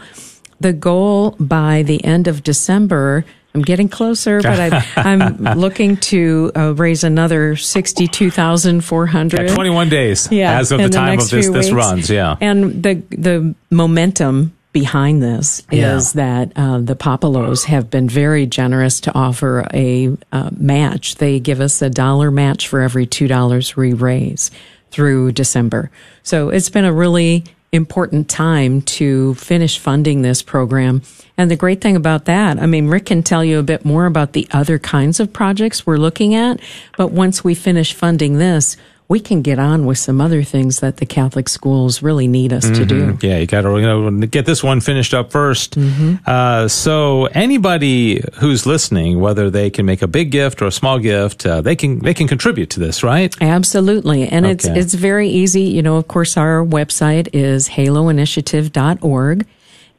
The 0.60 0.74
goal 0.74 1.32
by 1.40 1.84
the 1.84 2.04
end 2.04 2.28
of 2.28 2.42
December, 2.42 3.26
I'm 3.54 3.62
getting 3.62 3.90
closer, 3.90 4.42
but 4.42 4.60
I, 4.60 4.84
am 5.12 5.44
looking 5.60 5.98
to 5.98 6.52
uh, 6.56 6.74
raise 6.74 7.04
another 7.04 7.56
62,400. 7.56 9.42
Yeah, 9.42 9.54
21 9.54 9.90
days 9.90 10.32
yeah, 10.32 10.60
as 10.60 10.72
of 10.72 10.80
the 10.80 10.90
time 10.90 11.18
the 11.18 11.24
of 11.24 11.30
this, 11.30 11.50
this 11.50 11.72
runs. 11.72 12.10
Yeah. 12.10 12.38
And 12.42 12.82
the, 12.82 12.96
the 13.10 13.54
momentum 13.70 14.54
behind 14.72 15.22
this 15.22 15.60
is 15.72 16.16
yeah. 16.16 16.46
that 16.48 16.54
uh, 16.56 16.80
the 16.80 16.96
Popolos 16.96 17.66
have 17.66 17.92
been 17.92 18.10
very 18.10 18.48
generous 18.48 19.02
to 19.02 19.14
offer 19.14 19.68
a 19.74 20.18
uh, 20.32 20.50
match. 20.58 21.16
They 21.16 21.40
give 21.40 21.62
us 21.62 21.82
a 21.82 21.90
dollar 21.90 22.32
match 22.32 22.68
for 22.68 22.82
every 22.82 23.06
$2 23.06 23.76
we 23.76 23.94
raise 23.94 24.50
through 24.94 25.32
December. 25.32 25.90
So 26.22 26.50
it's 26.50 26.70
been 26.70 26.86
a 26.86 26.94
really 26.94 27.44
important 27.72 28.30
time 28.30 28.84
to 28.84 29.34
finish 29.34 29.80
funding 29.80 30.22
this 30.22 30.44
program. 30.44 31.02
And 31.36 31.50
the 31.50 31.56
great 31.56 31.82
thing 31.82 31.96
about 31.96 32.26
that, 32.26 32.60
I 32.60 32.68
mean, 32.68 32.88
Rick 32.88 33.08
can 33.08 33.24
tell 33.24 33.44
you 33.44 33.58
a 33.58 33.64
bit 33.64 33.84
more 33.84 34.06
about 34.06 34.34
the 34.34 34.48
other 34.52 34.78
kinds 34.78 35.20
of 35.20 35.34
projects 35.34 35.84
we're 35.84 35.98
looking 35.98 36.36
at. 36.36 36.60
But 36.96 37.12
once 37.12 37.44
we 37.44 37.56
finish 37.56 37.92
funding 37.92 38.38
this, 38.38 38.78
we 39.14 39.20
can 39.20 39.44
get 39.44 39.60
on 39.60 39.86
with 39.86 40.00
some 40.00 40.20
other 40.20 40.42
things 40.42 40.80
that 40.80 40.98
the 40.98 41.06
Catholic 41.06 41.48
schools 41.48 42.02
really 42.02 42.28
need 42.28 42.52
us 42.52 42.66
mm-hmm. 42.66 42.74
to 42.74 42.86
do. 42.86 43.18
Yeah, 43.22 43.38
you 43.38 43.46
got 43.46 43.62
to 43.62 43.78
you 43.78 43.84
know, 43.84 44.10
get 44.26 44.48
this 44.48 44.64
one 44.64 44.82
finished 44.82 45.14
up 45.14 45.30
1st 45.30 45.70
mm-hmm. 45.70 46.16
uh, 46.26 46.68
so 46.68 47.26
anybody 47.26 48.24
who's 48.40 48.66
listening, 48.66 49.20
whether 49.20 49.52
they 49.52 49.70
can 49.70 49.86
make 49.86 50.02
a 50.02 50.08
big 50.08 50.32
gift 50.32 50.64
or 50.64 50.66
a 50.66 50.72
small 50.72 50.98
gift, 50.98 51.46
uh, 51.46 51.62
they 51.62 51.76
can 51.76 52.00
they 52.00 52.16
can 52.16 52.28
contribute 52.28 52.72
to 52.72 52.80
this, 52.80 53.04
right? 53.04 53.36
Absolutely, 53.40 54.28
and 54.28 54.48
okay. 54.48 54.54
it's 54.54 54.66
it's 54.66 54.94
very 54.96 55.30
easy. 55.30 55.62
You 55.62 55.84
know, 55.84 55.98
of 55.98 56.08
course, 56.08 56.36
our 56.36 56.66
website 56.66 57.30
is 57.34 57.70
haloinitiative.org. 57.70 59.46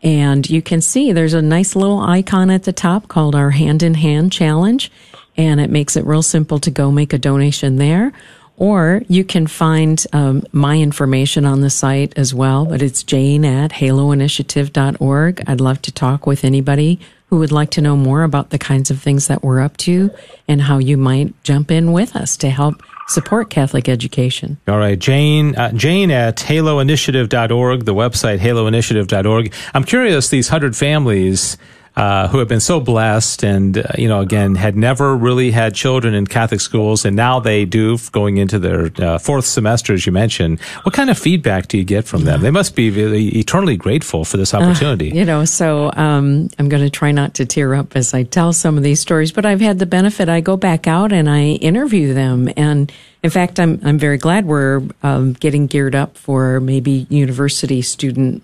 And 0.03 0.51
you 0.51 0.61
can 0.61 0.83
see 0.83 1.13
there's 1.13 1.33
a 1.33 1.41
nice 1.41 1.75
little 1.75 2.01
icon 2.01 2.51
at 2.51 2.65
the 2.65 2.75
top 2.75 3.09
called 3.09 3.35
our 3.35 3.53
Hand 3.53 3.83
in 3.83 3.95
Hand 3.95 4.33
Challenge. 4.33 4.91
And 5.37 5.61
it 5.61 5.71
makes 5.71 5.97
it 5.97 6.05
real 6.05 6.23
simple 6.23 6.59
to 6.59 6.71
go 6.71 6.91
make 6.91 7.15
a 7.15 7.19
donation 7.19 7.77
there 7.77 8.13
or 8.57 9.03
you 9.09 9.25
can 9.25 9.47
find 9.47 10.07
um, 10.13 10.43
my 10.53 10.79
information 10.79 11.45
on 11.45 11.61
the 11.61 11.71
site 11.71 12.13
as 12.17 12.33
well, 12.33 12.67
but 12.67 12.83
it's 12.83 13.03
jane 13.03 13.45
at 13.45 13.73
haloinitiative.org. 13.73 15.43
I'd 15.47 15.61
love 15.61 15.83
to 15.83 15.93
talk 15.93 16.27
with 16.27 16.45
anybody 16.45 17.01
who 17.27 17.39
would 17.39 17.53
like 17.53 17.71
to 17.71 17.81
know 17.81 17.97
more 17.97 18.23
about 18.23 18.51
the 18.51 18.59
kinds 18.59 18.91
of 18.91 19.01
things 19.01 19.27
that 19.27 19.43
we're 19.43 19.61
up 19.61 19.77
to 19.79 20.11
and 20.47 20.63
how 20.63 20.79
you 20.79 20.97
might 20.97 21.35
jump 21.43 21.71
in 21.71 21.93
with 21.93 22.15
us 22.15 22.37
to 22.37 22.51
help 22.51 22.81
support 23.09 23.51
Catholic 23.51 23.89
education. 23.89 24.59
All 24.69 24.79
right, 24.79 24.99
Jane, 24.99 25.57
uh, 25.57 25.73
Jane 25.73 26.11
at 26.11 26.37
haloinitiative.org, 26.37 27.85
the 27.85 27.95
website 27.95 28.39
haloinitiative.org. 28.39 29.53
I'm 29.75 29.85
curious, 29.85 30.29
these 30.29 30.49
hundred 30.49 30.77
families, 30.77 31.59
uh, 31.97 32.27
who 32.29 32.39
have 32.39 32.49
been 32.49 32.61
so 32.61 32.81
blessed 32.81 33.45
and, 33.45 33.79
uh, 33.79 33.83
you 33.97 34.09
know, 34.09 34.21
again, 34.21 34.57
had 34.57 34.77
never 34.77 35.17
really 35.17 35.53
had 35.53 35.75
children 35.75 36.13
in 36.13 36.27
Catholic 36.27 36.61
schools, 36.61 37.05
and 37.05 37.15
now 37.15 37.39
they 37.39 37.65
do 37.65 37.97
going 38.11 38.39
into 38.39 38.59
their 38.59 38.91
uh, 38.99 39.19
fourth 39.19 39.45
semester, 39.45 39.93
as 39.93 40.05
you 40.05 40.11
mentioned. 40.11 40.61
What 40.83 40.93
kind 40.93 41.09
of 41.09 41.17
feedback 41.17 41.69
do 41.69 41.79
you 41.79 41.85
get 41.85 42.05
from 42.05 42.25
them? 42.25 42.41
They 42.41 42.51
must 42.51 42.75
be 42.75 42.91
really 42.91 43.29
eternally 43.39 43.77
grateful 43.77 44.25
for 44.25 44.37
this 44.37 44.53
uh, 44.53 44.59
opportunity. 44.59 45.11
you 45.11 45.25
know, 45.25 45.45
so 45.45 45.93
um, 45.95 46.49
I'm 46.59 46.69
going 46.69 46.83
to 46.83 46.91
try 46.91 47.13
not 47.13 47.35
to 47.35 47.47
tear 47.47 47.75
up 47.75 47.95
as 47.95 48.13
I 48.13 48.25
tell 48.25 48.53
some 48.53 48.77
of 48.77 48.83
these 48.83 49.01
stories, 49.01 49.31
but 49.31 49.47
I've 49.47 49.61
had 49.61 49.79
the 49.79 49.87
benefit. 49.87 50.29
I 50.29 50.41
go 50.41 50.57
back 50.57 50.89
out 50.89 51.13
and 51.13 51.31
I 51.31 51.43
interview 51.45 52.13
them. 52.13 52.49
And 52.57 52.91
in 53.23 53.31
fact, 53.31 53.61
I'm, 53.61 53.81
I'm 53.85 53.99
very 53.99 54.19
glad 54.19 54.47
we're 54.47 54.83
um, 55.05 55.35
getting 55.35 55.69
geared 55.69 55.95
up 55.95 56.19
for 56.19 56.61
maybe 56.61 57.07
university 57.09 57.83
student 57.83 58.43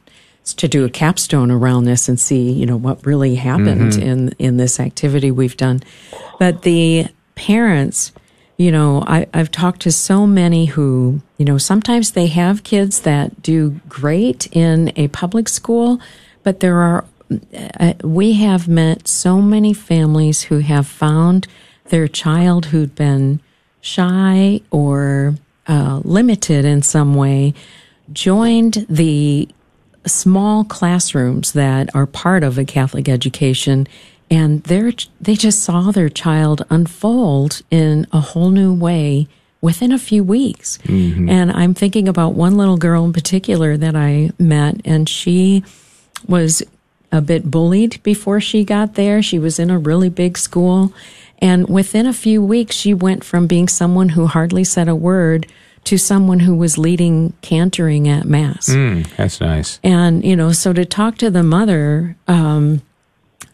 to 0.54 0.68
do 0.68 0.84
a 0.84 0.90
capstone 0.90 1.50
around 1.50 1.84
this 1.84 2.08
and 2.08 2.18
see, 2.18 2.50
you 2.50 2.66
know, 2.66 2.76
what 2.76 3.04
really 3.06 3.34
happened 3.34 3.92
mm-hmm. 3.92 4.02
in 4.02 4.28
in 4.38 4.56
this 4.56 4.80
activity 4.80 5.30
we've 5.30 5.56
done. 5.56 5.82
But 6.38 6.62
the 6.62 7.06
parents, 7.34 8.12
you 8.56 8.70
know, 8.70 9.02
I, 9.06 9.26
I've 9.32 9.50
talked 9.50 9.82
to 9.82 9.92
so 9.92 10.26
many 10.26 10.66
who, 10.66 11.20
you 11.38 11.44
know, 11.44 11.58
sometimes 11.58 12.12
they 12.12 12.26
have 12.28 12.64
kids 12.64 13.00
that 13.00 13.42
do 13.42 13.80
great 13.88 14.46
in 14.52 14.92
a 14.96 15.08
public 15.08 15.48
school, 15.48 16.00
but 16.42 16.60
there 16.60 16.78
are 16.80 17.04
uh, 17.54 17.94
we 18.02 18.34
have 18.34 18.68
met 18.68 19.06
so 19.06 19.40
many 19.40 19.72
families 19.72 20.42
who 20.42 20.58
have 20.58 20.86
found 20.86 21.46
their 21.86 22.08
child 22.08 22.66
who'd 22.66 22.94
been 22.94 23.40
shy 23.80 24.60
or 24.70 25.34
uh, 25.66 26.00
limited 26.04 26.64
in 26.64 26.82
some 26.82 27.14
way 27.14 27.54
joined 28.12 28.86
the 28.88 29.48
small 30.06 30.64
classrooms 30.64 31.52
that 31.52 31.94
are 31.94 32.06
part 32.06 32.42
of 32.42 32.58
a 32.58 32.64
Catholic 32.64 33.08
education, 33.08 33.86
and 34.30 34.62
they 34.64 34.94
they 35.20 35.34
just 35.34 35.62
saw 35.62 35.90
their 35.90 36.08
child 36.08 36.64
unfold 36.70 37.62
in 37.70 38.06
a 38.12 38.20
whole 38.20 38.50
new 38.50 38.72
way 38.72 39.28
within 39.60 39.92
a 39.92 39.98
few 39.98 40.24
weeks. 40.24 40.78
Mm-hmm. 40.84 41.28
And 41.28 41.52
I'm 41.52 41.74
thinking 41.74 42.08
about 42.08 42.34
one 42.34 42.56
little 42.56 42.78
girl 42.78 43.04
in 43.04 43.12
particular 43.12 43.76
that 43.76 43.94
I 43.94 44.30
met, 44.38 44.80
and 44.84 45.08
she 45.08 45.62
was 46.26 46.62
a 47.12 47.20
bit 47.20 47.50
bullied 47.50 48.02
before 48.02 48.40
she 48.40 48.64
got 48.64 48.94
there. 48.94 49.22
She 49.22 49.38
was 49.38 49.58
in 49.58 49.70
a 49.70 49.78
really 49.78 50.08
big 50.08 50.38
school. 50.38 50.92
And 51.42 51.68
within 51.68 52.06
a 52.06 52.12
few 52.12 52.42
weeks, 52.42 52.76
she 52.76 52.94
went 52.94 53.24
from 53.24 53.46
being 53.46 53.66
someone 53.66 54.10
who 54.10 54.26
hardly 54.26 54.64
said 54.64 54.88
a 54.88 54.94
word 54.94 55.46
to 55.84 55.98
someone 55.98 56.40
who 56.40 56.54
was 56.54 56.78
leading 56.78 57.32
cantoring 57.42 58.08
at 58.08 58.24
mass. 58.24 58.68
Mm, 58.68 59.08
that's 59.16 59.40
nice. 59.40 59.80
And, 59.82 60.24
you 60.24 60.36
know, 60.36 60.52
so 60.52 60.72
to 60.72 60.84
talk 60.84 61.16
to 61.18 61.30
the 61.30 61.42
mother, 61.42 62.16
um, 62.28 62.82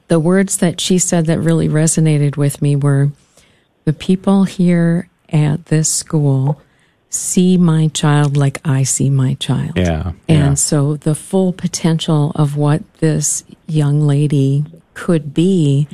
the 0.08 0.20
words 0.20 0.58
that 0.58 0.80
she 0.80 0.98
said 0.98 1.26
that 1.26 1.40
really 1.40 1.68
resonated 1.68 2.36
with 2.36 2.60
me 2.60 2.76
were 2.76 3.10
the 3.84 3.92
people 3.92 4.44
here 4.44 5.08
at 5.30 5.66
this 5.66 5.92
school 5.92 6.60
see 7.08 7.56
my 7.56 7.88
child 7.88 8.36
like 8.36 8.60
I 8.64 8.82
see 8.82 9.10
my 9.10 9.34
child. 9.34 9.72
Yeah. 9.76 10.12
And 10.28 10.38
yeah. 10.50 10.54
so 10.54 10.96
the 10.96 11.14
full 11.14 11.52
potential 11.52 12.32
of 12.34 12.56
what 12.56 12.82
this 12.94 13.44
young 13.66 14.00
lady 14.00 14.64
could 14.94 15.32
be 15.32 15.88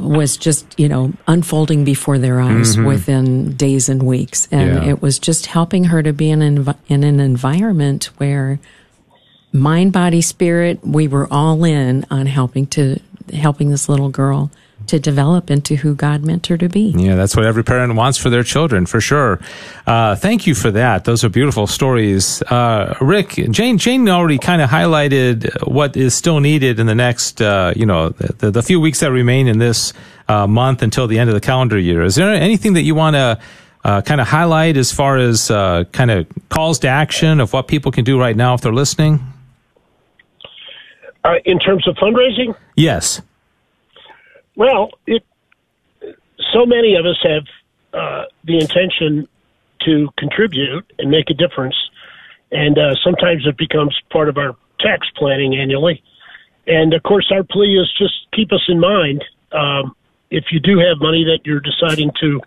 was 0.00 0.36
just 0.36 0.78
you 0.78 0.88
know 0.88 1.12
unfolding 1.26 1.84
before 1.84 2.18
their 2.18 2.40
eyes 2.40 2.76
mm-hmm. 2.76 2.86
within 2.86 3.54
days 3.56 3.88
and 3.88 4.02
weeks 4.02 4.48
and 4.50 4.74
yeah. 4.74 4.90
it 4.90 5.02
was 5.02 5.18
just 5.18 5.46
helping 5.46 5.84
her 5.84 6.02
to 6.02 6.12
be 6.12 6.30
in 6.30 6.42
an, 6.42 6.64
env- 6.64 6.76
in 6.88 7.04
an 7.04 7.20
environment 7.20 8.10
where 8.18 8.58
mind 9.52 9.92
body 9.92 10.20
spirit 10.20 10.78
we 10.84 11.08
were 11.08 11.28
all 11.32 11.64
in 11.64 12.04
on 12.10 12.26
helping 12.26 12.66
to 12.66 12.98
helping 13.32 13.70
this 13.70 13.88
little 13.88 14.10
girl 14.10 14.50
to 14.86 14.98
develop 14.98 15.50
into 15.50 15.76
who 15.76 15.94
God 15.94 16.24
meant 16.24 16.46
her 16.48 16.56
to 16.58 16.68
be. 16.68 16.94
Yeah, 16.96 17.14
that's 17.14 17.36
what 17.36 17.44
every 17.44 17.64
parent 17.64 17.94
wants 17.94 18.18
for 18.18 18.30
their 18.30 18.42
children, 18.42 18.86
for 18.86 19.00
sure. 19.00 19.40
Uh, 19.86 20.14
thank 20.16 20.46
you 20.46 20.54
for 20.54 20.70
that. 20.70 21.04
Those 21.04 21.24
are 21.24 21.28
beautiful 21.28 21.66
stories. 21.66 22.42
Uh, 22.42 22.94
Rick, 23.00 23.30
Jane, 23.50 23.78
Jane 23.78 24.08
already 24.08 24.38
kind 24.38 24.62
of 24.62 24.70
highlighted 24.70 25.50
what 25.66 25.96
is 25.96 26.14
still 26.14 26.40
needed 26.40 26.78
in 26.78 26.86
the 26.86 26.94
next, 26.94 27.40
uh, 27.40 27.72
you 27.76 27.86
know, 27.86 28.10
the, 28.10 28.50
the, 28.50 28.62
few 28.62 28.80
weeks 28.80 29.00
that 29.00 29.10
remain 29.10 29.46
in 29.46 29.58
this 29.58 29.92
uh, 30.28 30.46
month 30.46 30.82
until 30.82 31.06
the 31.06 31.18
end 31.18 31.28
of 31.28 31.34
the 31.34 31.40
calendar 31.40 31.78
year. 31.78 32.02
Is 32.02 32.14
there 32.14 32.32
anything 32.32 32.74
that 32.74 32.82
you 32.82 32.94
want 32.94 33.14
to 33.14 33.38
uh, 33.84 34.00
kind 34.02 34.20
of 34.20 34.26
highlight 34.26 34.76
as 34.76 34.90
far 34.90 35.18
as 35.18 35.50
uh, 35.50 35.84
kind 35.92 36.10
of 36.10 36.26
calls 36.48 36.78
to 36.80 36.88
action 36.88 37.40
of 37.40 37.52
what 37.52 37.68
people 37.68 37.92
can 37.92 38.04
do 38.04 38.18
right 38.18 38.36
now 38.36 38.54
if 38.54 38.62
they're 38.62 38.72
listening? 38.72 39.20
in 41.44 41.58
terms 41.58 41.88
of 41.88 41.96
fundraising? 41.96 42.54
Yes. 42.76 43.22
Well, 44.56 44.90
it, 45.06 45.24
so 46.52 46.64
many 46.66 46.96
of 46.96 47.06
us 47.06 47.18
have 47.22 47.42
uh, 47.92 48.24
the 48.44 48.58
intention 48.58 49.28
to 49.84 50.08
contribute 50.16 50.92
and 50.98 51.10
make 51.10 51.30
a 51.30 51.34
difference, 51.34 51.76
and 52.52 52.78
uh, 52.78 52.94
sometimes 53.02 53.46
it 53.46 53.56
becomes 53.56 53.98
part 54.10 54.28
of 54.28 54.38
our 54.38 54.56
tax 54.80 55.06
planning 55.16 55.56
annually. 55.56 56.02
And 56.66 56.94
of 56.94 57.02
course, 57.02 57.30
our 57.32 57.42
plea 57.42 57.78
is 57.78 57.92
just 57.98 58.14
keep 58.32 58.52
us 58.52 58.62
in 58.68 58.80
mind. 58.80 59.24
Um, 59.52 59.94
if 60.30 60.46
you 60.50 60.60
do 60.60 60.78
have 60.78 60.98
money 61.00 61.24
that 61.24 61.40
you're 61.44 61.60
deciding 61.60 62.10
to 62.20 62.40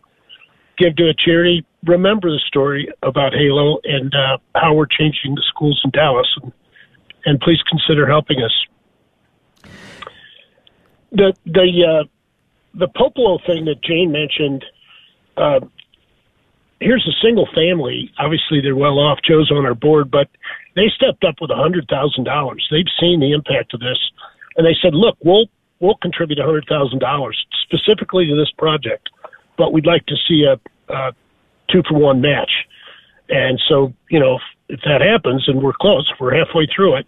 give 0.77 0.95
to 0.95 1.09
a 1.09 1.13
charity, 1.13 1.65
remember 1.83 2.29
the 2.29 2.41
story 2.47 2.89
about 3.03 3.33
Halo 3.33 3.79
and 3.83 4.13
uh, 4.13 4.37
how 4.55 4.73
we're 4.73 4.87
changing 4.87 5.35
the 5.35 5.43
schools 5.47 5.79
in 5.83 5.91
Dallas, 5.91 6.27
and, 6.41 6.51
and 7.25 7.39
please 7.39 7.59
consider 7.69 8.07
helping 8.07 8.41
us 8.41 8.53
the 11.11 11.33
the 11.45 11.85
uh, 11.85 12.03
the 12.73 12.87
Popolo 12.89 13.39
thing 13.45 13.65
that 13.65 13.81
Jane 13.83 14.11
mentioned. 14.11 14.65
Uh, 15.35 15.59
here's 16.79 17.07
a 17.07 17.25
single 17.25 17.47
family. 17.53 18.11
Obviously, 18.19 18.61
they're 18.61 18.75
well 18.75 18.99
off. 18.99 19.19
Joe's 19.27 19.51
on 19.51 19.65
our 19.65 19.75
board, 19.75 20.11
but 20.11 20.27
they 20.75 20.89
stepped 20.95 21.23
up 21.23 21.35
with 21.41 21.51
a 21.51 21.55
hundred 21.55 21.87
thousand 21.89 22.23
dollars. 22.23 22.65
They've 22.71 22.85
seen 22.99 23.19
the 23.19 23.33
impact 23.33 23.73
of 23.73 23.79
this, 23.79 23.99
and 24.55 24.65
they 24.65 24.75
said, 24.81 24.93
"Look, 24.93 25.17
we'll 25.23 25.47
we'll 25.79 25.97
contribute 26.01 26.39
a 26.39 26.43
hundred 26.43 26.65
thousand 26.69 26.99
dollars 26.99 27.37
specifically 27.63 28.27
to 28.27 28.35
this 28.35 28.51
project, 28.57 29.09
but 29.57 29.73
we'd 29.73 29.85
like 29.85 30.05
to 30.07 30.15
see 30.27 30.45
a, 30.45 30.59
a 30.93 31.13
two 31.69 31.83
for 31.87 31.97
one 31.97 32.21
match." 32.21 32.51
And 33.29 33.59
so, 33.67 33.93
you 34.09 34.19
know, 34.19 34.35
if, 34.35 34.41
if 34.69 34.79
that 34.85 35.01
happens, 35.01 35.43
and 35.47 35.61
we're 35.61 35.73
close, 35.73 36.09
we're 36.19 36.33
halfway 36.33 36.65
through 36.73 36.95
it. 36.95 37.07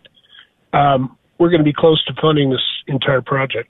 Um, 0.73 1.17
we're 1.37 1.49
going 1.49 1.61
to 1.61 1.65
be 1.65 1.73
close 1.73 2.03
to 2.05 2.13
funding 2.21 2.49
this 2.49 2.61
entire 2.87 3.21
project. 3.21 3.69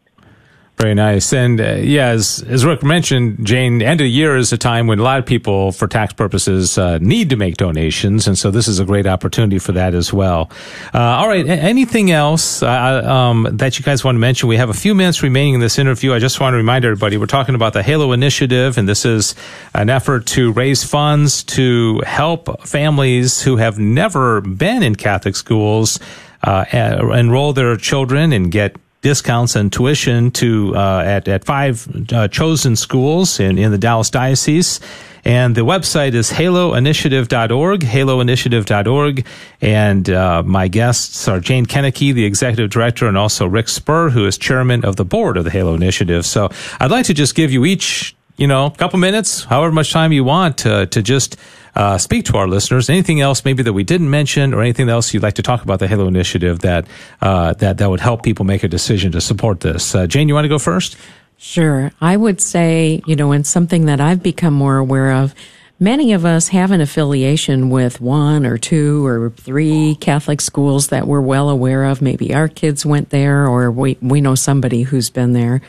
Very 0.82 0.95
nice. 0.95 1.34
And 1.34 1.59
uh, 1.59 1.73
yeah, 1.73 2.07
as, 2.07 2.41
as 2.47 2.63
Rick 2.63 2.84
mentioned, 2.84 3.45
Jane, 3.45 3.82
end 3.82 3.99
of 3.99 4.05
the 4.05 4.09
year 4.09 4.38
is 4.38 4.53
a 4.53 4.57
time 4.57 4.88
when 4.88 4.97
a 4.97 5.03
lot 5.03 5.19
of 5.19 5.25
people, 5.25 5.73
for 5.73 5.89
tax 5.89 6.13
purposes, 6.13 6.77
uh, 6.77 6.99
need 6.99 7.32
to 7.32 7.36
make 7.36 7.57
donations. 7.57 8.27
And 8.27 8.38
so 8.38 8.49
this 8.49 8.69
is 8.69 8.80
a 8.80 8.86
great 8.86 9.05
opportunity 9.05 9.59
for 9.59 9.73
that 9.73 9.93
as 9.93 10.13
well. 10.13 10.49
Uh, 10.93 10.99
all 10.99 11.27
right. 11.27 11.45
anything 11.45 12.11
else 12.11 12.63
uh, 12.63 12.69
um, 12.69 13.45
that 13.51 13.77
you 13.77 13.84
guys 13.84 14.05
want 14.05 14.15
to 14.15 14.19
mention? 14.19 14.47
We 14.47 14.55
have 14.55 14.69
a 14.69 14.73
few 14.73 14.95
minutes 14.95 15.21
remaining 15.21 15.55
in 15.55 15.59
this 15.59 15.77
interview. 15.77 16.13
I 16.13 16.19
just 16.19 16.39
want 16.39 16.53
to 16.53 16.57
remind 16.57 16.86
everybody 16.86 17.17
we're 17.17 17.25
talking 17.25 17.55
about 17.55 17.73
the 17.73 17.84
Halo 17.84 18.13
Initiative, 18.13 18.77
and 18.77 18.88
this 18.88 19.03
is 19.03 19.36
an 19.73 19.89
effort 19.89 20.27
to 20.27 20.53
raise 20.53 20.86
funds 20.86 21.43
to 21.43 22.01
help 22.05 22.65
families 22.65 23.41
who 23.41 23.57
have 23.57 23.77
never 23.80 24.39
been 24.39 24.82
in 24.82 24.95
Catholic 24.95 25.36
schools 25.36 25.99
uh, 26.41 26.63
enroll 26.71 27.51
their 27.51 27.75
children 27.75 28.32
and 28.32 28.49
get 28.49 28.77
discounts 29.02 29.56
and 29.56 29.72
tuition 29.72 30.32
to 30.32 30.76
uh, 30.76 31.04
at 31.06 31.28
at 31.28 31.45
five 31.45 31.88
uh, 32.12 32.28
chosen 32.28 32.76
schools 32.76 33.39
in 33.39 33.58
in 33.58 33.72
the 33.72 33.78
Dallas 33.78 34.10
diocese. 34.10 34.80
And 35.26 35.54
the 35.54 35.62
website 35.62 36.14
is 36.14 36.32
haloinitiative.org, 36.32 37.82
haloinitiative.org. 37.82 39.26
And 39.62 40.10
uh, 40.10 40.43
my 40.43 40.68
guests 40.68 41.28
are 41.28 41.39
Jane 41.39 41.66
Kennecke, 41.66 42.14
the 42.14 42.26
executive 42.26 42.70
director, 42.70 43.06
and 43.06 43.18
also 43.18 43.45
Rick 43.45 43.68
Spurr, 43.68 44.12
who 44.12 44.26
is 44.26 44.38
chairman 44.38 44.86
of 44.86 44.95
the 44.95 45.06
board 45.06 45.38
of 45.38 45.43
the 45.43 45.52
Halo 45.52 45.74
Initiative. 45.74 46.26
So 46.26 46.50
I'd 46.80 46.91
like 46.91 47.06
to 47.08 47.14
just 47.14 47.36
give 47.36 47.52
you 47.52 47.66
each, 47.66 48.16
you 48.38 48.47
know, 48.47 48.68
a 48.68 48.72
couple 48.72 48.97
minutes, 48.97 49.43
however 49.43 49.74
much 49.74 49.91
time 49.91 50.14
you 50.14 50.24
want 50.24 50.58
to, 50.60 50.86
to 50.88 51.02
just 51.02 51.36
uh, 51.80 51.97
speak 51.97 52.25
to 52.25 52.36
our 52.36 52.45
listeners. 52.45 52.89
Anything 52.89 53.21
else 53.21 53.45
maybe 53.45 53.63
that 53.63 53.71
we 53.71 53.86
didn't 53.86 54.09
mention, 54.09 54.53
or 54.53 54.61
anything 54.61 54.89
else 54.89 55.13
you'd 55.13 55.23
like 55.23 55.36
to 55.36 55.41
talk 55.41 55.63
about 55.63 55.80
the 55.80 55.88
Halo 55.88 56.07
Initiative 56.07 56.59
that 56.59 56.86
uh, 57.21 57.53
that 57.53 57.77
that 57.77 57.89
would 57.89 58.01
help 58.01 58.21
people 58.21 58.43
make 58.43 58.63
a 58.63 58.67
decision 58.67 59.13
to 59.13 59.21
support 59.21 59.61
this? 59.61 59.95
Uh, 59.95 60.05
Jane, 60.05 60.27
you 60.27 60.34
want 60.34 60.43
to 60.43 60.49
go 60.49 60.59
first? 60.59 60.97
Sure. 61.38 61.89
I 62.01 62.17
would 62.17 62.41
say, 62.41 63.01
you 63.07 63.15
know, 63.15 63.32
and 63.32 63.47
something 63.47 63.86
that 63.86 64.01
I've 64.01 64.21
become 64.21 64.53
more 64.53 64.75
aware 64.77 65.13
of 65.13 65.34
many 65.80 66.11
of 66.11 66.25
us 66.25 66.49
have 66.49 66.71
an 66.71 66.82
affiliation 66.82 67.69
with 67.69 68.01
one 68.01 68.45
or 68.45 68.57
two 68.57 69.05
or 69.05 69.30
three 69.30 69.95
Catholic 70.01 70.41
schools 70.41 70.89
that 70.89 71.07
we're 71.07 71.21
well 71.21 71.49
aware 71.49 71.86
of. 71.86 72.01
Maybe 72.01 72.34
our 72.34 72.49
kids 72.49 72.86
went 72.86 73.09
there 73.11 73.47
or 73.47 73.71
we, 73.71 73.97
we 74.01 74.19
know 74.19 74.36
somebody 74.36 74.82
who's 74.82 75.09
been 75.09 75.32
there. 75.32 75.61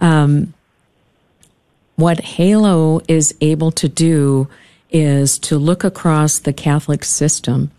Um, 0.00 0.52
what 1.94 2.18
Halo 2.18 3.00
is 3.06 3.36
able 3.40 3.70
to 3.70 3.88
do 3.88 4.48
is 4.94 5.38
to 5.40 5.58
look 5.58 5.84
across 5.84 6.38
the 6.38 6.52
Catholic 6.52 7.04
system 7.04 7.72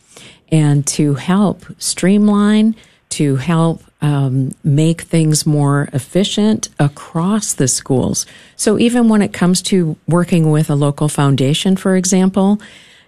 and 0.52 0.86
to 0.86 1.16
help 1.16 1.66
streamline, 1.80 2.76
to 3.10 3.38
help 3.38 3.82
um, 4.02 4.54
make 4.64 5.02
things 5.02 5.46
more 5.46 5.90
efficient 5.94 6.70
across 6.78 7.54
the 7.54 7.68
schools. 7.68 8.26
So 8.58 8.78
even 8.78 9.08
when 9.08 9.22
it 9.22 9.34
comes 9.34 9.62
to 9.64 9.96
working 10.08 10.52
with 10.52 10.70
a 10.70 10.76
local 10.76 11.08
foundation, 11.08 11.78
for 11.78 11.96
example, 11.96 12.60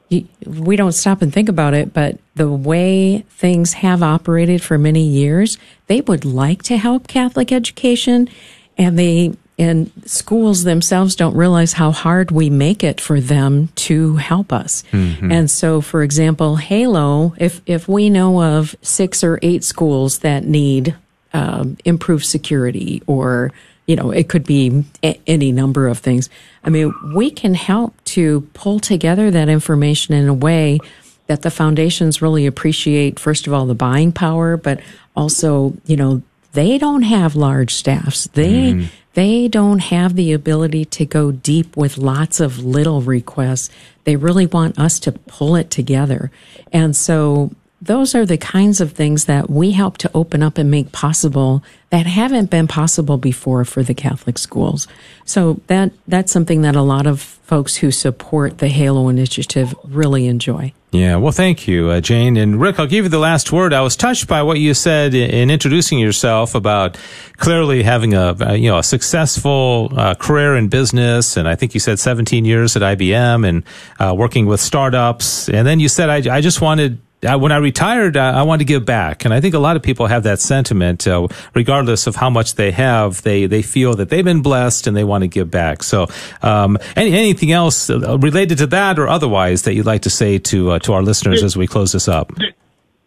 we 0.10 0.78
don't 0.78 0.94
stop 0.94 1.22
and 1.22 1.34
think 1.34 1.50
about 1.50 1.74
it, 1.74 1.94
but 1.94 2.18
the 2.36 2.50
way 2.50 3.26
things 3.30 3.74
have 3.74 4.02
operated 4.02 4.64
for 4.64 4.78
many 4.78 5.04
years, 5.04 5.58
they 5.88 6.00
would 6.02 6.24
like 6.24 6.64
to 6.64 6.78
help 6.78 7.08
Catholic 7.08 7.52
education 7.52 8.30
and 8.78 8.98
they 8.98 9.34
and 9.60 9.92
schools 10.06 10.64
themselves 10.64 11.16
don't 11.16 11.36
realize 11.36 11.74
how 11.74 11.92
hard 11.92 12.30
we 12.30 12.50
make 12.50 12.84
it 12.84 13.02
for 13.02 13.20
them 13.20 13.70
to 13.76 14.18
help 14.18 14.54
us. 14.54 14.84
Mm-hmm. 14.92 15.32
And 15.32 15.50
so, 15.50 15.82
for 15.82 16.04
example, 16.04 16.58
Halo, 16.58 17.34
if, 17.38 17.62
if 17.66 17.88
we 17.88 18.10
know 18.10 18.42
of 18.44 18.76
six 18.82 19.24
or 19.24 19.40
eight 19.42 19.64
schools 19.64 20.20
that 20.20 20.44
need 20.44 20.96
um, 21.34 21.78
improved 21.86 22.26
security 22.26 23.02
or 23.08 23.52
you 23.88 23.96
know, 23.96 24.12
it 24.12 24.28
could 24.28 24.46
be 24.46 24.84
a- 25.02 25.20
any 25.26 25.54
number 25.54 25.88
of 25.88 26.00
things. 26.00 26.30
I 26.62 26.70
mean, 26.70 26.94
we 27.16 27.32
can 27.32 27.54
help 27.54 27.96
to 28.06 28.42
pull 28.54 28.82
together 28.82 29.32
that 29.32 29.48
information 29.48 30.14
in 30.14 30.28
a 30.28 30.34
way 30.34 30.80
that 31.28 31.42
the 31.42 31.50
foundations 31.50 32.22
really 32.22 32.46
appreciate, 32.46 33.18
first 33.18 33.48
of 33.48 33.54
all, 33.54 33.66
the 33.66 33.74
buying 33.74 34.12
power, 34.12 34.58
but 34.58 34.82
also, 35.16 35.74
you 35.86 35.96
know, 35.96 36.22
they 36.52 36.78
don't 36.78 37.04
have 37.04 37.38
large 37.38 37.74
staffs. 37.74 38.26
They, 38.34 38.74
mm 38.74 38.90
they 39.18 39.48
don't 39.48 39.80
have 39.80 40.16
the 40.16 40.32
ability 40.32 40.86
to 40.86 41.04
go 41.04 41.32
deep 41.32 41.76
with 41.76 41.98
lots 41.98 42.40
of 42.40 42.64
little 42.64 43.02
requests. 43.02 43.68
They 44.04 44.16
really 44.16 44.46
want 44.46 44.78
us 44.78 45.00
to 45.00 45.12
pull 45.12 45.56
it 45.56 45.72
together. 45.72 46.30
And 46.72 46.96
so 46.96 47.50
those 47.82 48.16
are 48.16 48.26
the 48.26 48.38
kinds 48.38 48.82
of 48.82 48.94
things 48.94 49.26
that 49.26 49.50
we 49.50 49.72
help 49.72 49.98
to 50.00 50.12
open 50.14 50.42
up 50.42 50.58
and 50.58 50.72
make 50.72 50.92
possible 50.92 51.64
that 51.90 52.06
haven't 52.06 52.50
been 52.50 52.68
possible 52.68 53.18
before 53.18 53.64
for 53.66 53.84
the 53.84 53.94
Catholic 53.94 54.38
schools. 54.38 54.88
So 55.26 55.62
that 55.68 55.92
that's 56.08 56.32
something 56.32 56.62
that 56.64 56.76
a 56.76 56.82
lot 56.82 57.06
of 57.06 57.22
folks 57.22 57.76
who 57.76 57.92
support 57.92 58.58
the 58.58 58.68
Halo 58.68 59.10
initiative 59.10 59.76
really 59.84 60.28
enjoy. 60.28 60.74
Yeah, 60.92 61.18
well, 61.18 61.34
thank 61.34 61.68
you, 61.68 61.90
uh, 61.90 62.02
Jane. 62.02 62.38
And 62.38 62.60
Rick, 62.60 62.80
I'll 62.80 62.88
give 62.88 63.06
you 63.06 63.10
the 63.10 63.20
last 63.20 63.52
word. 63.52 63.74
I 63.74 63.82
was 63.82 63.96
touched 63.96 64.28
by 64.28 64.42
what 64.42 64.58
you 64.58 64.74
said 64.74 65.14
in 65.14 65.52
introducing 65.52 66.00
yourself 66.00 66.56
about 66.56 66.98
clearly 67.36 67.84
having 67.84 68.14
a, 68.14 68.36
a 68.40 68.56
you 68.56 68.70
know 68.70 68.80
a 68.80 68.84
successful 68.84 69.92
uh, 69.96 70.16
career 70.16 70.56
in 70.56 70.70
business, 70.70 71.38
and 71.38 71.48
I 71.48 71.56
think 71.56 71.74
you 71.74 71.80
said 71.80 72.00
17 72.00 72.46
years 72.46 72.76
at 72.76 72.82
IBM 72.82 73.48
and 73.48 73.64
uh, 74.00 74.16
working 74.16 74.46
with 74.46 74.60
startups. 74.60 75.50
And 75.50 75.68
then 75.68 75.80
you 75.80 75.90
said, 75.90 76.10
I, 76.10 76.38
I 76.38 76.42
just 76.42 76.62
wanted 76.62 77.00
when 77.22 77.52
I 77.52 77.58
retired, 77.58 78.16
I, 78.16 78.44
wanted 78.44 78.60
to 78.60 78.66
give 78.66 78.86
back, 78.86 79.26
and 79.26 79.34
I 79.34 79.42
think 79.42 79.56
a 79.56 79.60
lot 79.60 79.76
of 79.76 79.82
people 79.82 80.06
have 80.06 80.24
that 80.24 80.40
sentiment. 80.40 81.08
Uh, 81.08 81.28
regardless 81.56 82.06
of 82.06 82.16
how 82.16 82.30
much 82.30 82.56
they 82.56 82.72
have, 82.72 83.24
they 83.24 83.48
they 83.48 83.64
feel 83.64 83.96
that 83.96 84.10
they've 84.10 84.24
been 84.24 84.42
blessed 84.42 84.86
and 84.86 84.96
they 84.96 85.04
want 85.04 85.24
to 85.24 85.28
give 85.28 85.50
back. 85.50 85.82
So, 85.82 86.08
um, 86.44 86.78
any, 86.96 87.14
anything 87.14 87.52
else 87.52 87.90
uh, 87.90 88.18
related 88.20 88.60
to 88.60 88.68
that 88.68 89.00
or 89.00 89.08
otherwise 89.08 89.64
that 89.64 89.74
you'd 89.74 89.86
like 89.86 90.04
to 90.04 90.12
say 90.12 90.38
to 90.38 90.72
uh, 90.72 90.80
to 90.80 90.94
our 90.94 91.02
listeners 91.02 91.44
as 91.44 91.58
we 91.58 91.66
close 91.66 91.92
this 91.92 92.08
up? 92.08 92.32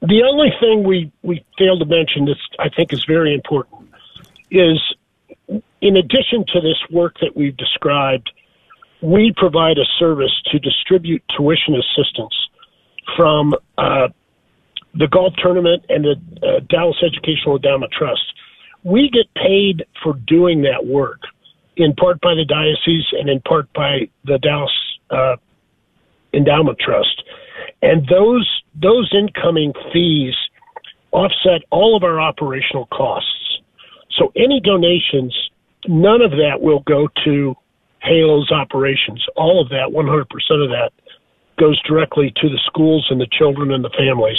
The 0.03 0.23
only 0.23 0.51
thing 0.59 0.83
we 0.83 1.13
we 1.23 1.45
failed 1.57 1.79
to 1.81 1.87
mention 1.87 2.25
that 2.25 2.39
I 2.59 2.69
think 2.69 2.93
is 2.93 3.05
very 3.05 3.33
important 3.33 3.91
is, 4.51 4.81
in 5.49 5.97
addition 5.97 6.45
to 6.49 6.61
this 6.61 6.79
work 6.91 7.17
that 7.21 7.37
we've 7.37 7.57
described, 7.57 8.33
we 9.03 9.33
provide 9.37 9.79
a 9.79 9.85
service 10.01 10.33
to 10.51 10.59
distribute 10.59 11.23
tuition 11.37 11.77
assistance 11.77 12.35
from 13.17 13.55
uh, 13.79 14.09
the 14.95 15.09
golf 15.09 15.35
tournament 15.43 15.85
and 15.89 16.05
the 16.05 16.15
uh, 16.47 16.61
Dallas 16.69 16.97
Educational 17.05 17.57
Endowment 17.57 17.93
Trust. 17.93 18.23
We 18.83 19.11
get 19.11 19.33
paid 19.35 19.85
for 20.03 20.15
doing 20.27 20.63
that 20.63 20.87
work, 20.87 21.21
in 21.77 21.95
part 21.95 22.21
by 22.21 22.35
the 22.35 22.45
diocese 22.45 23.07
and 23.13 23.29
in 23.29 23.41
part 23.41 23.73
by 23.73 24.09
the 24.25 24.39
Dallas 24.39 24.73
uh, 25.11 25.37
Endowment 26.33 26.79
Trust, 26.79 27.23
and 27.83 28.07
those 28.09 28.49
those 28.81 29.13
incoming 29.13 29.73
fees 29.93 30.35
offset 31.13 31.63
all 31.71 31.97
of 31.97 32.05
our 32.05 32.21
operational 32.21 32.87
costs. 32.87 33.61
So 34.17 34.33
any 34.37 34.61
donations, 34.61 35.37
none 35.89 36.23
of 36.23 36.33
that 36.33 36.61
will 36.61 36.81
go 36.81 37.09
to 37.25 37.57
Halo's 38.03 38.51
operations. 38.51 39.25
All 39.37 39.61
of 39.61 39.69
that, 39.71 39.89
100% 39.93 40.65
of 40.65 40.71
that, 40.71 40.91
goes 41.61 41.81
directly 41.83 42.33
to 42.37 42.49
the 42.49 42.61
schools 42.67 43.07
and 43.11 43.21
the 43.21 43.29
children 43.31 43.71
and 43.71 43.85
the 43.85 43.91
families. 43.97 44.39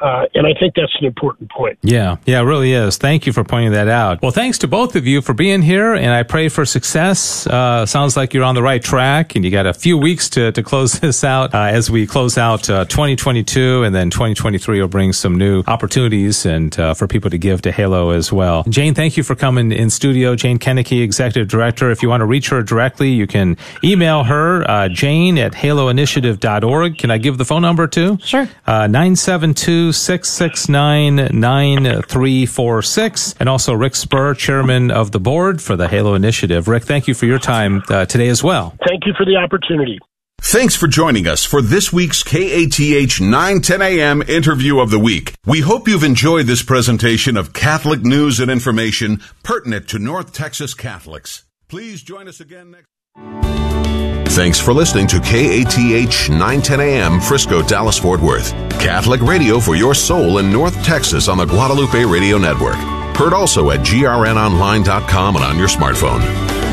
Uh, 0.00 0.26
and 0.34 0.46
I 0.46 0.54
think 0.58 0.74
that's 0.74 0.94
an 1.00 1.06
important 1.06 1.50
point. 1.50 1.78
Yeah, 1.82 2.16
yeah, 2.26 2.40
it 2.40 2.44
really 2.44 2.72
is. 2.72 2.96
Thank 2.96 3.26
you 3.26 3.32
for 3.32 3.44
pointing 3.44 3.72
that 3.72 3.88
out. 3.88 4.22
Well, 4.22 4.32
thanks 4.32 4.58
to 4.58 4.68
both 4.68 4.96
of 4.96 5.06
you 5.06 5.22
for 5.22 5.34
being 5.34 5.62
here, 5.62 5.94
and 5.94 6.10
I 6.10 6.22
pray 6.24 6.48
for 6.48 6.64
success. 6.64 7.46
Uh, 7.46 7.86
sounds 7.86 8.16
like 8.16 8.34
you're 8.34 8.44
on 8.44 8.54
the 8.54 8.62
right 8.62 8.82
track, 8.82 9.36
and 9.36 9.44
you 9.44 9.50
got 9.50 9.66
a 9.66 9.74
few 9.74 9.96
weeks 9.96 10.28
to, 10.30 10.52
to 10.52 10.62
close 10.62 10.92
this 11.00 11.22
out 11.24 11.54
uh, 11.54 11.58
as 11.58 11.90
we 11.90 12.06
close 12.06 12.36
out 12.36 12.68
uh, 12.68 12.84
2022, 12.86 13.84
and 13.84 13.94
then 13.94 14.10
2023 14.10 14.80
will 14.80 14.88
bring 14.88 15.12
some 15.12 15.36
new 15.36 15.62
opportunities 15.66 16.44
and 16.44 16.78
uh, 16.78 16.94
for 16.94 17.06
people 17.06 17.30
to 17.30 17.38
give 17.38 17.62
to 17.62 17.72
Halo 17.72 18.10
as 18.10 18.32
well. 18.32 18.64
Jane, 18.68 18.94
thank 18.94 19.16
you 19.16 19.22
for 19.22 19.34
coming 19.34 19.72
in 19.72 19.90
studio. 19.90 20.34
Jane 20.34 20.58
Kennecke, 20.58 21.02
Executive 21.02 21.48
Director. 21.48 21.90
If 21.90 22.02
you 22.02 22.08
want 22.08 22.20
to 22.20 22.26
reach 22.26 22.48
her 22.48 22.62
directly, 22.62 23.10
you 23.10 23.26
can 23.26 23.56
email 23.82 24.24
her, 24.24 24.68
uh, 24.68 24.88
jane 24.88 25.38
at 25.38 25.52
haloinitiative.org. 25.52 26.98
Can 26.98 27.10
I 27.10 27.18
give 27.18 27.38
the 27.38 27.44
phone 27.44 27.62
number 27.62 27.86
too? 27.86 28.18
Sure. 28.22 28.48
972 28.66 29.83
669 29.92 31.38
9346. 31.38 33.34
And 33.40 33.48
also 33.48 33.72
Rick 33.74 33.94
Spurr, 33.94 34.34
Chairman 34.36 34.90
of 34.90 35.12
the 35.12 35.20
Board 35.20 35.60
for 35.60 35.76
the 35.76 35.88
Halo 35.88 36.14
Initiative. 36.14 36.68
Rick, 36.68 36.84
thank 36.84 37.08
you 37.08 37.14
for 37.14 37.26
your 37.26 37.38
time 37.38 37.82
uh, 37.88 38.06
today 38.06 38.28
as 38.28 38.42
well. 38.42 38.76
Thank 38.86 39.06
you 39.06 39.12
for 39.16 39.24
the 39.24 39.36
opportunity. 39.36 39.98
Thanks 40.40 40.76
for 40.76 40.86
joining 40.86 41.26
us 41.26 41.44
for 41.44 41.62
this 41.62 41.92
week's 41.92 42.22
KATH 42.22 43.20
910 43.20 43.80
AM 43.80 44.22
interview 44.22 44.78
of 44.78 44.90
the 44.90 44.98
week. 44.98 45.34
We 45.46 45.60
hope 45.60 45.88
you've 45.88 46.04
enjoyed 46.04 46.46
this 46.46 46.62
presentation 46.62 47.36
of 47.36 47.54
Catholic 47.54 48.02
news 48.02 48.40
and 48.40 48.50
information 48.50 49.22
pertinent 49.42 49.88
to 49.88 49.98
North 49.98 50.32
Texas 50.34 50.74
Catholics. 50.74 51.44
Please 51.68 52.02
join 52.02 52.28
us 52.28 52.40
again 52.40 52.72
next. 52.72 53.63
Thanks 54.28 54.58
for 54.58 54.72
listening 54.72 55.06
to 55.08 55.20
KATH 55.20 56.28
910 56.28 56.80
AM 56.80 57.20
Frisco, 57.20 57.62
Dallas, 57.62 57.98
Fort 57.98 58.20
Worth. 58.20 58.52
Catholic 58.80 59.20
radio 59.20 59.60
for 59.60 59.76
your 59.76 59.94
soul 59.94 60.38
in 60.38 60.50
North 60.52 60.82
Texas 60.84 61.28
on 61.28 61.38
the 61.38 61.44
Guadalupe 61.44 62.04
Radio 62.04 62.36
Network. 62.36 62.76
Heard 63.16 63.32
also 63.32 63.70
at 63.70 63.80
grnonline.com 63.80 65.36
and 65.36 65.44
on 65.44 65.58
your 65.58 65.68
smartphone. 65.68 66.63